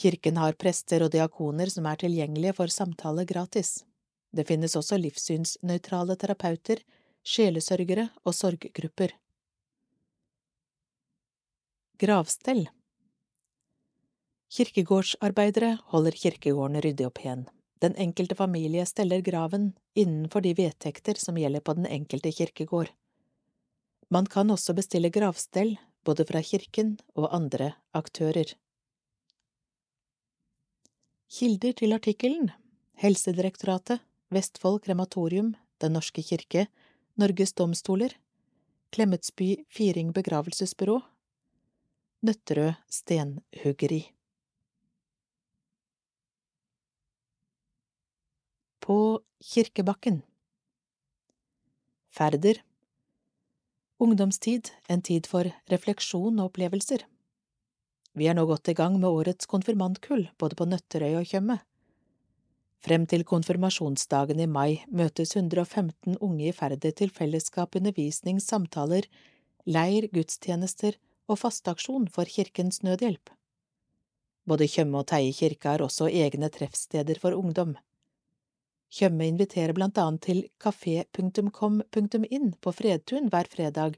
Kirken 0.00 0.38
har 0.40 0.56
prester 0.56 1.02
og 1.04 1.12
diakoner 1.12 1.68
som 1.72 1.88
er 1.88 1.98
tilgjengelige 2.00 2.54
for 2.56 2.72
samtale 2.72 3.26
gratis. 3.28 3.82
Det 4.32 4.46
finnes 4.48 4.76
også 4.78 4.96
livssynsnøytrale 5.00 6.16
terapeuter, 6.20 6.80
sjelesørgere 7.26 8.06
og 8.24 8.36
sorggrupper. 8.36 9.16
Gravstell 12.00 12.68
Kirkegårdsarbeidere 14.50 15.76
holder 15.92 16.16
kirkegården 16.18 16.80
ryddig 16.82 17.06
og 17.06 17.14
pen. 17.14 17.44
Den 17.80 17.94
enkelte 17.96 18.34
familie 18.34 18.82
steller 18.86 19.22
graven 19.22 19.70
innenfor 19.94 20.42
de 20.42 20.56
vedtekter 20.58 21.20
som 21.22 21.38
gjelder 21.38 21.62
på 21.62 21.76
den 21.78 21.86
enkelte 21.86 22.32
kirkegård. 22.34 22.90
Man 24.10 24.26
kan 24.26 24.50
også 24.50 24.74
bestille 24.74 25.12
gravstell 25.14 25.76
både 26.04 26.26
fra 26.26 26.42
kirken 26.42 26.96
og 27.14 27.30
andre 27.34 27.72
aktører. 27.94 28.56
Kilder 31.30 31.72
til 31.78 31.94
artikkelen 31.94 32.50
Helsedirektoratet, 32.98 34.02
Vestfold 34.34 34.82
krematorium, 34.82 35.54
Den 35.80 35.94
norske 35.94 36.22
kirke, 36.22 36.66
Norges 37.16 37.54
domstoler, 37.54 38.12
Klemetsby 38.90 39.64
Firing 39.70 40.12
begravelsesbyrå, 40.12 40.98
Nøtterøy 42.26 42.74
stenhuggeri. 42.90 44.08
På 48.90 49.20
Kirkebakken 49.38 50.22
Færder 52.10 52.58
Ungdomstid, 54.02 54.70
en 54.88 55.02
tid 55.06 55.28
for 55.30 55.46
refleksjon 55.70 56.40
og 56.40 56.48
opplevelser. 56.48 57.04
Vi 58.18 58.26
er 58.26 58.34
nå 58.34 58.48
godt 58.50 58.72
i 58.72 58.74
gang 58.74 58.96
med 58.98 59.06
årets 59.06 59.46
konfirmantkull, 59.46 60.24
både 60.42 60.58
på 60.58 60.66
Nøtterøy 60.66 61.20
og 61.20 61.30
Tjøme. 61.30 61.60
Frem 62.82 63.04
til 63.06 63.22
konfirmasjonsdagen 63.22 64.42
i 64.42 64.48
mai 64.50 64.82
møtes 64.90 65.36
115 65.36 66.16
unge 66.18 66.48
i 66.48 66.54
Færder 66.56 66.90
til 66.90 67.14
fellesskap, 67.14 67.78
undervisning, 67.78 68.40
samtaler, 68.42 69.06
leir, 69.70 70.08
gudstjenester 70.10 70.98
og 71.30 71.38
fasteaksjon 71.44 72.08
for 72.10 72.26
Kirkens 72.26 72.82
Nødhjelp. 72.82 73.30
Både 74.50 74.66
Tjøme 74.66 75.04
og 75.04 75.06
Teie 75.14 75.30
kirke 75.30 75.76
har 75.76 75.86
også 75.86 76.10
egne 76.10 76.50
treffsteder 76.50 77.22
for 77.22 77.38
ungdom. 77.38 77.76
Tjøme 78.90 79.28
inviterer 79.30 79.70
blant 79.76 79.98
annet 80.02 80.24
til 80.26 80.40
kafé.com.in 80.58 82.48
på 82.58 82.72
Fredtun 82.74 83.30
hver 83.30 83.46
fredag, 83.52 83.96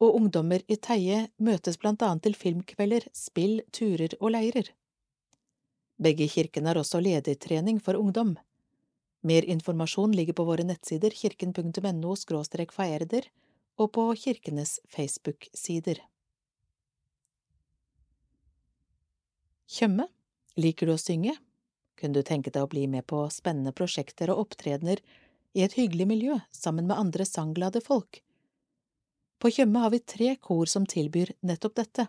og 0.00 0.16
ungdommer 0.16 0.64
i 0.66 0.76
Teie 0.80 1.28
møtes 1.38 1.78
blant 1.78 2.02
annet 2.02 2.24
til 2.26 2.34
filmkvelder, 2.34 3.06
spill, 3.14 3.60
turer 3.70 4.16
og 4.18 4.32
leirer. 4.34 4.72
Begge 6.00 6.26
kirkene 6.32 6.72
har 6.72 6.80
også 6.80 7.02
ledertrening 7.04 7.78
for 7.84 7.98
ungdom. 8.00 8.34
Mer 9.22 9.44
informasjon 9.44 10.16
ligger 10.16 10.32
på 10.32 10.46
våre 10.48 10.64
nettsider 10.64 11.12
kirken.no 11.12 12.14
faerder 12.72 13.28
og 13.76 13.92
på 13.92 14.06
kirkenes 14.16 14.80
Facebook-sider. 14.88 16.00
Tjøme, 19.70 20.08
liker 20.56 20.88
du 20.88 20.96
å 20.96 20.98
synge? 20.98 21.36
Kunne 22.00 22.16
du 22.16 22.24
tenke 22.24 22.48
deg 22.48 22.64
å 22.64 22.70
bli 22.72 22.86
med 22.88 23.04
på 23.12 23.26
spennende 23.32 23.74
prosjekter 23.76 24.32
og 24.32 24.46
opptredener 24.46 25.02
i 25.52 25.64
et 25.66 25.76
hyggelig 25.76 26.06
miljø 26.08 26.38
sammen 26.56 26.88
med 26.88 26.96
andre 26.96 27.26
sangglade 27.28 27.82
folk? 27.84 28.22
På 29.40 29.50
Tjøme 29.52 29.84
har 29.84 29.92
vi 29.92 30.00
tre 30.00 30.34
kor 30.36 30.68
som 30.68 30.86
tilbyr 30.88 31.34
nettopp 31.44 31.76
dette. 31.76 32.06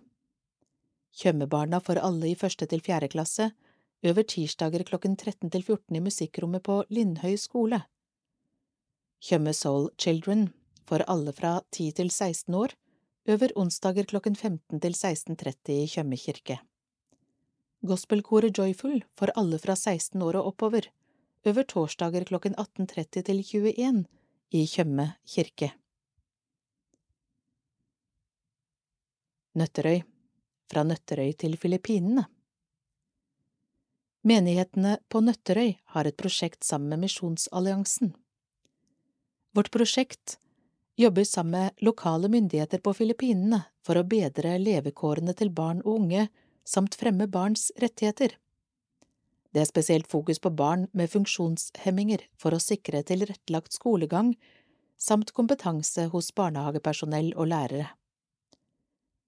Tjømebarna 1.15 1.81
for 1.83 1.99
alle 1.99 2.31
i 2.31 2.39
første 2.39 2.67
til 2.71 2.83
fjerde 2.83 3.11
klasse 3.11 3.51
øver 4.07 4.25
tirsdager 4.27 4.83
klokken 4.87 5.17
13 5.17 5.51
til 5.51 5.63
14 5.63 5.99
i 5.99 6.03
musikkrommet 6.03 6.63
på 6.63 6.81
Lindhøy 6.89 7.35
skole. 7.39 7.83
Tjøme 9.21 9.53
Soul 9.53 9.91
Children 9.99 10.47
for 10.87 11.03
alle 11.07 11.35
fra 11.35 11.59
10 11.71 11.91
til 11.99 12.09
16 12.09 12.55
år 12.57 12.75
øver 13.29 13.53
onsdager 13.59 14.07
klokken 14.09 14.35
15 14.35 14.81
til 14.81 14.97
16.30 14.97 15.75
i 15.75 15.87
Tjøme 15.87 16.17
kirke. 16.17 16.59
Gospelkoret 17.81 18.57
Joyful 18.57 19.03
for 19.17 19.31
alle 19.35 19.57
fra 19.59 19.75
16 19.75 20.21
år 20.21 20.37
og 20.37 20.51
oppover, 20.51 20.85
over 21.49 21.65
torsdager 21.65 22.25
klokken 22.29 22.53
18.30 22.53 23.23
til 23.25 23.39
21 23.41 24.03
i 24.53 24.65
Tjøme 24.69 25.07
kirke. 25.25 25.71
Nøtterøy 29.57 30.03
Fra 30.69 30.83
Nøtterøy 30.85 31.33
til 31.33 31.57
Filippinene 31.57 32.27
Menighetene 34.29 34.99
på 35.09 35.23
Nøtterøy 35.25 35.73
har 35.95 36.05
et 36.05 36.19
prosjekt 36.21 36.63
sammen 36.63 36.93
med 36.93 37.07
Misjonsalliansen. 37.07 38.13
Vårt 39.57 39.71
prosjekt 39.73 40.37
jobber 41.01 41.25
sammen 41.25 41.57
med 41.57 41.81
lokale 41.81 42.29
myndigheter 42.29 42.79
på 42.85 42.93
Filippinene 42.93 43.63
for 43.81 43.97
å 43.97 44.05
bedre 44.05 44.53
levekårene 44.61 45.33
til 45.33 45.49
barn 45.49 45.81
og 45.81 45.97
unge 45.97 46.29
samt 46.71 46.95
fremme 46.95 47.27
barns 47.27 47.69
rettigheter. 47.83 48.37
Det 49.51 49.59
er 49.59 49.67
spesielt 49.67 50.07
fokus 50.07 50.39
på 50.39 50.53
barn 50.55 50.87
med 50.95 51.11
funksjonshemminger 51.11 52.23
for 52.39 52.55
å 52.55 52.63
sikre 52.63 53.03
tilrettelagt 53.03 53.75
skolegang 53.75 54.35
samt 55.01 55.33
kompetanse 55.35 56.07
hos 56.13 56.31
barnehagepersonell 56.37 57.33
og 57.35 57.49
lærere. 57.51 57.89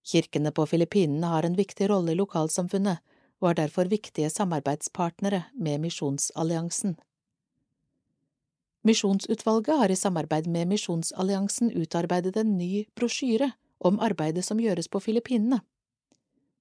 Kirkene 0.07 0.51
på 0.55 0.65
Filippinene 0.67 1.31
har 1.31 1.47
en 1.47 1.57
viktig 1.59 1.89
rolle 1.91 2.13
i 2.13 2.19
lokalsamfunnet 2.19 3.03
og 3.43 3.49
er 3.49 3.59
derfor 3.59 3.91
viktige 3.91 4.29
samarbeidspartnere 4.31 5.45
med 5.55 5.83
Misjonsalliansen. 5.83 6.95
Misjonsutvalget 8.83 9.79
har 9.79 9.91
i 9.91 9.99
samarbeid 9.99 10.47
med 10.47 10.71
Misjonsalliansen 10.71 11.71
utarbeidet 11.71 12.35
en 12.39 12.57
ny 12.57 12.85
brosjyre 12.95 13.53
om 13.79 13.99
arbeidet 13.99 14.43
som 14.47 14.59
gjøres 14.59 14.91
på 14.91 14.99
Filippinene. 15.03 15.61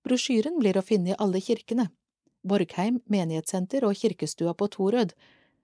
Brosjyren 0.02 0.58
blir 0.58 0.78
å 0.78 0.82
finne 0.82 1.12
i 1.12 1.18
alle 1.22 1.40
kirkene, 1.42 1.90
Borgheim 2.42 2.98
menighetssenter 3.10 3.84
og 3.86 3.94
kirkestua 4.00 4.54
på 4.58 4.66
Torød, 4.74 5.14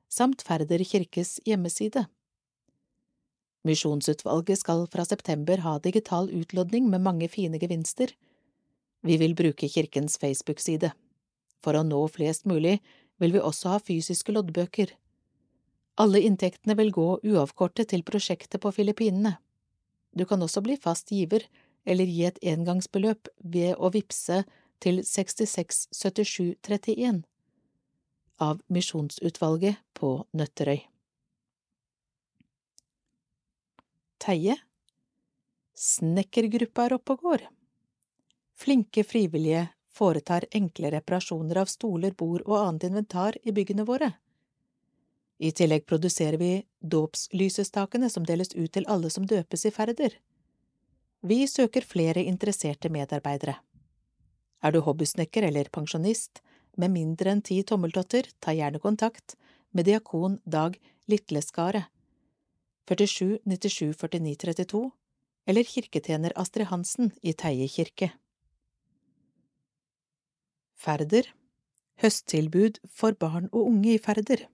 samt 0.08 0.44
Færder 0.46 0.84
kirkes 0.86 1.38
hjemmeside. 1.46 2.04
Misjonsutvalget 3.66 4.62
skal 4.62 4.86
fra 4.92 5.04
september 5.04 5.64
ha 5.64 5.74
digital 5.82 6.30
utlodning 6.30 6.86
med 6.88 7.02
mange 7.02 7.28
fine 7.28 7.58
gevinster. 7.58 8.14
Vi 9.02 9.18
vil 9.18 9.34
bruke 9.34 9.68
kirkens 9.68 10.16
Facebook-side. 10.22 10.92
For 11.58 11.74
å 11.74 11.82
nå 11.82 11.98
flest 12.14 12.46
mulig 12.46 12.78
vil 13.18 13.34
vi 13.34 13.42
også 13.42 13.74
ha 13.74 13.82
fysiske 13.82 14.32
loddbøker. 14.32 14.94
Alle 15.98 16.22
inntektene 16.22 16.78
vil 16.78 16.94
gå 16.94 17.08
uavkortet 17.26 17.90
til 17.90 18.06
prosjektet 18.06 18.62
på 18.62 18.70
Filippinene. 18.70 19.34
Du 20.14 20.24
kan 20.24 20.42
også 20.42 20.62
bli 20.62 20.78
fast 20.78 21.10
giver 21.10 21.42
eller 21.88 22.10
gi 22.10 22.26
et 22.28 22.40
engangsbeløp 22.52 23.30
ved 23.40 23.74
å 23.78 23.90
vippse 23.94 24.42
til 24.84 25.00
667731 25.06 27.24
av 28.44 28.60
Misjonsutvalget 28.70 29.80
på 29.98 30.12
Nøtterøy. 30.38 30.80
Teie 34.22 34.58
Snekkergruppa 35.78 36.88
er 36.88 36.96
oppe 36.96 37.14
og 37.14 37.22
går. 37.22 37.42
Flinke 38.58 39.04
frivillige 39.06 39.68
foretar 39.94 40.46
enkle 40.54 40.90
reparasjoner 40.94 41.60
av 41.62 41.70
stoler, 41.70 42.14
bord 42.18 42.42
og 42.46 42.56
annet 42.58 42.88
inventar 42.88 43.38
i 43.46 43.54
byggene 43.54 43.86
våre. 43.86 44.10
I 45.38 45.52
tillegg 45.54 45.86
produserer 45.86 46.38
vi 46.38 46.50
dåpslysestakene 46.82 48.10
som 48.10 48.26
deles 48.26 48.50
ut 48.56 48.72
til 48.74 48.88
alle 48.90 49.10
som 49.14 49.26
døpes 49.26 49.68
i 49.70 49.72
Færder. 49.74 50.16
Vi 51.20 51.46
søker 51.50 51.82
flere 51.82 52.22
interesserte 52.22 52.88
medarbeidere. 52.88 53.56
Er 54.62 54.72
du 54.72 54.80
hobbysnekker 54.80 55.42
eller 55.48 55.70
pensjonist 55.74 56.42
med 56.78 56.92
mindre 56.94 57.32
enn 57.34 57.42
ti 57.42 57.58
tommeltotter, 57.66 58.28
ta 58.38 58.54
gjerne 58.54 58.78
kontakt 58.78 59.34
med 59.74 59.88
diakon 59.90 60.38
Dag 60.46 60.78
Litleskaret 61.10 61.90
47 62.86 63.40
97 63.44 63.98
49 63.98 64.36
32 64.54 64.84
eller 65.48 65.64
kirketjener 65.64 66.34
Astrid 66.36 66.70
Hansen 66.70 67.10
i 67.22 67.34
Teie 67.34 67.66
kirke. 67.68 68.12
Færder 70.78 71.32
Høsttilbud 71.98 72.78
for 72.86 73.18
barn 73.18 73.50
og 73.50 73.66
unge 73.66 73.96
i 73.96 73.98
Færder 73.98 74.46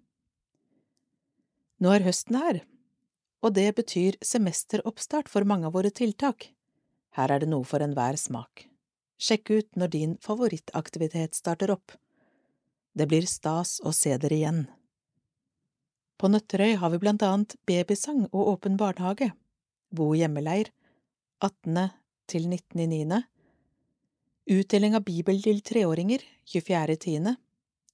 Nå 1.85 1.93
er 1.93 2.07
høsten 2.07 2.39
her, 2.41 2.63
og 3.45 3.53
det 3.59 3.75
betyr 3.77 4.17
semesteroppstart 4.25 5.29
for 5.29 5.45
mange 5.45 5.69
av 5.69 5.75
våre 5.77 5.91
tiltak. 5.93 6.49
Her 7.15 7.35
er 7.35 7.45
det 7.45 7.51
noe 7.51 7.67
for 7.69 7.85
enhver 7.85 8.17
smak. 8.19 8.65
Sjekk 9.21 9.51
ut 9.51 9.77
når 9.79 9.93
din 9.93 10.17
favorittaktivitet 10.25 11.37
starter 11.37 11.75
opp. 11.75 11.93
Det 12.97 13.07
blir 13.11 13.27
stas 13.29 13.77
å 13.85 13.93
se 13.93 14.17
dere 14.19 14.39
igjen. 14.39 14.65
På 16.19 16.31
Nøtterøy 16.31 16.77
har 16.81 16.93
vi 16.93 17.01
blant 17.03 17.23
annet 17.27 17.57
babysang 17.69 18.25
og 18.31 18.51
åpen 18.55 18.79
barnehage, 18.81 19.33
bo 19.91 20.13
hjemmeleir, 20.17 20.71
18. 21.43 21.91
til 22.31 22.47
19.9., 22.49 23.23
utdeling 24.55 24.95
av 24.97 25.05
bibel 25.05 25.41
til 25.43 25.61
treåringer, 25.65 26.23
24.10., 26.49 27.35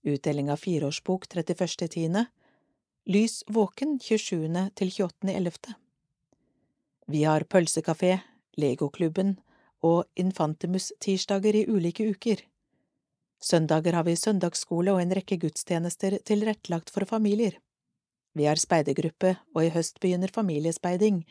utdeling 0.06 0.52
av 0.52 0.60
fireårsbok 0.60 1.26
31.10., 1.32 2.28
Lys 3.08 3.44
våken 3.48 3.94
27. 3.96 4.44
til 4.76 4.90
28.11. 4.92 5.72
Vi 7.08 7.22
har 7.24 7.46
pølsekafé, 7.48 8.18
Legoklubben 8.60 9.38
og 9.80 10.04
Infantimus-tirsdager 10.20 11.62
i 11.62 11.64
ulike 11.72 12.10
uker. 12.12 12.44
Søndager 13.40 13.96
har 13.96 14.04
vi 14.04 14.18
søndagsskole 14.20 14.92
og 14.92 15.00
en 15.00 15.16
rekke 15.16 15.40
gudstjenester 15.40 16.18
tilrettelagt 16.28 16.92
for 16.92 17.08
familier. 17.08 17.56
Vi 18.36 18.44
har 18.44 18.60
speidergruppe, 18.60 19.38
og 19.56 19.64
i 19.64 19.72
høst 19.72 19.96
begynner 20.04 20.28
familiespeiding. 20.28 21.24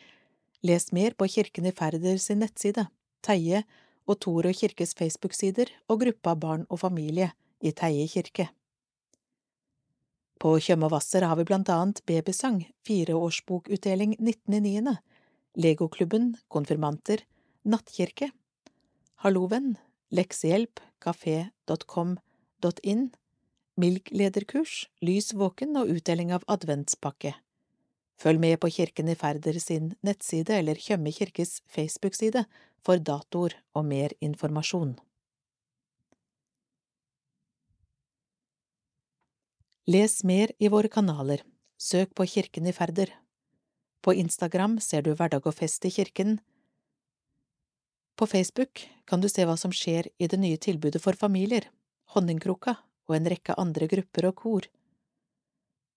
Les 0.65 0.91
mer 0.91 1.13
på 1.13 1.29
Kirken 1.29 1.69
i 1.69 1.71
Færder 1.71 2.17
sin 2.17 2.41
nettside, 2.41 2.87
Teie 3.21 3.61
og 4.09 4.17
Torø 4.25 4.57
kirkes 4.57 4.97
Facebook-sider 4.97 5.69
og 5.87 6.01
gruppa 6.01 6.33
Barn 6.33 6.65
og 6.69 6.81
familie 6.81 7.29
i 7.61 7.71
Teie 7.71 8.09
kirke. 8.09 8.49
På 10.39 10.53
Tjøme 10.63 10.87
har 10.87 11.35
vi 11.35 11.43
blant 11.43 11.69
annet 11.69 11.99
babysang, 12.07 12.63
fireårsbokutdeling 12.87 14.15
19.9., 14.19 14.95
Legoklubben, 15.59 16.37
konfirmanter, 16.47 17.25
nattkirke, 17.65 18.31
Hallovenn, 19.19 19.75
leksehjelp, 20.15 20.79
kafé.com.in, 21.03 23.01
Milk-lederkurs, 23.75 24.87
Lys 25.03 25.33
våken 25.33 25.75
og 25.75 25.91
utdeling 25.91 26.31
av 26.31 26.45
adventspakke. 26.47 27.33
Følg 28.19 28.39
med 28.39 28.59
på 28.63 28.69
Kirken 28.71 29.11
i 29.11 29.15
Færder 29.19 29.59
sin 29.59 29.93
nettside 30.03 30.55
eller 30.61 30.79
Tjøme 30.79 31.11
kirkes 31.11 31.61
Facebook-side 31.67 32.45
for 32.79 32.95
datoer 32.99 33.59
og 33.75 33.85
mer 33.91 34.15
informasjon. 34.23 34.95
Les 39.89 40.23
mer 40.23 40.51
i 40.61 40.67
våre 40.69 40.89
kanaler, 40.91 41.41
søk 41.81 42.11
på 42.13 42.25
Kirken 42.29 42.67
i 42.69 42.71
Færder. 42.77 43.09
På 44.05 44.13
Instagram 44.13 44.75
ser 44.85 45.01
du 45.01 45.15
Hverdag 45.17 45.47
og 45.49 45.55
fest 45.57 45.85
i 45.87 45.89
kirken. 45.89 46.35
På 48.13 48.27
Facebook 48.29 48.83
kan 49.09 49.23
du 49.23 49.25
se 49.33 49.47
hva 49.49 49.55
som 49.57 49.73
skjer 49.73 50.11
i 50.21 50.27
det 50.29 50.37
nye 50.37 50.59
tilbudet 50.61 51.01
for 51.01 51.17
familier, 51.17 51.65
Honningkroka, 52.13 52.75
og 53.09 53.15
en 53.17 53.29
rekke 53.33 53.55
andre 53.57 53.87
grupper 53.89 54.27
og 54.29 54.35
kor. 54.43 54.67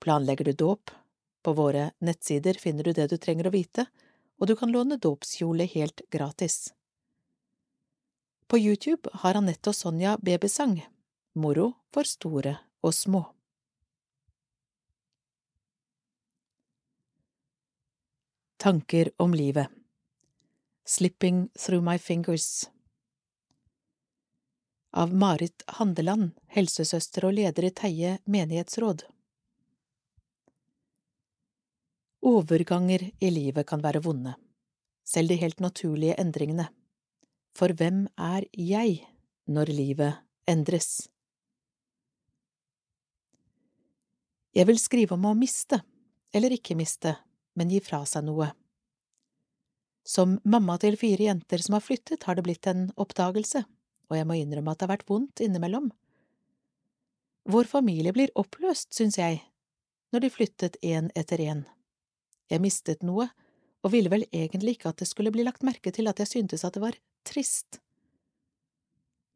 Planlegger 0.00 0.48
du 0.48 0.52
dåp? 0.64 0.94
På 1.44 1.52
våre 1.52 1.90
nettsider 2.00 2.56
finner 2.64 2.88
du 2.88 2.94
det 2.96 3.10
du 3.12 3.18
trenger 3.20 3.50
å 3.50 3.54
vite, 3.58 3.84
og 4.40 4.48
du 4.48 4.54
kan 4.56 4.72
låne 4.72 4.96
dåpskjole 4.96 5.68
helt 5.74 6.00
gratis. 6.08 6.72
På 8.48 8.56
YouTube 8.56 9.12
har 9.20 9.36
Anette 9.36 9.68
og 9.68 9.76
Sonja 9.76 10.16
babysang, 10.16 10.78
moro 11.36 11.74
for 11.92 12.08
store 12.08 12.56
og 12.80 12.96
små. 12.96 13.26
Tanker 18.62 19.10
om 19.16 19.34
livet 19.34 19.68
Slipping 20.84 21.48
Through 21.48 21.84
My 21.84 21.98
Fingers 21.98 22.70
av 24.90 25.14
Marit 25.14 25.62
Handeland, 25.66 26.30
helsesøster 26.46 27.26
og 27.26 27.34
leder 27.34 27.66
i 27.66 27.70
Teie 27.74 28.12
menighetsråd. 28.24 29.02
Overganger 32.22 33.08
i 33.18 33.32
livet 33.34 33.66
kan 33.66 33.82
være 33.82 34.04
vonde, 34.06 34.36
selv 35.02 35.34
de 35.34 35.40
helt 35.42 35.58
naturlige 35.58 36.14
endringene. 36.22 36.68
For 37.58 37.74
hvem 37.74 38.04
er 38.14 38.46
jeg 38.54 38.94
når 39.50 39.74
livet 39.74 40.22
endres? 40.46 41.08
Jeg 44.54 44.70
vil 44.70 44.78
skrive 44.78 45.18
om 45.18 45.26
å 45.32 45.34
miste, 45.34 45.82
eller 46.30 46.54
ikke 46.54 46.78
miste, 46.78 47.16
men 47.58 47.70
gi 47.70 47.80
fra 47.84 48.02
seg 48.08 48.26
noe. 48.26 48.50
Som 50.02 50.40
mamma 50.42 50.78
til 50.82 50.96
fire 50.98 51.28
jenter 51.28 51.62
som 51.62 51.76
har 51.78 51.84
flyttet, 51.84 52.24
har 52.26 52.36
det 52.36 52.46
blitt 52.46 52.66
en 52.66 52.88
oppdagelse 53.00 53.64
og 54.12 54.18
jeg 54.18 54.28
må 54.28 54.36
innrømme 54.36 54.74
at 54.74 54.80
det 54.80 54.86
har 54.86 54.92
vært 54.92 55.08
vondt 55.08 55.40
innimellom. 55.40 55.88
Vår 57.48 57.68
familie 57.70 58.12
blir 58.14 58.32
oppløst, 58.38 58.92
syns 58.94 59.16
jeg, 59.18 59.40
når 60.12 60.26
de 60.26 60.30
flyttet 60.30 60.76
én 60.84 61.08
etter 61.18 61.40
én. 61.40 61.64
Jeg 62.52 62.62
mistet 62.62 63.02
noe, 63.06 63.30
og 63.82 63.94
ville 63.94 64.12
vel 64.12 64.26
egentlig 64.28 64.76
ikke 64.76 64.92
at 64.92 65.00
det 65.00 65.08
skulle 65.08 65.32
bli 65.34 65.46
lagt 65.46 65.64
merke 65.66 65.90
til 65.96 66.10
at 66.12 66.20
jeg 66.20 66.30
syntes 66.30 66.62
at 66.62 66.76
det 66.76 66.84
var 66.84 66.98
trist. 67.26 67.80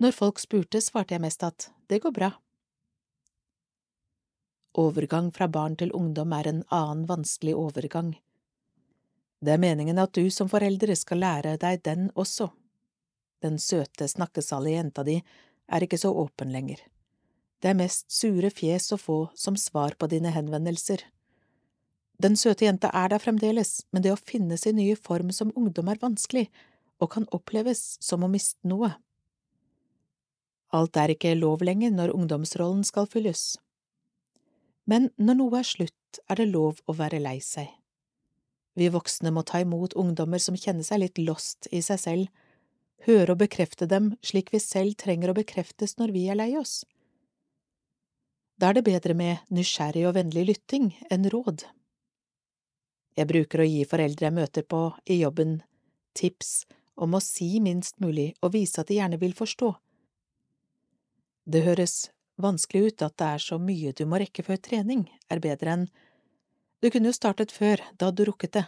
Når 0.04 0.12
folk 0.12 0.38
spurte, 0.38 0.82
svarte 0.84 1.16
jeg 1.16 1.24
mest 1.24 1.42
at 1.42 1.70
det 1.88 2.02
går 2.04 2.12
bra. 2.14 2.30
Overgang 4.76 5.30
fra 5.32 5.48
barn 5.48 5.76
til 5.80 5.92
ungdom 5.96 6.34
er 6.36 6.48
en 6.50 6.62
annen 6.74 7.06
vanskelig 7.08 7.54
overgang. 7.56 8.12
Det 9.40 9.54
er 9.54 9.62
meningen 9.62 9.98
at 9.98 10.12
du 10.16 10.28
som 10.32 10.50
foreldre 10.52 10.96
skal 10.96 11.22
lære 11.24 11.56
deg 11.60 11.80
den 11.84 12.10
også. 12.14 12.50
Den 13.44 13.58
søte, 13.60 14.08
snakkesalige 14.08 14.76
jenta 14.76 15.04
di 15.06 15.16
er 15.68 15.84
ikke 15.84 16.00
så 16.00 16.12
åpen 16.12 16.52
lenger. 16.52 16.80
Det 17.60 17.72
er 17.72 17.78
mest 17.78 18.10
sure 18.12 18.50
fjes 18.52 18.90
å 18.92 19.00
få 19.00 19.18
som 19.34 19.56
svar 19.56 19.96
på 19.96 20.08
dine 20.12 20.32
henvendelser. 20.34 21.00
Den 22.20 22.36
søte 22.36 22.64
jenta 22.64 22.90
er 22.96 23.12
der 23.12 23.20
fremdeles, 23.20 23.82
men 23.92 24.04
det 24.04 24.12
å 24.12 24.20
finne 24.20 24.56
sin 24.60 24.76
nye 24.76 24.96
form 24.96 25.32
som 25.32 25.52
ungdom 25.56 25.88
er 25.92 26.00
vanskelig, 26.00 26.46
og 27.00 27.12
kan 27.12 27.28
oppleves 27.32 27.96
som 28.00 28.24
å 28.24 28.32
miste 28.32 28.60
noe. 28.68 28.94
Alt 30.72 30.96
er 30.96 31.12
ikke 31.12 31.36
lov 31.36 31.64
lenger 31.64 31.92
når 31.92 32.14
ungdomsrollen 32.16 32.84
skal 32.88 33.08
fylles. 33.08 33.56
Men 34.86 35.10
når 35.18 35.38
noe 35.40 35.60
er 35.60 35.66
slutt, 35.66 36.20
er 36.30 36.38
det 36.38 36.48
lov 36.52 36.80
å 36.86 36.94
være 36.96 37.20
lei 37.22 37.38
seg. 37.42 37.68
Vi 38.76 38.90
voksne 38.92 39.32
må 39.32 39.42
ta 39.48 39.62
imot 39.64 39.96
ungdommer 39.98 40.40
som 40.42 40.56
kjenner 40.56 40.84
seg 40.86 41.00
litt 41.02 41.18
lost 41.18 41.68
i 41.72 41.80
seg 41.84 42.00
selv, 42.00 42.26
høre 43.06 43.34
og 43.34 43.40
bekrefte 43.40 43.88
dem 43.88 44.12
slik 44.24 44.52
vi 44.52 44.60
selv 44.62 44.96
trenger 45.00 45.32
å 45.32 45.36
bekreftes 45.36 45.96
når 46.00 46.12
vi 46.14 46.26
er 46.30 46.38
lei 46.38 46.50
oss. 46.60 46.84
Da 48.56 48.70
er 48.70 48.78
det 48.78 48.86
bedre 48.86 49.16
med 49.16 49.48
nysgjerrig 49.52 50.06
og 50.08 50.16
vennlig 50.16 50.46
lytting 50.50 50.90
enn 51.12 51.28
råd. 51.32 51.66
Jeg 53.16 53.28
bruker 53.28 53.62
å 53.62 53.68
gi 53.68 53.84
foreldre 53.88 54.28
jeg 54.28 54.36
møter 54.36 54.64
på 54.64 54.80
i 55.08 55.20
jobben, 55.22 55.58
tips 56.16 56.66
om 56.96 57.16
å 57.16 57.20
si 57.20 57.56
minst 57.60 57.98
mulig 58.00 58.30
og 58.40 58.54
vise 58.56 58.80
at 58.80 58.88
de 58.88 59.00
gjerne 59.00 59.20
vil 59.20 59.36
forstå. 59.36 59.72
Det 61.46 61.62
høres 61.64 62.10
vanskelig 62.40 62.82
ut 62.90 63.04
at 63.06 63.16
det 63.18 63.28
er 63.36 63.42
så 63.42 63.58
mye 63.60 63.94
du 63.96 64.04
må 64.08 64.20
rekke 64.20 64.44
før 64.46 64.60
trening, 64.62 65.06
er 65.30 65.42
bedre 65.42 65.72
enn 65.76 65.86
du 66.84 66.90
kunne 66.92 67.08
jo 67.08 67.16
startet 67.16 67.54
før, 67.56 67.80
da 67.96 68.10
hadde 68.10 68.20
du 68.20 68.28
rukket 68.28 68.52
det. 68.58 68.64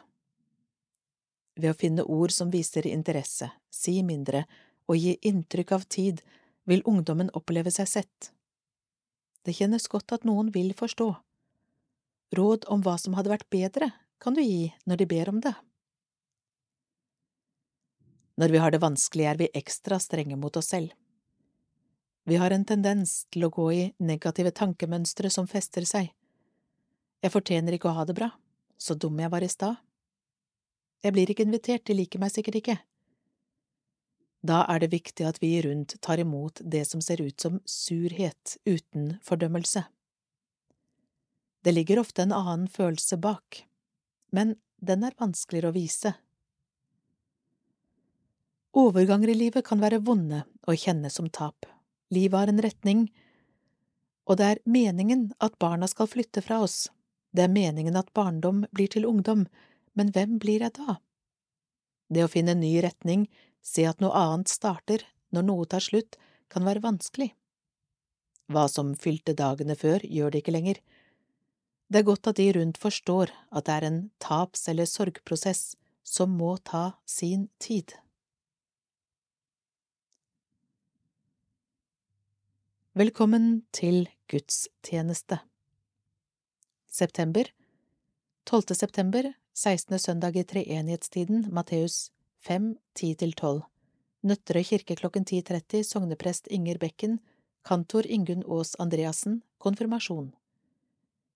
Ved 1.61 1.75
å 1.75 1.77
finne 1.77 2.07
ord 2.09 2.33
som 2.33 2.51
viser 2.51 2.87
interesse, 2.89 3.51
si 3.69 4.01
mindre 4.03 4.47
og 4.89 4.97
gi 4.97 5.19
inntrykk 5.29 5.75
av 5.77 5.85
tid, 5.93 6.23
vil 6.69 6.85
ungdommen 6.89 7.31
oppleve 7.37 7.71
seg 7.73 7.89
sett. 7.89 8.31
Det 9.45 9.55
kjennes 9.57 9.89
godt 9.93 10.17
at 10.17 10.27
noen 10.29 10.51
vil 10.55 10.73
forstå. 10.77 11.09
Råd 12.37 12.67
om 12.73 12.83
hva 12.85 12.97
som 13.01 13.17
hadde 13.17 13.33
vært 13.33 13.49
bedre, 13.53 13.91
kan 14.21 14.37
du 14.37 14.43
gi 14.43 14.73
når 14.89 15.03
de 15.03 15.09
ber 15.09 15.31
om 15.33 15.41
det. 15.45 15.55
Når 18.39 18.55
vi 18.55 18.61
har 18.63 18.71
det 18.71 18.83
vanskelig, 18.83 19.25
er 19.27 19.39
vi 19.41 19.53
ekstra 19.57 19.99
strenge 20.01 20.37
mot 20.39 20.57
oss 20.57 20.71
selv. 20.75 20.93
Vi 22.29 22.37
har 22.37 22.53
en 22.53 22.65
tendens 22.69 23.23
til 23.33 23.47
å 23.47 23.49
gå 23.49 23.67
i 23.73 23.85
negative 24.05 24.51
tankemønstre 24.53 25.31
som 25.33 25.47
fester 25.49 25.87
seg. 25.89 26.11
Jeg 27.25 27.33
fortjener 27.33 27.73
ikke 27.73 27.89
å 27.89 27.95
ha 27.97 28.03
det 28.05 28.19
bra, 28.19 28.29
så 28.77 28.93
dum 28.93 29.17
jeg 29.17 29.33
var 29.33 29.47
i 29.47 29.49
stad. 29.49 29.79
Jeg 31.01 31.15
blir 31.17 31.33
ikke 31.33 31.47
invitert, 31.49 31.87
de 31.89 31.97
liker 31.97 32.21
meg 32.21 32.35
sikkert 32.35 32.59
ikke. 32.61 32.75
Da 34.45 34.59
er 34.69 34.83
det 34.85 34.91
viktig 34.93 35.25
at 35.25 35.41
vi 35.41 35.55
rundt 35.65 35.97
tar 36.05 36.21
imot 36.21 36.61
det 36.61 36.83
som 36.91 37.01
ser 37.01 37.23
ut 37.25 37.41
som 37.41 37.63
surhet 37.65 38.59
uten 38.69 39.15
fordømmelse. 39.25 39.87
Det 41.65 41.75
ligger 41.75 42.05
ofte 42.05 42.27
en 42.27 42.37
annen 42.37 42.69
følelse 42.69 43.17
bak, 43.25 43.63
men 44.37 44.59
den 44.85 45.09
er 45.09 45.17
vanskeligere 45.17 45.73
å 45.73 45.79
vise. 45.81 46.13
Overganger 48.77 49.33
i 49.33 49.41
livet 49.47 49.65
kan 49.65 49.81
være 49.81 50.05
vonde 50.05 50.45
og 50.69 50.77
kjennes 50.77 51.17
som 51.17 51.33
tap. 51.33 51.65
Livet 52.15 52.39
har 52.39 52.53
en 52.53 52.63
retning, 52.65 53.09
og 54.29 54.39
det 54.41 54.47
er 54.47 54.63
meningen 54.69 55.31
at 55.45 55.59
barna 55.61 55.89
skal 55.89 56.09
flytte 56.09 56.43
fra 56.45 56.61
oss. 56.65 56.89
Det 57.33 57.45
er 57.45 57.53
meningen 57.53 57.97
at 57.97 58.13
barndom 58.17 58.65
blir 58.73 58.89
til 58.93 59.07
ungdom, 59.09 59.47
men 59.97 60.13
hvem 60.13 60.39
blir 60.41 60.65
jeg 60.65 60.77
da? 60.79 60.99
Det 62.09 62.25
å 62.25 62.33
finne 62.33 62.55
en 62.57 62.65
ny 62.65 62.79
retning, 62.85 63.27
se 63.65 63.85
at 63.89 64.01
noe 64.01 64.17
annet 64.17 64.53
starter 64.53 65.05
når 65.35 65.49
noe 65.49 65.69
tar 65.69 65.85
slutt, 65.85 66.17
kan 66.49 66.65
være 66.65 66.85
vanskelig. 66.85 67.35
Hva 68.49 68.65
som 68.73 68.95
fylte 68.97 69.35
dagene 69.37 69.77
før, 69.77 70.01
gjør 70.01 70.33
det 70.33 70.41
ikke 70.41 70.55
lenger. 70.57 70.81
Det 71.89 72.01
er 72.01 72.09
godt 72.09 72.31
at 72.31 72.41
de 72.41 72.49
rundt 72.57 72.81
forstår 72.81 73.33
at 73.53 73.67
det 73.69 73.75
er 73.75 73.87
en 73.89 74.01
taps- 74.25 74.69
eller 74.73 74.89
sorgprosess 74.89 75.77
som 76.05 76.33
må 76.41 76.57
ta 76.65 76.99
sin 77.05 77.49
tid. 77.61 77.93
Velkommen 82.99 83.61
til 83.71 84.09
gudstjeneste. 84.27 85.37
September 86.91 87.47
12. 88.51 88.75
september 88.75 89.29
16. 89.55 89.99
søndag 89.99 90.35
i 90.37 90.43
treenighetstiden, 90.43 91.45
Matteus 91.55 92.11
5, 92.49 92.75
10–12 92.99 93.61
Nøtterøy 94.27 94.65
kirke 94.67 94.97
klokken 94.99 95.29
10.30, 95.31 95.85
sogneprest 95.87 96.51
Inger 96.51 96.81
Bekken, 96.83 97.21
kantor 97.63 98.03
Ingunn 98.09 98.43
Aas 98.49 98.75
Andreassen, 98.83 99.45
konfirmasjon. 99.63 100.33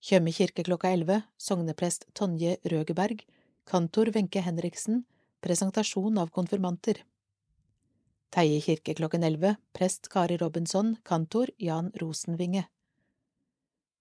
Tjøme 0.03 0.35
kirke 0.35 0.67
klokka 0.67 0.91
11, 0.91 1.21
sogneprest 1.39 2.09
Tonje 2.13 2.57
Røgeberg, 2.65 3.23
kantor 3.63 4.11
Wenche 4.11 4.43
Henriksen, 4.43 5.05
presentasjon 5.39 6.17
av 6.17 6.27
konfirmanter. 6.35 7.05
Teie 8.33 8.61
kirke 8.65 8.95
klokken 8.97 9.21
11, 9.21 9.59
prest 9.77 10.07
Kari 10.09 10.39
Robinson, 10.41 10.95
kantor 11.05 11.51
Jan 11.61 11.91
Rosenvinge. 12.01 12.63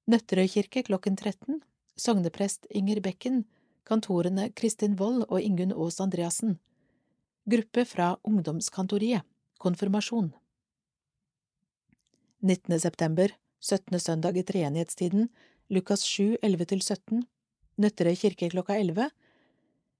Nøtterøy 0.08 0.48
kirke 0.48 0.80
klokken 0.86 1.18
13, 1.20 1.58
sogneprest 2.00 2.64
Inger 2.70 3.02
Bekken, 3.04 3.42
kantorene 3.84 4.46
Kristin 4.56 4.96
Wold 4.96 5.26
og 5.28 5.36
Ingunn 5.44 5.74
Aas 5.76 6.00
Andreassen. 6.00 6.56
Gruppe 7.44 7.84
fra 7.84 8.14
Ungdomskantoriet. 8.24 9.28
Konfirmasjon. 9.60 10.32
19. 12.40 12.80
september, 12.80 13.36
17. 13.60 14.00
søndag 14.00 14.40
i 14.40 14.46
treenighetstiden, 14.48 15.28
Lukas 15.68 16.08
7, 16.08 16.38
11–17, 16.40 17.20
Nøtterøy 17.76 18.16
kirke 18.16 18.48
klokka 18.48 18.80
11, 18.80 19.12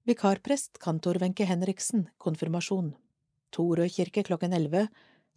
vikarprest 0.09 0.81
kantor 0.81 1.21
Wenche 1.21 1.45
Henriksen, 1.45 2.09
konfirmasjon, 2.17 2.95
Torøy 3.53 3.89
kirke 3.93 4.23
klokken 4.25 4.53
11, 4.57 4.87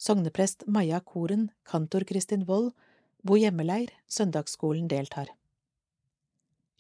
sogneprest 0.01 0.65
Maja 0.67 1.01
Koren, 1.05 1.51
kantor 1.69 2.07
Kristin 2.09 2.47
Wold, 2.49 2.73
bo 3.23 3.37
hjemmeleir, 3.37 3.93
søndagsskolen 4.09 4.89
deltar. 4.89 5.29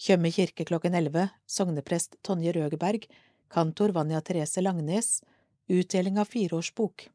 Tjøme 0.01 0.31
kirke 0.33 0.65
klokken 0.69 0.97
11, 0.97 1.29
sogneprest 1.49 2.17
Tonje 2.25 2.53
Røgeberg, 2.57 3.05
kantor 3.53 3.93
Vanja 3.97 4.21
Therese 4.21 4.65
Langnes, 4.65 5.21
utdeling 5.69 6.21
av 6.21 6.31
fireårsbok. 6.33 7.09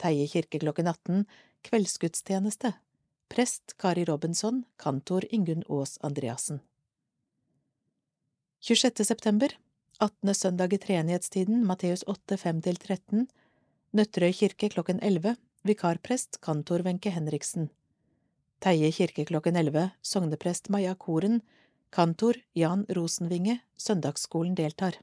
Teie 0.00 0.26
kirke 0.30 0.60
klokken 0.62 0.90
18, 0.90 1.26
kveldsgudstjeneste. 1.66 2.74
Prest 3.30 3.76
Kari 3.78 4.04
Robinson, 4.08 4.64
kantor 4.76 5.26
Ingunn 5.30 5.62
Aas 5.68 5.98
Andreassen. 6.02 6.62
26. 8.60 9.04
september, 9.04 9.54
18. 10.00 10.34
søndag 10.34 10.72
i 10.72 10.78
treenighetstiden, 10.78 11.62
Matteus 11.66 12.02
8, 12.06 12.36
5–13, 12.36 13.26
Nøtterøy 13.90 14.30
kirke 14.38 14.68
klokken 14.70 15.00
11, 15.02 15.32
vikarprest 15.66 16.36
kantor 16.46 16.84
Wenche 16.86 17.10
Henriksen. 17.10 17.72
Teie 18.62 18.86
kirke 18.94 19.24
klokken 19.26 19.56
11, 19.58 19.88
sogneprest 19.98 20.70
Maja 20.70 20.92
Koren, 20.94 21.40
Kantor 21.90 22.38
Jan 22.54 22.84
Rosenvinge, 22.94 23.56
søndagsskolen 23.74 24.54
deltar. 24.54 25.00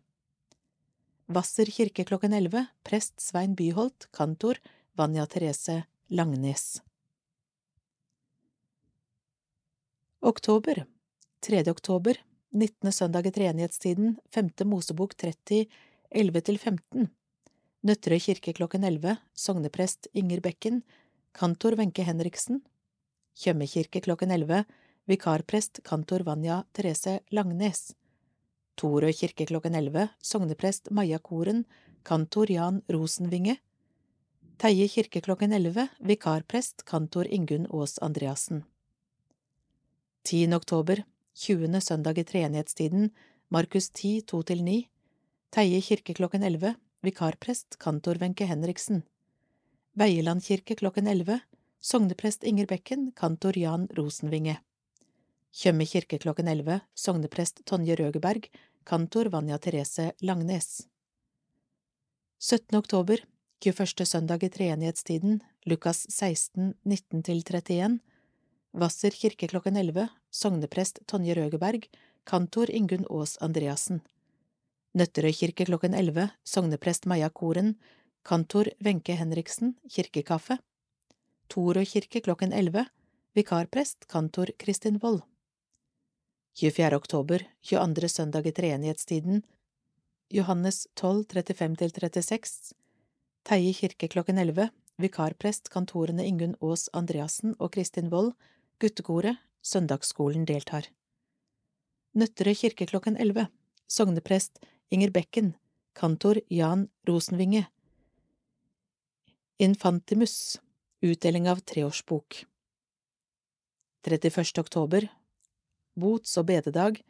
Hvasser 1.27 1.67
kirke 1.67 2.05
klokken 2.07 2.31
11, 2.31 2.63
prest 2.87 3.19
Svein 3.19 3.57
Byholt, 3.59 4.07
kantor 4.15 4.55
Vanja 4.95 5.27
Therese 5.27 5.81
Langnes. 6.07 6.79
Oktober 10.21 10.85
3. 11.43 11.65
oktober 11.67 12.23
19. 12.55 12.91
søndag 12.91 13.27
i 13.27 13.35
treenighetstiden, 13.35 14.15
5. 14.31 14.63
Mosebok 14.63 15.17
30, 15.19 15.67
11–15 16.15 17.11
Nøtterøy 17.87 18.19
kirke 18.19 18.51
klokken 18.57 18.83
11, 18.83 19.15
sogneprest 19.31 20.09
Inger 20.13 20.41
Bekken, 20.43 20.81
kantor 21.31 21.77
Wenche 21.79 22.03
Henriksen 22.03 22.59
Tjøme 23.37 23.67
kirke 23.69 24.01
klokken 24.01 24.31
11, 24.33 24.63
vikarprest 25.05 25.83
kantor 25.85 26.23
Vanja 26.25 26.63
Therese 26.73 27.19
Langnes. 27.29 27.91
Torøy 28.81 29.13
kirke 29.13 29.45
klokken 29.45 29.77
11, 29.77 30.07
sogneprest 30.25 30.89
Maja 30.89 31.19
Koren, 31.21 31.61
kantor 32.03 32.49
Jan 32.49 32.81
Rosenvinge. 32.89 33.59
Teie 34.57 34.87
kirke 34.89 35.21
klokken 35.21 35.53
11, 35.53 35.85
vikarprest 36.01 36.81
kantor 36.89 37.29
Ingunn 37.29 37.69
Aas 37.69 37.99
Andreassen. 38.01 38.63
10. 40.25 40.57
oktober, 40.57 41.03
20. 41.35 41.77
søndag 41.81 42.17
i 42.17 42.25
treenighetstiden, 42.25 43.11
Markus 43.53 43.91
10, 43.93 44.25
2–9. 44.33 44.81
Teie 45.53 45.81
kirke 45.81 46.17
klokken 46.17 46.41
11, 46.43 46.73
vikarprest 47.05 47.77
kantor 47.77 48.17
Wenche 48.21 48.45
Henriksen. 48.45 49.03
Veieland 49.97 50.43
kirke 50.43 50.75
klokken 50.75 51.07
11, 51.07 51.39
sogneprest 51.81 52.43
Inger 52.43 52.65
Bekken, 52.65 53.11
kantor 53.11 53.57
Jan 53.57 53.87
Rosenvinge. 53.97 54.57
Tjøme 55.53 55.85
kirke 55.85 56.19
klokken 56.21 56.47
11, 56.47 56.79
sogneprest 56.93 57.63
Tonje 57.65 57.95
Røgeberg, 57.95 58.49
kantor 58.85 59.29
Vanja 59.33 59.57
Therese 59.57 60.11
Langnes. 60.21 60.87
17. 62.39 62.77
oktober, 62.77 63.23
21. 63.59 64.05
søndag 64.05 64.43
i 64.43 64.49
treenighetstiden, 64.49 65.41
Lukas 65.65 66.05
16, 66.09 66.75
19–31, 66.85 67.97
Hvasser 68.77 69.15
kirke 69.17 69.47
klokken 69.49 69.77
11, 69.77 70.09
sogneprest 70.29 70.99
Tonje 71.07 71.33
Røgeberg, 71.33 71.87
kantor 72.23 72.69
Ingunn 72.69 73.07
Aas 73.09 73.37
Andreassen. 73.41 74.03
Nøtterøy 74.97 75.33
kirke 75.35 75.65
klokken 75.67 75.93
11, 75.93 76.31
sogneprest 76.47 77.03
Maja 77.05 77.27
Koren, 77.29 77.75
kantor 78.25 78.71
Wenche 78.81 79.13
Henriksen, 79.19 79.75
kirkekaffe. 79.93 80.55
Torøy 81.53 81.85
kirke 81.85 82.21
klokken 82.25 82.53
11, 82.55 82.87
vikarprest 83.37 84.07
kantor 84.09 84.49
Kristin 84.57 84.97
Wold. 85.03 85.21
24. 86.57 86.97
oktober, 86.97 87.43
22. 87.61 88.09
søndag 88.09 88.47
i 88.49 88.53
treenighetstiden, 88.57 89.43
Johannes 90.33 90.87
12, 90.95 91.25
35–36, 91.35 92.71
Teie 93.45 93.73
kirke 93.77 94.09
klokken 94.09 94.41
11, 94.41 94.71
vikarprest 94.97 95.69
kantorene 95.69 96.25
Ingunn 96.25 96.55
Aas 96.61 96.87
Andreassen 96.93 97.53
og 97.59 97.75
Kristin 97.75 98.09
Wold, 98.09 98.33
guttekoret, 98.81 99.37
søndagsskolen 99.61 100.49
deltar. 100.49 100.89
Nøtterøy 102.17 102.57
kirke 102.63 102.89
klokken 102.89 103.21
11, 103.21 103.45
sogneprest 103.87 104.57
Inger 104.89 105.11
Bekken, 105.11 105.53
kantor 105.93 106.39
Jan 106.47 106.87
Rosenvinge. 107.07 107.65
Infantimus, 109.59 110.61
utdeling 111.01 111.49
av 111.49 111.59
treårsbok. 111.59 112.45
31. 114.07 114.61
oktober, 114.61 115.09
bots- 115.99 116.37
og 116.39 116.45
bededag, 116.47 117.01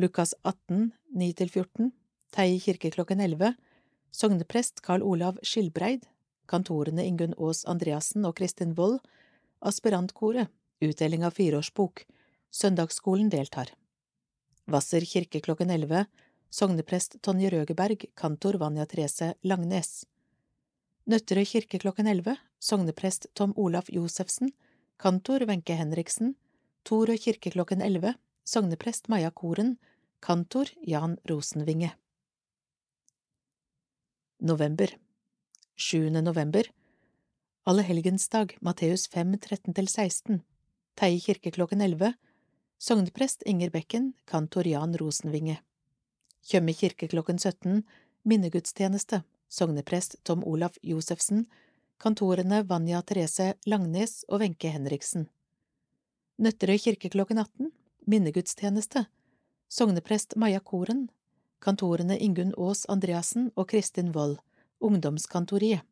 Lukas 0.00 0.32
18, 0.42 0.94
9–14, 1.12 1.90
Teie 2.32 2.56
kirke 2.64 2.88
klokken 2.96 3.20
11, 3.20 3.52
sogneprest 4.08 4.80
Karl 4.80 5.04
Olav 5.04 5.36
Skilbreid, 5.44 6.06
kantorene 6.48 7.04
Ingunn 7.04 7.36
Aas 7.36 7.66
Andreassen 7.68 8.24
og 8.24 8.38
Kristin 8.40 8.72
Wold, 8.78 9.02
aspirantkoret, 9.60 10.48
utdeling 10.80 11.28
av 11.28 11.36
fireårsbok, 11.36 12.06
søndagsskolen 12.48 13.28
deltar. 13.28 13.74
Hvasser 14.64 15.04
kirke 15.04 15.44
klokken 15.44 15.68
11, 15.76 16.06
sogneprest 16.50 17.16
Tonje 17.22 17.50
Røgeberg, 17.50 18.04
kantor 18.14 18.58
Vanja 18.58 18.86
Therese 18.86 19.34
Langnes. 19.42 20.06
Nøtterøy 21.08 21.44
kirke 21.48 21.78
klokken 21.80 22.08
11, 22.08 22.36
sogneprest 22.60 23.26
Tom 23.34 23.52
Olaf 23.56 23.88
Josefsen, 23.92 24.52
kantor 24.96 25.46
Wenche 25.48 25.76
Henriksen, 25.76 26.34
Torøy 26.84 27.18
kirke 27.20 27.52
klokken 27.52 27.82
11, 27.84 28.14
sogneprest 28.44 29.08
Maja 29.08 29.30
Koren, 29.30 29.76
kantor 30.20 30.72
Jan 30.82 31.18
Rosenvinge. 31.28 31.92
November 34.40 34.88
7. 35.76 36.10
november 36.22 36.64
Allehelgensdag, 37.66 38.56
Matteus 38.60 39.08
5, 39.08 39.36
13–16 39.36 40.40
Teie 40.96 41.20
kirke 41.20 41.50
klokken 41.50 41.80
11 41.82 42.14
Sogneprest 42.78 43.42
Inger 43.46 43.70
Bekken, 43.70 44.12
kantor 44.24 44.66
Jan 44.70 44.94
Rosenvinge 44.94 45.58
Tjøme 46.46 46.74
kirke 46.74 47.08
klokken 47.08 47.38
17 47.38 47.82
Minnegudstjeneste 48.28 49.22
Sogneprest 49.48 50.16
Tom 50.24 50.44
Olaf 50.46 50.78
Josefsen 50.82 51.46
Kantorene 51.98 52.62
Vanja 52.68 53.02
Therese 53.02 53.54
Langnes 53.66 54.24
og 54.28 54.40
Wenche 54.42 54.70
Henriksen 54.70 55.28
Nøtterøy 56.38 56.78
kirke 56.78 57.10
klokken 57.10 57.38
18 57.42 57.72
Minnegudstjeneste 58.06 59.06
Sogneprest 59.68 60.36
Maja 60.36 60.60
Koren 60.60 61.08
Kantorene 61.60 62.18
Ingunn 62.18 62.54
Aas 62.56 62.84
Andreassen 62.88 63.50
og 63.56 63.68
Kristin 63.72 64.12
Wold 64.14 64.38
Ungdomskantoriet 64.80 65.82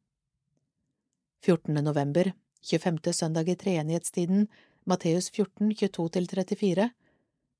14. 1.42 1.74
november 1.82 2.32
25. 2.62 3.12
søndag 3.12 3.48
i 3.48 3.54
treenighetstiden 3.54 4.46
Matteus 4.84 5.30
14, 5.30 5.72
22–34 5.72 6.88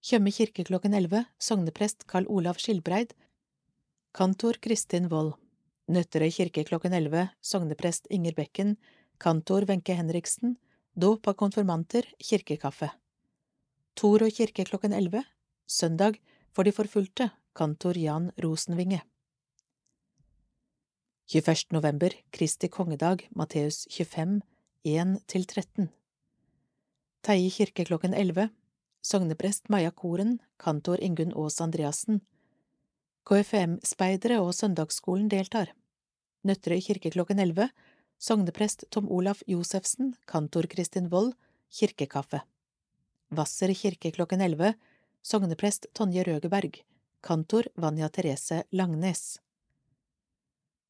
Tjøme 0.05 0.31
kirke 0.31 0.65
klokken 0.65 0.95
11 0.95 1.25
Sogneprest 1.39 2.07
Karl 2.07 2.29
Olav 2.29 2.61
Skilbreid. 2.61 3.15
Kantor 4.15 4.59
Kristin 4.63 5.09
Wold. 5.11 5.35
Nøtterøy 5.89 6.31
kirke 6.31 6.65
klokken 6.69 6.93
11 6.93 7.31
Sogneprest 7.41 8.07
Inger 8.11 8.37
Bekken. 8.37 8.77
Kantor 9.19 9.67
Wenche 9.69 9.97
Henriksen. 9.97 10.57
Dåp 10.95 11.27
av 11.29 11.35
konfirmanter 11.35 12.07
Kirkekaffe. 12.19 12.91
Toro 13.97 14.29
kirke 14.31 14.65
klokken 14.65 14.93
11 14.93 15.25
Søndag 15.67 16.21
for 16.53 16.65
de 16.65 16.73
forfulgte 16.73 17.31
Kantor 17.55 17.97
Jan 17.99 18.31
Rosenvinge. 18.43 19.01
21. 21.29 21.73
november 21.73 22.13
Kristi 22.31 22.69
kongedag 22.69 23.27
Matteus 23.35 23.87
25 23.91 24.43
1–13 24.85 25.89
Teie 27.27 27.51
kirke 27.51 27.85
klokken 27.89 28.15
11 28.15 28.51
Sogneprest 29.07 29.69
Maja 29.69 29.91
Koren 29.91 30.41
Kantor 30.59 30.99
Ingunn 31.01 31.31
Aas 31.39 31.61
Andreassen 31.63 32.25
KFM-speidere 33.29 34.41
og 34.43 34.51
søndagsskolen 34.59 35.29
deltar. 35.31 35.71
Nøtterøy 36.43 36.83
kirke 36.83 37.13
klokken 37.15 37.39
11 37.39 37.69
Sogneprest 38.19 38.83
Tom 38.91 39.07
Olaf 39.07 39.45
Josefsen 39.47 40.17
Kantor 40.27 40.67
Kristin 40.75 41.07
Wold 41.13 41.37
Kirkekaffe. 41.71 42.43
Hvasser 43.31 43.77
kirke 43.79 44.11
klokken 44.11 44.43
11 44.43 44.75
Sogneprest 45.23 45.87
Tonje 45.95 46.27
Røgeberg 46.27 46.83
Kantor 47.23 47.71
Vanja 47.79 48.11
Therese 48.11 48.65
Langnes. 48.73 49.39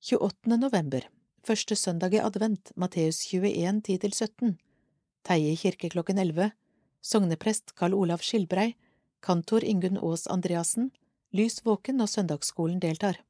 28. 0.00 0.56
november 0.56 1.04
Første 1.44 1.76
søndag 1.76 2.16
i 2.16 2.24
advent 2.24 2.72
Matteus 2.76 3.26
21, 3.28 3.82
10–17 3.84 4.56
Teie 5.28 5.56
kirke 5.60 5.92
klokken 5.92 6.16
11 6.16 6.54
Sogneprest 7.06 7.74
Karl 7.78 7.94
Olav 7.94 8.24
Skilbrei 8.26 8.74
Kantor 9.22 9.64
Ingunn 9.64 10.00
Aas 10.02 10.26
Andreassen 10.26 10.90
Lys 11.30 11.60
våken 11.66 12.02
og 12.02 12.10
søndagsskolen 12.10 12.80
deltar 12.82 13.20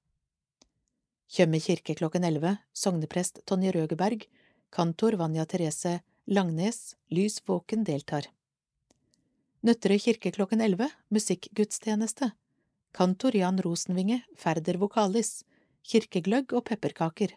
Tjøme 1.29 1.61
kirke 1.61 1.97
klokken 1.99 2.25
11 2.25 2.57
Sogneprest 2.73 3.43
Tonje 3.45 3.75
Røgeberg 3.77 4.25
Kantor 4.73 5.19
Vanja 5.21 5.45
Therese 5.45 5.99
Langnes 6.25 6.95
Lys 7.13 7.43
våken 7.45 7.85
deltar 7.85 8.31
Nøtterøy 9.61 10.01
kirke 10.09 10.33
klokken 10.33 10.65
11 10.65 10.89
Musikkgudstjeneste 11.13 12.33
Kantor 12.97 13.37
Jan 13.37 13.59
Rosenvinge, 13.61 14.23
Ferder 14.41 14.79
vokalis, 14.81 15.43
kirkegløgg 15.85 16.55
og 16.57 16.63
pepperkaker. 16.71 17.35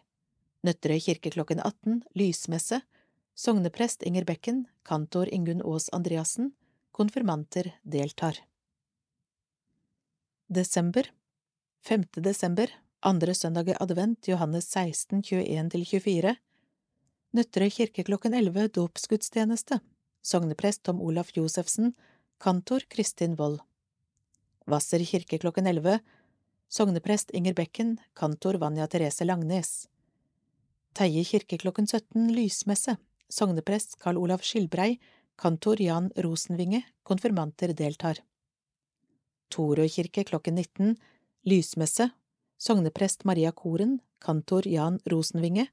Nøtterøy 0.64 1.02
kirke 1.04 1.32
klokken 1.34 1.60
18, 1.60 1.98
lysmesse. 2.16 2.78
Sogneprest 3.34 4.02
Inger 4.02 4.24
Bekken, 4.24 4.66
kantor 4.82 5.28
Ingunn 5.28 5.62
Aas 5.62 5.88
Andreassen. 5.88 6.52
Konfirmanter 6.92 7.72
deltar. 7.82 8.36
Desember 10.48 11.10
5. 11.82 12.04
desember, 12.22 12.68
andre 13.00 13.34
søndag 13.34 13.68
i 13.68 13.74
advent, 13.80 14.28
Johannes 14.28 14.66
16, 14.68 15.22
21–24 15.22 16.34
Nøtterøy 17.32 17.70
kirke 17.70 18.04
klokken 18.04 18.34
11, 18.34 18.68
dåpsgudstjeneste. 18.74 19.78
Sogneprest 20.20 20.82
Tom 20.82 21.00
Olaf 21.00 21.30
Josefsen, 21.36 21.94
kantor 22.38 22.84
Kristin 22.90 23.36
Wold. 23.38 23.62
Hvasser 24.68 25.04
kirke 25.06 25.38
klokken 25.38 25.70
11, 25.70 26.00
sogneprest 26.68 27.30
Inger 27.32 27.54
Bekken, 27.54 27.96
kantor 28.12 28.58
Vanja 28.60 28.88
Therese 28.90 29.24
Langnes. 29.24 29.86
Teie 30.92 31.24
kirke 31.24 31.56
klokken 31.62 31.86
17, 31.88 32.28
lysmesse, 32.34 32.98
sogneprest 33.30 33.98
Karl 34.02 34.18
Olav 34.18 34.44
Skilbrei, 34.44 34.98
kantor 35.40 35.80
Jan 35.80 36.10
Rosenvinge, 36.16 36.82
konfirmanter 37.02 37.72
deltar. 37.76 38.20
Torøy 39.50 39.88
kirke 39.90 40.24
klokken 40.28 40.58
19, 40.58 40.96
lysmesse, 41.48 42.10
sogneprest 42.60 43.24
Maria 43.24 43.52
Koren, 43.52 43.98
kantor 44.20 44.68
Jan 44.68 45.00
Rosenvinge, 45.10 45.68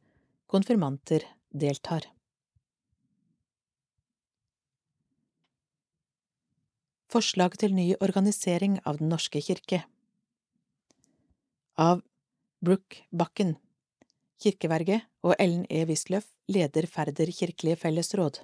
konfirmanter 0.48 1.26
deltar. 1.52 2.08
Forslag 7.12 7.56
til 7.60 7.72
ny 7.76 7.94
organisering 8.04 8.82
av 8.84 8.98
Den 9.00 9.08
norske 9.08 9.40
kirke 9.40 9.86
Av 11.80 12.02
Brook 12.60 12.98
Bakken 13.16 13.56
Kirkeverget 14.38 15.08
og 15.26 15.34
Ellen 15.40 15.66
E. 15.70 15.84
Wisløff, 15.90 16.28
leder 16.48 16.86
Færder 16.86 17.32
kirkelige 17.34 17.76
fellesråd. 17.76 18.44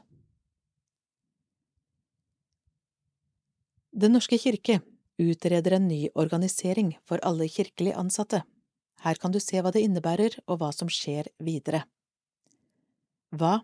Den 3.93 4.15
norske 4.17 4.39
kirke 4.41 4.79
utreder 5.21 5.75
en 5.77 5.87
ny 5.87 6.07
organisering 6.15 6.95
for 7.05 7.21
alle 7.21 7.45
kirkelig 7.47 7.93
ansatte. 7.93 8.41
Her 9.03 9.19
kan 9.21 9.31
du 9.31 9.39
se 9.39 9.61
hva 9.61 9.69
det 9.71 9.83
innebærer 9.85 10.39
og 10.47 10.57
hva 10.61 10.71
som 10.73 10.89
skjer 10.89 11.29
videre. 11.37 11.83
Hva? 13.29 13.61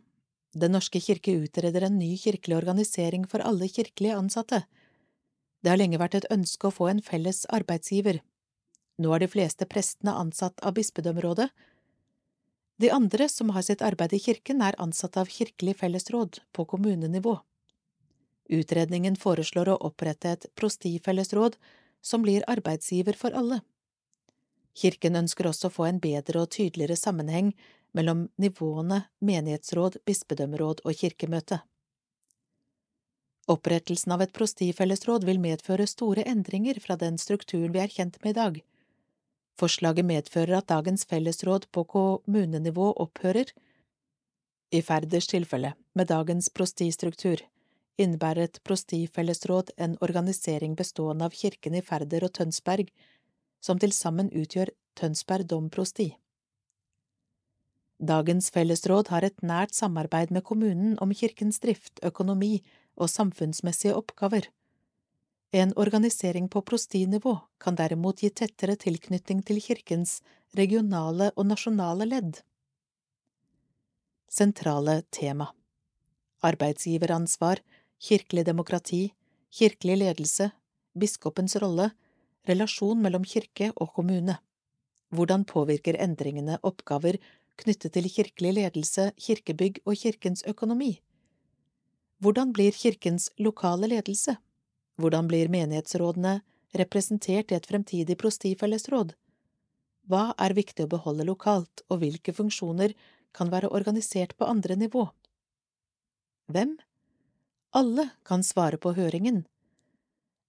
Den 0.54 0.74
norske 0.78 1.02
kirke 1.02 1.34
utreder 1.34 1.88
en 1.88 1.98
ny 1.98 2.16
kirkelig 2.18 2.58
organisering 2.58 3.26
for 3.30 3.42
alle 3.42 3.70
kirkelige 3.70 4.18
ansatte. 4.18 4.64
Det 5.64 5.74
har 5.74 5.82
lenge 5.82 6.00
vært 6.02 6.20
et 6.20 6.30
ønske 6.30 6.70
å 6.70 6.74
få 6.74 6.92
en 6.92 7.02
felles 7.02 7.44
arbeidsgiver. 7.50 8.22
Nå 9.02 9.14
er 9.16 9.24
de 9.24 9.32
fleste 9.32 9.66
prestene 9.66 10.14
ansatt 10.14 10.62
av 10.62 10.78
bispedømmerådet. 10.78 11.50
De 12.80 12.90
andre 12.96 13.30
som 13.30 13.50
har 13.50 13.62
sitt 13.62 13.82
arbeid 13.84 14.14
i 14.16 14.20
kirken, 14.24 14.62
er 14.64 14.76
ansatt 14.80 15.18
av 15.20 15.28
Kirkelig 15.28 15.76
fellesråd 15.82 16.40
på 16.56 16.64
kommunenivå. 16.66 17.34
Utredningen 18.50 19.18
foreslår 19.20 19.74
å 19.74 19.82
opprette 19.90 20.32
et 20.32 20.48
prostifellesråd 20.56 21.58
som 22.02 22.24
blir 22.24 22.46
arbeidsgiver 22.48 23.20
for 23.20 23.36
alle. 23.36 23.60
Kirken 24.80 25.20
ønsker 25.20 25.50
også 25.52 25.68
å 25.68 25.76
få 25.76 25.90
en 25.90 26.00
bedre 26.00 26.46
og 26.46 26.54
tydeligere 26.56 26.96
sammenheng 26.96 27.52
mellom 27.92 28.30
nivåene 28.40 29.02
menighetsråd, 29.20 30.00
bispedømmeråd 30.08 30.86
og 30.86 30.96
kirkemøte. 31.04 31.60
Opprettelsen 33.52 34.16
av 34.16 34.24
et 34.24 34.32
prostifellesråd 34.32 35.28
vil 35.28 35.44
medføre 35.44 35.90
store 35.90 36.24
endringer 36.24 36.80
fra 36.80 36.96
den 36.96 37.20
strukturen 37.20 37.76
vi 37.76 37.84
er 37.84 37.92
kjent 37.92 38.22
med 38.24 38.38
i 38.38 38.40
dag. 38.40 38.60
Forslaget 39.60 40.08
medfører 40.08 40.62
at 40.62 40.70
dagens 40.72 41.04
fellesråd 41.10 41.68
på 41.76 41.84
kommunenivå 41.84 42.94
opphører. 43.04 43.52
I 44.72 44.82
Færders 44.82 45.28
tilfelle, 45.28 45.74
med 45.96 46.08
dagens 46.08 46.50
prostistruktur, 46.50 47.42
innebærer 48.00 48.48
et 48.48 48.60
prostifellesråd 48.64 49.74
en 49.78 49.98
organisering 50.06 50.78
bestående 50.80 51.28
av 51.28 51.36
kirkene 51.36 51.82
i 51.82 51.86
Færder 51.86 52.24
og 52.30 52.34
Tønsberg, 52.38 52.88
som 53.60 53.80
til 53.82 53.92
sammen 53.92 54.32
utgjør 54.32 54.72
Tønsberg 54.96 55.50
domprosti. 55.52 56.14
Dagens 58.00 58.48
fellesråd 58.56 59.10
har 59.12 59.26
et 59.28 59.42
nært 59.44 59.76
samarbeid 59.76 60.32
med 60.32 60.46
kommunen 60.48 60.96
om 61.04 61.12
kirkens 61.12 61.60
drift, 61.60 62.00
økonomi 62.04 62.62
og 62.96 63.12
samfunnsmessige 63.12 63.98
oppgaver. 63.98 64.48
En 65.52 65.74
organisering 65.76 66.50
på 66.50 66.62
prostinivå 66.62 67.40
kan 67.58 67.76
derimot 67.76 68.22
gi 68.22 68.30
tettere 68.30 68.76
tilknytning 68.78 69.42
til 69.42 69.58
kirkens 69.66 70.20
regionale 70.58 71.32
og 71.36 71.48
nasjonale 71.50 72.06
ledd. 72.06 72.42
Sentrale 74.30 75.02
tema 75.10 75.48
Arbeidsgiveransvar, 76.46 77.64
kirkelig 77.98 78.46
demokrati, 78.46 79.00
kirkelig 79.50 79.98
ledelse, 79.98 80.52
biskopens 80.94 81.56
rolle, 81.60 81.90
relasjon 82.48 83.02
mellom 83.02 83.26
kirke 83.26 83.72
og 83.76 83.90
kommune. 83.96 84.38
Hvordan 85.10 85.48
påvirker 85.50 85.98
endringene 85.98 86.60
oppgaver 86.62 87.18
knyttet 87.58 87.96
til 87.98 88.06
kirkelig 88.06 88.54
ledelse, 88.54 89.10
kirkebygg 89.18 89.82
og 89.86 89.98
kirkens 89.98 90.46
økonomi? 90.46 91.00
Hvordan 92.22 92.54
blir 92.54 92.72
kirkens 92.72 93.32
lokale 93.40 93.90
ledelse? 93.90 94.38
Hvordan 95.00 95.30
blir 95.32 95.48
menighetsrådene 95.48 96.42
representert 96.80 97.54
i 97.54 97.58
et 97.58 97.68
fremtidig 97.70 98.18
prostifellesråd? 98.20 99.14
Hva 100.10 100.34
er 100.42 100.56
viktig 100.58 100.86
å 100.86 100.92
beholde 100.92 101.26
lokalt, 101.28 101.86
og 101.88 102.02
hvilke 102.02 102.34
funksjoner 102.36 102.96
kan 103.32 103.52
være 103.54 103.70
organisert 103.72 104.36
på 104.36 104.48
andre 104.50 104.76
nivå? 104.76 105.06
Hvem? 106.52 106.76
Alle 107.78 108.10
kan 108.26 108.44
svare 108.44 108.80
på 108.82 108.92
høringen. 108.98 109.46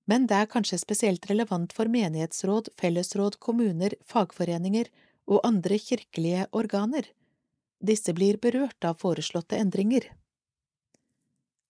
Men 0.09 0.27
det 0.27 0.39
er 0.41 0.49
kanskje 0.51 0.81
spesielt 0.81 1.29
relevant 1.31 1.75
for 1.77 1.87
menighetsråd, 1.93 2.73
fellesråd, 2.81 3.37
kommuner, 3.39 3.95
fagforeninger 4.09 4.89
og 5.31 5.45
andre 5.47 5.79
kirkelige 5.79 6.49
organer. 6.57 7.05
Disse 7.79 8.17
blir 8.17 8.41
berørt 8.41 8.83
av 8.85 8.99
foreslåtte 8.99 9.61
endringer. 9.61 10.09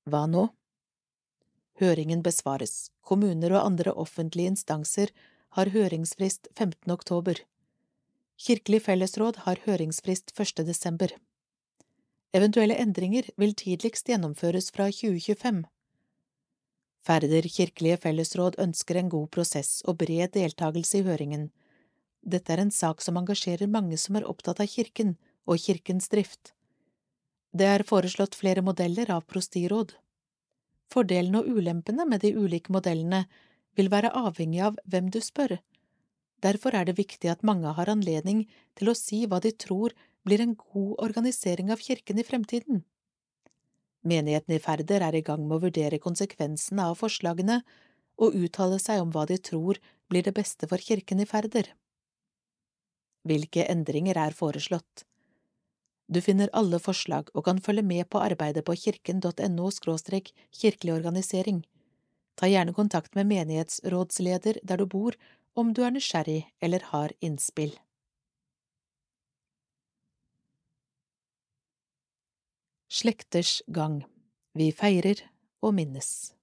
Hva 0.09 0.25
nå? 0.31 0.47
Høringen 1.81 2.21
besvares. 2.21 2.91
Kommuner 3.01 3.55
og 3.57 3.65
andre 3.65 3.95
offentlige 3.97 4.53
instanser 4.53 5.13
har 5.57 5.73
høringsfrist 5.73 6.51
15. 6.59 6.91
oktober. 6.93 7.41
Kirkelig 8.41 8.83
fellesråd 8.85 9.43
har 9.47 9.63
høringsfrist 9.65 10.35
1. 10.37 10.61
desember. 10.69 11.15
Eventuelle 12.37 12.77
endringer 12.79 13.31
vil 13.41 13.57
tidligst 13.57 14.13
gjennomføres 14.13 14.69
fra 14.71 14.91
2025. 14.93 15.65
Færder 17.01 17.49
kirkelige 17.49 17.97
fellesråd 18.05 18.61
ønsker 18.61 19.01
en 19.01 19.09
god 19.09 19.31
prosess 19.33 19.81
og 19.89 19.99
bred 20.05 20.37
deltakelse 20.37 21.01
i 21.01 21.07
høringen. 21.09 21.49
Dette 22.21 22.53
er 22.53 22.61
en 22.61 22.71
sak 22.71 23.01
som 23.01 23.17
engasjerer 23.17 23.73
mange 23.73 23.97
som 23.97 24.21
er 24.21 24.29
opptatt 24.29 24.61
av 24.61 24.69
kirken 24.69 25.17
og 25.49 25.59
kirkens 25.65 26.13
drift. 26.13 26.53
Det 27.57 27.67
er 27.67 27.89
foreslått 27.89 28.37
flere 28.37 28.63
modeller 28.63 29.11
av 29.11 29.25
prostiråd. 29.25 29.97
Fordelene 30.91 31.41
og 31.41 31.59
ulempene 31.59 32.07
med 32.09 32.25
de 32.25 32.35
ulike 32.35 32.73
modellene 32.75 33.25
vil 33.79 33.91
være 33.93 34.13
avhengig 34.19 34.63
av 34.67 34.79
hvem 34.91 35.11
du 35.15 35.21
spør. 35.23 35.59
Derfor 36.43 36.75
er 36.75 36.89
det 36.89 36.99
viktig 36.99 37.31
at 37.31 37.45
mange 37.47 37.71
har 37.77 37.91
anledning 37.93 38.47
til 38.79 38.91
å 38.91 38.97
si 38.99 39.23
hva 39.29 39.41
de 39.45 39.53
tror 39.53 39.95
blir 40.27 40.43
en 40.43 40.57
god 40.57 40.97
organisering 41.05 41.71
av 41.73 41.83
kirken 41.85 42.19
i 42.19 42.27
fremtiden. 42.27 42.83
Menigheten 44.03 44.57
i 44.57 44.63
Færder 44.63 45.05
er 45.05 45.17
i 45.17 45.25
gang 45.25 45.45
med 45.45 45.59
å 45.59 45.65
vurdere 45.67 46.01
konsekvensene 46.01 46.89
av 46.89 46.97
forslagene 47.01 47.61
og 48.21 48.37
uttale 48.37 48.81
seg 48.81 49.03
om 49.03 49.13
hva 49.13 49.27
de 49.29 49.37
tror 49.51 49.81
blir 50.09 50.25
det 50.25 50.35
beste 50.37 50.69
for 50.69 50.81
kirken 50.81 51.21
i 51.21 51.29
Færder. 51.29 51.69
Hvilke 53.29 53.67
endringer 53.69 54.17
er 54.17 54.37
foreslått? 54.37 55.05
Du 56.11 56.19
finner 56.21 56.51
alle 56.59 56.81
forslag 56.83 57.29
og 57.39 57.45
kan 57.47 57.61
følge 57.63 57.85
med 57.87 58.09
på 58.11 58.19
arbeidet 58.19 58.65
på 58.67 58.75
kirken.no 58.75 59.69
kirkelig 59.71 60.95
organisering. 60.95 61.61
Ta 62.35 62.49
gjerne 62.51 62.75
kontakt 62.75 63.15
med 63.15 63.29
menighetsrådsleder 63.31 64.59
der 64.65 64.77
du 64.77 64.87
bor 64.87 65.15
om 65.55 65.73
du 65.73 65.83
er 65.83 65.95
nysgjerrig 65.95 66.51
eller 66.61 66.83
har 66.91 67.15
innspill. 67.21 67.79
Slekters 72.91 73.63
gang. 73.69 74.03
Vi 74.53 74.73
feirer 74.73 75.23
og 75.63 75.75
minnes. 75.75 76.35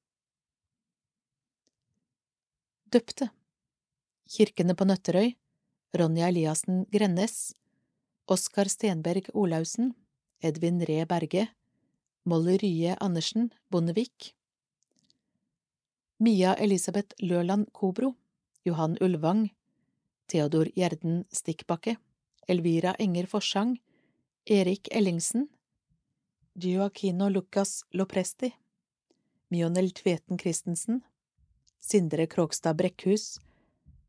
Døpte. 2.88 3.34
Kirkene 4.32 4.76
på 4.76 4.88
Nøtterøy. 4.88 5.36
Ronja 5.98 6.30
Eliassen 6.32 6.86
Grennes 6.92 7.52
Oskar 8.28 8.68
Stenberg 8.68 9.30
Olaussen 9.34 9.94
Edvin 10.42 10.82
Ree 10.82 11.06
Berge 11.06 11.48
Molly 12.26 12.58
Rye 12.58 12.96
Andersen 13.00 13.54
Bondevik 13.72 14.36
Mia 16.20 16.54
Elisabeth 16.56 17.16
Løland 17.22 17.72
Kobro 17.72 18.16
Johan 18.66 18.98
Ulvang 19.02 19.50
Theodor 20.28 20.66
Gjerden 20.76 21.24
Stikkbakke 21.32 21.96
Elvira 22.48 22.96
Enger 23.00 23.28
Forsang 23.28 23.78
Erik 24.46 24.88
Ellingsen 24.92 25.48
Gioacchino 26.60 27.30
Lucas 27.30 27.86
Lopresti, 27.94 28.56
Mionel 29.50 29.92
Tveten 29.92 30.38
Christensen, 30.38 31.04
Sindre 31.80 32.28
Krogstad 32.28 32.76
Brekkhus, 32.76 33.40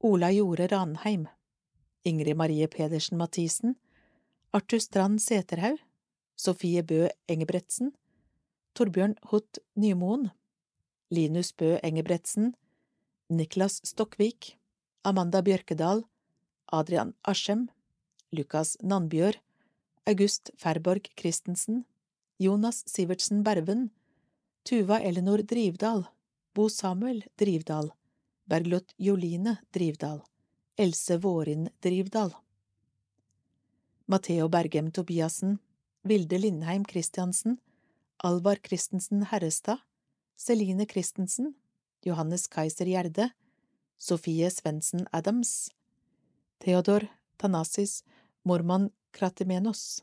Ola 0.01 0.31
Jore 0.33 0.67
Ranheim, 0.67 1.29
Ingrid 2.05 2.37
Marie 2.37 2.67
Pedersen 2.67 3.19
Mathisen, 3.19 3.77
Arthur 4.59 4.81
Strand 4.81 5.21
Seterhaug, 5.23 5.79
Sofie 6.35 6.83
Bø 6.83 7.07
Engebretsen, 7.31 7.93
Torbjørn 8.75 9.13
Hutt 9.31 9.61
Nymoen, 9.79 10.33
Linus 11.15 11.53
Bø 11.53 11.77
Engebretsen, 11.87 12.57
Niklas 13.31 13.77
Stokkvik, 13.87 14.57
Amanda 15.07 15.45
Bjørkedal, 15.47 16.03
Adrian 16.75 17.13
Aschem, 17.23 17.69
Lukas 18.35 18.75
Nannbjør, 18.83 19.39
August 20.11 20.51
Ferborg 20.59 21.07
Christensen, 21.15 21.85
Jonas 22.43 22.83
Sivertsen 22.91 23.45
Berven, 23.47 23.93
Tuva 24.67 24.99
Elinor 24.99 25.47
Drivdal, 25.47 26.03
Bo 26.55 26.67
Samuel 26.69 27.23
Drivdal, 27.39 27.93
Bergljot 28.51 28.99
Joline 28.99 29.61
Drivdal, 29.71 30.25
Else 30.77 31.23
Vårin 31.23 31.69
Drivdal. 31.79 32.35
Matheo 34.11 34.49
Bergem 34.49 34.91
Tobiassen, 34.91 35.61
Vilde 36.03 36.39
Lindheim 36.39 36.83
Christiansen, 36.87 37.61
Alvar 38.17 38.57
Christensen 38.57 39.31
Herrestad, 39.31 39.81
Celine 40.35 40.87
Christensen, 40.87 41.55
Johannes 42.03 42.49
Kaiser 42.49 42.87
Gjerde, 42.87 43.33
Sofie 43.99 44.49
Svendsen 44.49 45.07
Adams, 45.13 45.71
Theodor 46.59 47.03
Tanasis 47.37 48.03
Morman 48.45 48.91
Kratimenos. 49.13 50.03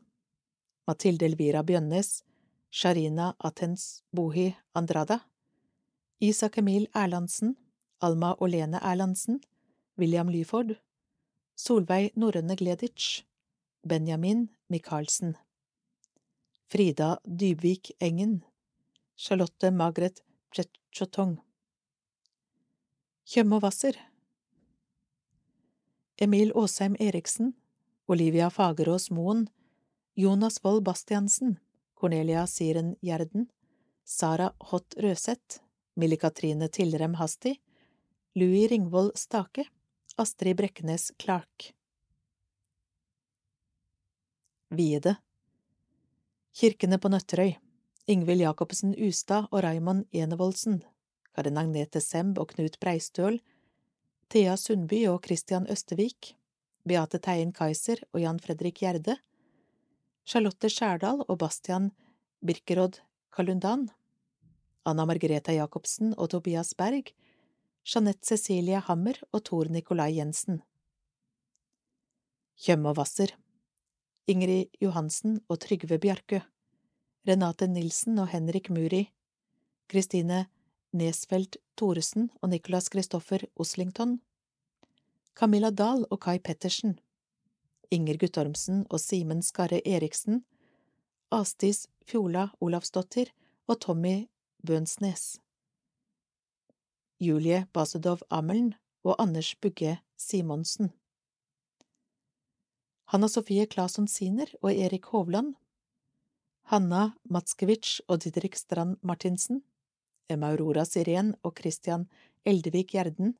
Mathilde 0.85 1.25
Elvira 1.25 1.63
Bjønnes, 1.63 2.23
Sharina 2.69 3.33
Atens 3.39 4.03
Bohi 4.15 4.55
Andrada, 4.75 5.21
Isak 6.19 6.59
Emil 6.59 6.87
Erlandsen, 6.93 7.55
Alma 7.99 8.35
Olene 8.39 8.79
Erlandsen, 8.83 9.41
William 9.97 10.29
Lyford, 10.29 10.75
Solveig 11.55 12.11
Norrøne 12.15 12.55
Gleditsch, 12.55 13.23
Benjamin 13.87 14.47
Michaelsen, 14.67 15.37
Frida 16.67 17.19
Dybvik 17.23 17.91
Engen, 17.99 18.43
Charlotte 19.15 19.69
Margaret 19.71 20.23
Pchetchotong, 20.49 21.37
Tjøme 23.25 23.59
Hvasser, 23.59 23.93
Emil 26.17 26.51
Aasheim 26.55 26.95
Eriksen, 26.99 27.53
Olivia 28.07 28.49
Fagerås 28.49 29.11
Moen, 29.11 29.45
Jonas 30.15 30.57
Wold 30.63 30.83
Bastiansen, 30.83 31.59
Cornelia 31.93 32.47
Siren 32.47 32.95
Gjerden, 33.01 33.51
Sara 34.03 34.49
Hott 34.71 34.97
Røseth, 34.97 35.61
Millie 35.95 36.17
Katrine 36.17 36.69
Tilrem 36.69 37.21
Hasti, 37.21 37.59
Louis 38.33 38.67
Ringvold 38.71 39.13
Stake, 39.15 39.69
Astrid 40.17 40.57
Brekkenes 40.57 41.11
Clark. 41.19 41.74
Viede 44.75 45.17
Kirkene 46.55 46.99
på 46.99 47.09
Nøtterøy. 47.11 47.55
Ingvild 48.07 48.43
Jacobsen 48.43 48.93
Ustad 49.01 49.47
og 49.49 49.63
Raymond 49.65 50.05
Enevoldsen, 50.13 50.83
Karin 51.33 51.57
Agnete 51.57 51.99
Semb 51.99 52.37
og 52.37 52.51
Knut 52.51 52.77
Breistøl, 52.79 53.39
Thea 54.29 54.53
Sundby 54.61 55.01
og 55.09 55.23
Christian 55.25 55.65
Østevik, 55.73 56.35
Beate 56.85 57.17
Teien 57.17 57.51
Kaiser 57.51 58.03
og 58.13 58.21
Jan 58.21 58.39
Fredrik 58.39 58.83
Gjerde, 58.83 59.17
Charlotte 60.25 60.69
Skjærdal 60.69 61.23
og 61.25 61.39
Bastian 61.41 61.89
Birkerod 62.45 63.01
Kalundan, 63.33 63.87
Anna 64.85 65.05
Margrethe 65.09 65.57
Jacobsen 65.57 66.13
og 66.13 66.29
Tobias 66.29 66.75
Berg, 66.77 67.09
Jeanette 67.85 68.25
Cecilie 68.25 68.79
Hammer 68.85 69.17
og 69.33 69.43
Tor 69.49 69.65
Nicolai 69.73 70.13
Jensen. 70.19 70.61
Tjøme 72.55 72.93
og 72.93 73.01
Hvasser 73.01 73.33
Ingrid 74.27 74.73
Johansen 74.81 75.37
og 75.49 75.59
Trygve 75.61 75.99
Bjarkø, 76.01 76.39
Renate 77.29 77.67
Nilsen 77.69 78.17
og 78.17 78.31
Henrik 78.31 78.71
Muri, 78.73 79.03
Kristine 79.85 80.47
Nesfeldt 80.97 81.59
Thoresen 81.77 82.31
og 82.41 82.49
Nicolas 82.49 82.89
Christoffer 82.89 83.45
Oslington, 83.55 84.17
Camilla 85.35 85.69
Dahl 85.69 86.07
og 86.09 86.21
Kai 86.25 86.39
Pettersen. 86.39 86.97
Inger 87.91 88.17
Guttormsen 88.17 88.85
og 88.89 88.99
Simen 88.99 89.43
Skarre 89.45 89.81
Eriksen, 89.85 90.41
Astis 91.29 91.85
Fjola 92.07 92.47
Olavsdottir 92.61 93.29
og 93.67 93.81
Tommy 93.81 94.25
Bønsnes. 94.65 95.39
Julie 97.19 97.67
Basedov 97.73 98.25
Ammelen 98.31 98.73
og 99.03 99.21
Anders 99.21 99.53
Bugge 99.55 99.99
Simonsen. 100.17 100.89
Hanna 103.13 103.29
Sofie 103.29 103.67
Claesson 103.69 104.07
Siner 104.09 104.49
og 104.63 104.71
Erik 104.73 105.11
Hovland. 105.13 105.53
Hanna 106.71 107.11
Matskewicz 107.29 107.99
og 108.09 108.23
Didrik 108.23 108.57
Strand 108.57 108.97
Martinsen. 109.05 109.61
Emma 110.29 110.49
Aurora 110.49 110.85
Siren 110.89 111.35
og 111.45 111.59
Christian 111.59 112.07
Eldevik 112.45 112.95
Gjerden, 112.95 113.35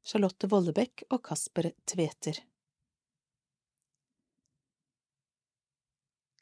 Charlotte 0.00 0.48
Vollebekk 0.48 1.04
og 1.12 1.20
Kasper 1.28 1.68
Tveter. 1.84 2.40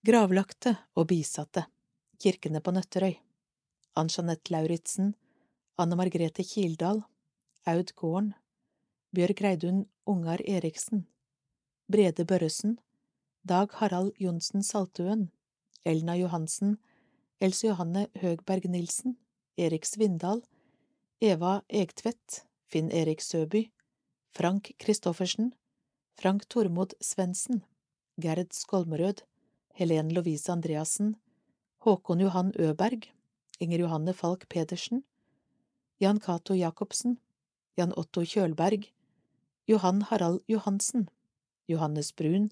Gravlagte 0.06 0.76
og 0.94 1.10
bisatte 1.10 1.66
Kirkene 2.22 2.62
på 2.64 2.72
Nøtterøy 2.72 3.18
Ann-Jeanette 4.00 4.54
Lauritzen 4.54 5.10
Anne 5.76 5.98
Margrethe 5.98 6.46
Kildahl 6.46 7.02
Aud 7.68 7.92
Gården 7.98 8.30
Bjørg 9.12 9.42
Reidun 9.44 9.82
Ungar 10.08 10.40
Eriksen 10.46 11.04
Brede 11.90 12.24
Børresen 12.24 12.78
Dag 13.42 13.72
Harald 13.80 14.12
Johnsen 14.16 14.62
Saltøen 14.62 15.30
Elna 15.84 16.14
Johansen 16.14 16.78
Else 17.40 17.66
Johanne 17.66 18.06
Høgberg 18.14 18.68
Nilsen 18.70 19.16
Erik 19.58 19.84
Svindal 19.84 20.44
Eva 21.20 21.64
Egtvedt 21.68 22.44
Finn 22.70 22.92
Erik 22.92 23.20
Søby 23.20 23.64
Frank 24.30 24.70
Christoffersen 24.78 25.50
Frank 26.14 26.48
Tormod 26.48 26.94
Svendsen 27.00 27.64
Gerd 28.22 28.54
Skolmerød 28.54 29.26
Helen 29.74 30.14
Lovise 30.14 30.52
Andreassen, 30.52 31.16
Håkon 31.78 32.20
Johan 32.20 32.52
Øberg, 32.58 33.10
Inger 33.58 33.78
Johanne 33.80 34.14
Falk 34.14 34.48
Pedersen, 34.48 35.02
Jan 36.00 36.20
Cato 36.20 36.54
Jacobsen, 36.54 37.18
Jan 37.76 37.92
Otto 37.96 38.20
Kjølberg, 38.20 38.92
Johan 39.66 40.02
Harald 40.02 40.40
Johansen, 40.48 41.08
Johannes 41.70 42.12
Brun, 42.12 42.50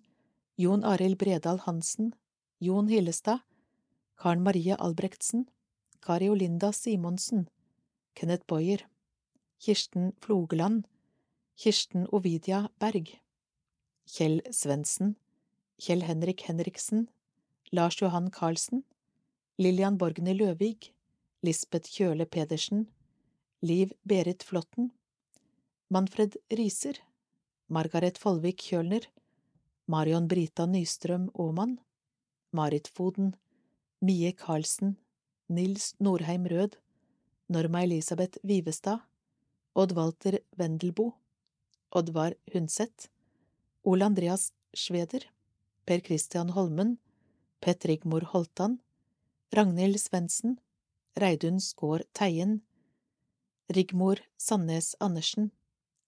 Jon 0.57 0.85
Arild 0.85 1.19
Bredal 1.19 1.59
Hansen, 1.66 2.14
Jon 2.61 2.89
Hillestad, 2.89 3.41
Karen 4.16 4.43
Marie 4.43 4.77
Albrektsen, 4.77 5.47
Kari 6.01 6.29
Olinda 6.29 6.73
Simonsen, 6.73 7.49
Kenneth 8.14 8.47
Boyer, 8.47 8.79
Kirsten 9.59 10.12
Flogeland, 10.21 10.85
Kirsten 11.57 12.07
Ovidia 12.12 12.69
Berg, 12.79 13.21
Kjell 14.07 14.41
Svendsen, 14.51 15.16
Kjell 15.79 16.03
Henrik 16.03 16.43
Henriksen, 16.49 17.09
Lars 17.73 18.01
Johan 18.01 18.31
Karlsen, 18.31 18.85
Lillian 19.59 19.99
Borgny 19.99 20.35
Løvig, 20.35 20.93
Lisbeth 21.43 21.91
Kjøle 21.91 22.27
Pedersen, 22.27 22.89
Liv 23.62 23.93
Berit 24.05 24.43
Flåtten, 24.43 24.93
Manfred 25.91 26.37
Riser, 26.51 26.99
Margaret 27.71 28.16
Follvik 28.16 28.62
Kjølner, 28.64 29.05
Marion 29.93 30.29
Brita 30.29 30.64
Nystrøm 30.66 31.29
Aamann, 31.37 31.79
Marit 32.51 32.89
Foden, 32.89 33.35
Mie 34.01 34.33
Karlsen, 34.33 34.97
Nils 35.49 35.95
Norheim 36.01 36.47
Rød, 36.49 36.79
Norma 37.49 37.83
Elisabeth 37.85 38.39
Vivestad, 38.43 39.01
Odd 39.75 39.93
Walter 39.93 40.39
Wendelbo, 40.57 41.12
Oddvar 41.93 42.35
Hundseth, 42.55 43.11
Ole 43.85 44.05
Andreas 44.05 44.53
Sveder, 44.75 45.27
Per 45.85 46.01
Christian 46.01 46.49
Holmen, 46.51 46.97
Pet 47.61 47.85
Rigmor 47.85 48.23
Holtan, 48.33 48.79
Ragnhild 49.53 50.01
Svendsen, 50.01 50.57
Reidun 51.16 51.61
Skaar 51.61 52.03
Teien, 52.12 52.62
Rigmor 53.69 54.21
Sandnes 54.39 54.95
Andersen, 55.01 55.51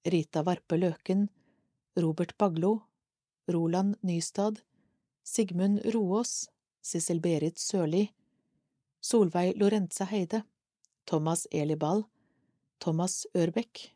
Rita 0.04 0.42
Varpe 0.42 0.80
Løken, 0.80 1.28
Robert 2.00 2.36
Baglo, 2.38 2.80
Roland 3.48 3.96
Nystad, 4.02 4.60
Sigmund 5.22 5.80
Roås, 5.94 6.48
Sissel 6.82 7.20
Berit 7.20 7.58
Sørli, 7.58 8.10
Solveig 9.00 9.56
Lorentze 9.56 10.04
Heide, 10.04 10.42
Thomas 11.06 11.46
Eli 11.50 11.76
Ball, 11.76 12.04
Thomas 12.80 13.26
Ørbekk, 13.36 13.90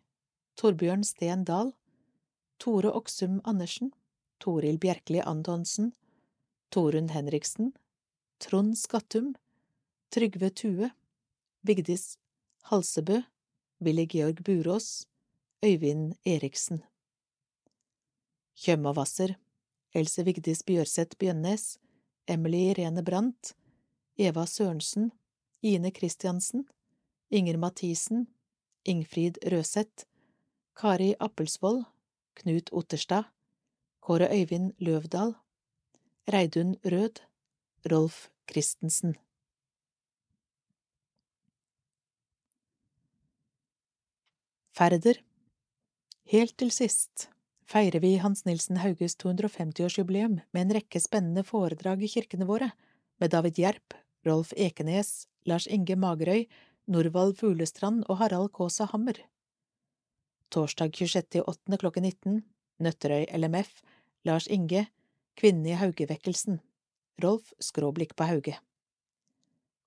Torbjørn 0.57 1.05
Steen 1.05 1.45
Dahl, 1.45 1.73
Tore 2.59 2.93
Oksum 2.93 3.41
Andersen, 3.45 3.93
Toril 4.41 4.79
Bjerkeli 4.79 5.21
Antonsen, 5.21 5.93
Torunn 6.71 7.09
Henriksen, 7.09 7.73
Trond 8.41 8.79
Skattum, 8.79 9.35
Trygve 10.11 10.51
Tue, 10.51 10.91
Vigdis 11.63 12.19
Halsebø, 12.71 13.23
Willy 13.81 14.07
Georg 14.07 14.45
Burås, 14.45 15.07
Øyvind 15.65 16.15
Eriksen. 16.27 16.83
Hvasser, 18.55 19.35
Else 19.95 20.25
Vigdis 20.25 20.63
Bjørseth 20.63 21.17
Bjønnes, 21.19 21.79
Emily 22.27 22.71
Irene 22.71 23.03
Brandt, 23.05 23.55
Eva 24.17 24.47
Sørensen, 24.47 25.13
Ine 25.63 25.91
Christiansen, 25.91 26.69
Inger 27.31 27.57
Mathisen, 27.57 28.29
Ingfrid 28.85 29.39
Røseth, 29.53 30.07
Kari 30.77 31.15
Appelsvold, 31.21 31.85
Knut 32.35 32.71
Otterstad, 32.73 33.25
Kåre 34.01 34.29
Øyvind 34.31 34.73
Løvdahl, 34.79 35.35
Reidun 36.29 36.77
Rød, 36.85 37.21
Rolf 37.91 38.29
Christensen. 38.51 39.17
Færder 44.73 45.21
Helt 46.25 46.59
til 46.59 46.71
sist 46.71 47.34
feirer 47.71 48.01
vi 48.01 48.17
Hans 48.23 48.45
Nilsen 48.45 48.81
Hauges 48.83 49.17
250-årsjubileum 49.23 50.41
med 50.53 50.63
en 50.63 50.75
rekke 50.79 51.01
spennende 51.01 51.45
foredrag 51.47 52.03
i 52.05 52.11
kirkene 52.11 52.49
våre, 52.49 52.71
med 53.21 53.31
David 53.31 53.59
Gjerp, 53.59 53.95
Rolf 54.27 54.53
Ekenes, 54.57 55.27
Lars 55.45 55.67
Inge 55.67 55.97
Magerøy, 55.97 56.47
Norvald 56.87 57.39
Fuglestrand 57.39 58.05
og 58.09 58.19
Harald 58.21 58.53
Kaasa 58.57 58.89
Hammer. 58.93 59.21
Torsdag 60.55 60.93
26.8. 60.95 61.79
klokken 61.81 62.05
19 62.05 62.43
Nøtterøy 62.79 63.25
LMF 63.35 63.81
Lars 64.25 64.47
Inge 64.47 64.85
Kvinnen 65.35 65.67
i 65.67 65.79
Haugevekkelsen 65.79 66.61
Rolf 67.23 67.53
Skråblikk 67.59 68.15
på 68.15 68.29
Hauge 68.29 68.55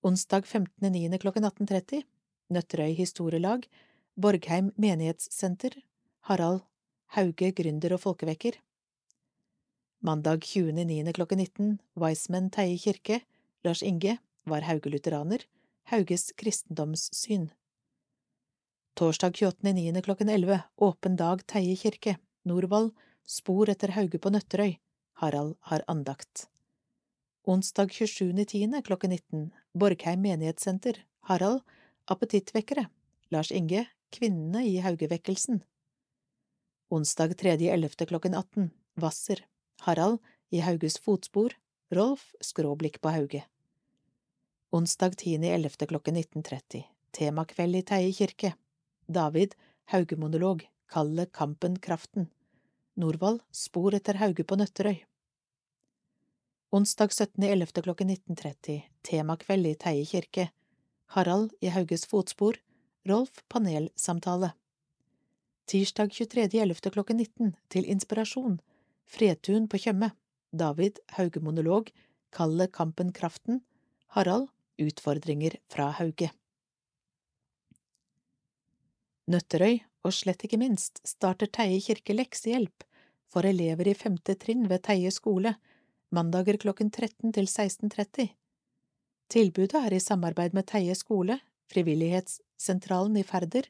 Onsdag 0.03 0.43
15.9. 0.43 1.19
klokken 1.23 1.47
18.30 1.47 2.03
Nøtterøy 2.51 2.95
historielag 2.97 3.67
Borgheim 4.19 4.73
menighetssenter 4.75 5.77
Harald 6.27 6.65
Hauge 7.15 7.53
gründer 7.55 7.93
og 7.95 8.01
folkevekker 8.03 8.57
Mandag 10.03 10.43
20.9. 10.43 11.13
klokken 11.15 11.39
19 11.39 11.69
Wiseman 11.95 12.49
Teie 12.51 12.75
kirke 12.77 13.21
Lars 13.63 13.79
Inge 13.81 14.17
var 14.43 14.65
Hauge 14.67 14.91
lutheraner 14.91 15.45
Hauges 15.87 16.33
kristendomssyn 16.35 17.47
Torsdag 18.99 19.39
28.9. 19.39 20.01
klokken 20.03 20.29
11 20.29 20.59
Åpen 20.89 21.15
dag 21.15 21.45
Teie 21.47 21.77
kirke 21.79 22.17
Norvald 22.43 22.91
Spor 23.23 23.71
etter 23.71 23.95
Hauge 23.95 24.19
på 24.19 24.33
Nøtterøy 24.35 24.75
Harald 25.17 25.55
har 25.71 25.81
andakt. 25.87 26.45
Onsdag 27.47 27.95
27.10. 27.95 28.81
klokken 28.83 29.15
19 29.15 29.47
Borgheim 29.73 30.21
menighetssenter 30.27 30.99
Harald 31.31 31.63
Appetittvekkere 32.11 32.89
Lars 33.31 33.51
Inge 33.51 33.87
Kvinnene 34.11 34.67
i 34.67 34.77
Haugevekkelsen 34.83 35.63
Onsdag 36.89 37.27
3.11. 37.27 38.05
klokken 38.05 38.33
18 38.33 38.69
Hvasser 38.95 39.45
Harald 39.79 40.19
i 40.49 40.59
Hauges 40.59 40.97
fotspor. 40.97 41.51
Rolf 41.91 42.35
Skråblikk 42.39 43.01
på 43.01 43.09
Hauge. 43.09 43.43
Onsdag 44.71 45.09
10.11. 45.09 45.85
klokken 45.85 46.15
19.30 46.15 46.83
Temakveld 47.11 47.75
i 47.75 47.81
Teie 47.81 48.13
kirke. 48.13 48.53
David 49.07 49.55
Haugemonolog. 49.85 50.63
Kalle 50.87 51.25
Kampen 51.25 51.75
Kraften. 51.79 52.29
Norvald 52.95 53.41
Spor 53.51 53.95
etter 53.95 54.21
Hauge 54.23 54.45
på 54.47 54.55
Nøtterøy. 54.55 55.01
Onsdag 56.71 57.11
17.11. 57.11 57.81
klokken 57.81 58.15
19.30 58.15 58.79
Temakveld 59.03 59.67
i 59.67 59.75
Teie 59.75 60.05
kirke. 60.05 60.47
Harald 61.17 61.51
i 61.59 61.67
Hauges 61.67 62.07
fotspor. 62.07 62.61
Rolf 63.03 63.43
panelsamtale 63.51 64.53
Tirsdag 65.67 66.11
23.11. 66.15 66.89
klokken 66.89 67.17
19 67.17 67.55
Til 67.67 67.85
inspirasjon. 67.91 68.61
Fredtun 69.03 69.65
på 69.67 69.77
Tjøme. 69.83 70.13
David 70.55 71.01
Hauge-monolog. 71.17 71.89
Kalle 72.31 72.69
Kampen 72.71 73.11
Kraften. 73.11 73.59
Harald 74.15 74.47
Utfordringer 74.79 75.57
fra 75.67 75.89
Hauge. 75.97 76.29
Nøtterøy 79.27 79.81
og 80.07 80.15
slett 80.15 80.45
ikke 80.47 80.59
minst 80.61 81.01
starter 81.03 81.51
Teie 81.51 81.81
kirke 81.83 82.15
leksehjelp 82.15 82.85
for 83.27 83.43
elever 83.43 83.89
i 83.91 83.97
femte 83.97 84.37
trinn 84.39 84.69
ved 84.71 84.85
Teie 84.87 85.11
skole, 85.11 85.57
mandager 86.15 86.55
klokken 86.63 86.93
13 86.93 87.35
til 87.35 87.49
16.30. 87.51 88.29
Tilbudet 89.27 89.83
er 89.83 89.97
i 89.97 89.99
samarbeid 89.99 90.55
med 90.55 90.69
Teie 90.71 90.95
skole, 90.95 91.41
Frivillighetssentralen 91.67 93.19
i 93.19 93.27
Færder, 93.27 93.67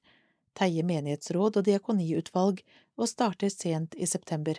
Teie 0.57 0.83
menighetsråd 0.83 1.59
og 1.59 1.65
diakoniutvalg 1.67 2.63
og 2.97 3.09
starter 3.09 3.51
sent 3.53 3.93
i 3.95 4.07
september. 4.09 4.57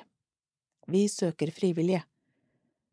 Vi 0.86 1.08
søker 1.10 1.50
frivillige. 1.50 2.04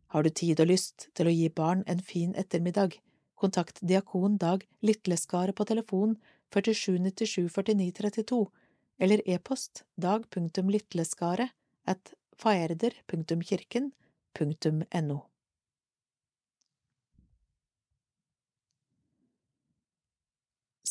Har 0.08 0.24
du 0.24 0.30
tid 0.30 0.60
og 0.60 0.72
lyst 0.72 1.10
til 1.14 1.30
å 1.30 1.34
gi 1.34 1.50
barn 1.54 1.84
en 1.88 2.02
fin 2.02 2.34
ettermiddag, 2.36 2.98
Kontakt 3.36 3.84
diakon 3.84 4.38
Dag 4.38 4.68
Litleskaret 4.80 5.56
på 5.56 5.66
telefon 5.68 6.16
4797 6.56 7.50
49 7.52 7.92
32 7.92 8.48
eller 8.98 9.22
e-post 9.28 9.84
dag.litleskaret 10.00 11.50
at 11.86 12.14
faerder.kirken.no. 12.40 15.20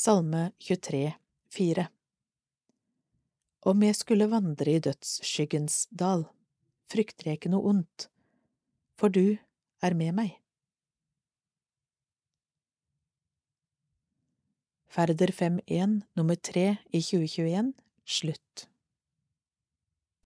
Salme 0.04 0.52
23, 0.60 1.16
4 1.48 1.88
Om 3.64 3.80
jeg 3.82 3.96
skulle 3.96 4.28
vandre 4.28 4.74
i 4.76 4.80
dødsskyggens 4.84 5.86
dal, 5.88 6.26
frykter 6.92 7.30
jeg 7.30 7.38
ikke 7.38 7.52
noe 7.54 7.70
ondt, 7.70 8.10
for 9.00 9.08
du 9.08 9.38
er 9.80 9.96
med 9.96 10.12
meg. 10.18 10.34
Ferder 14.92 15.32
5.1 15.32 15.96
nummer 16.14 16.36
3 16.36 16.66
i 16.92 17.00
2021 17.00 17.72
slutt. 18.04 18.68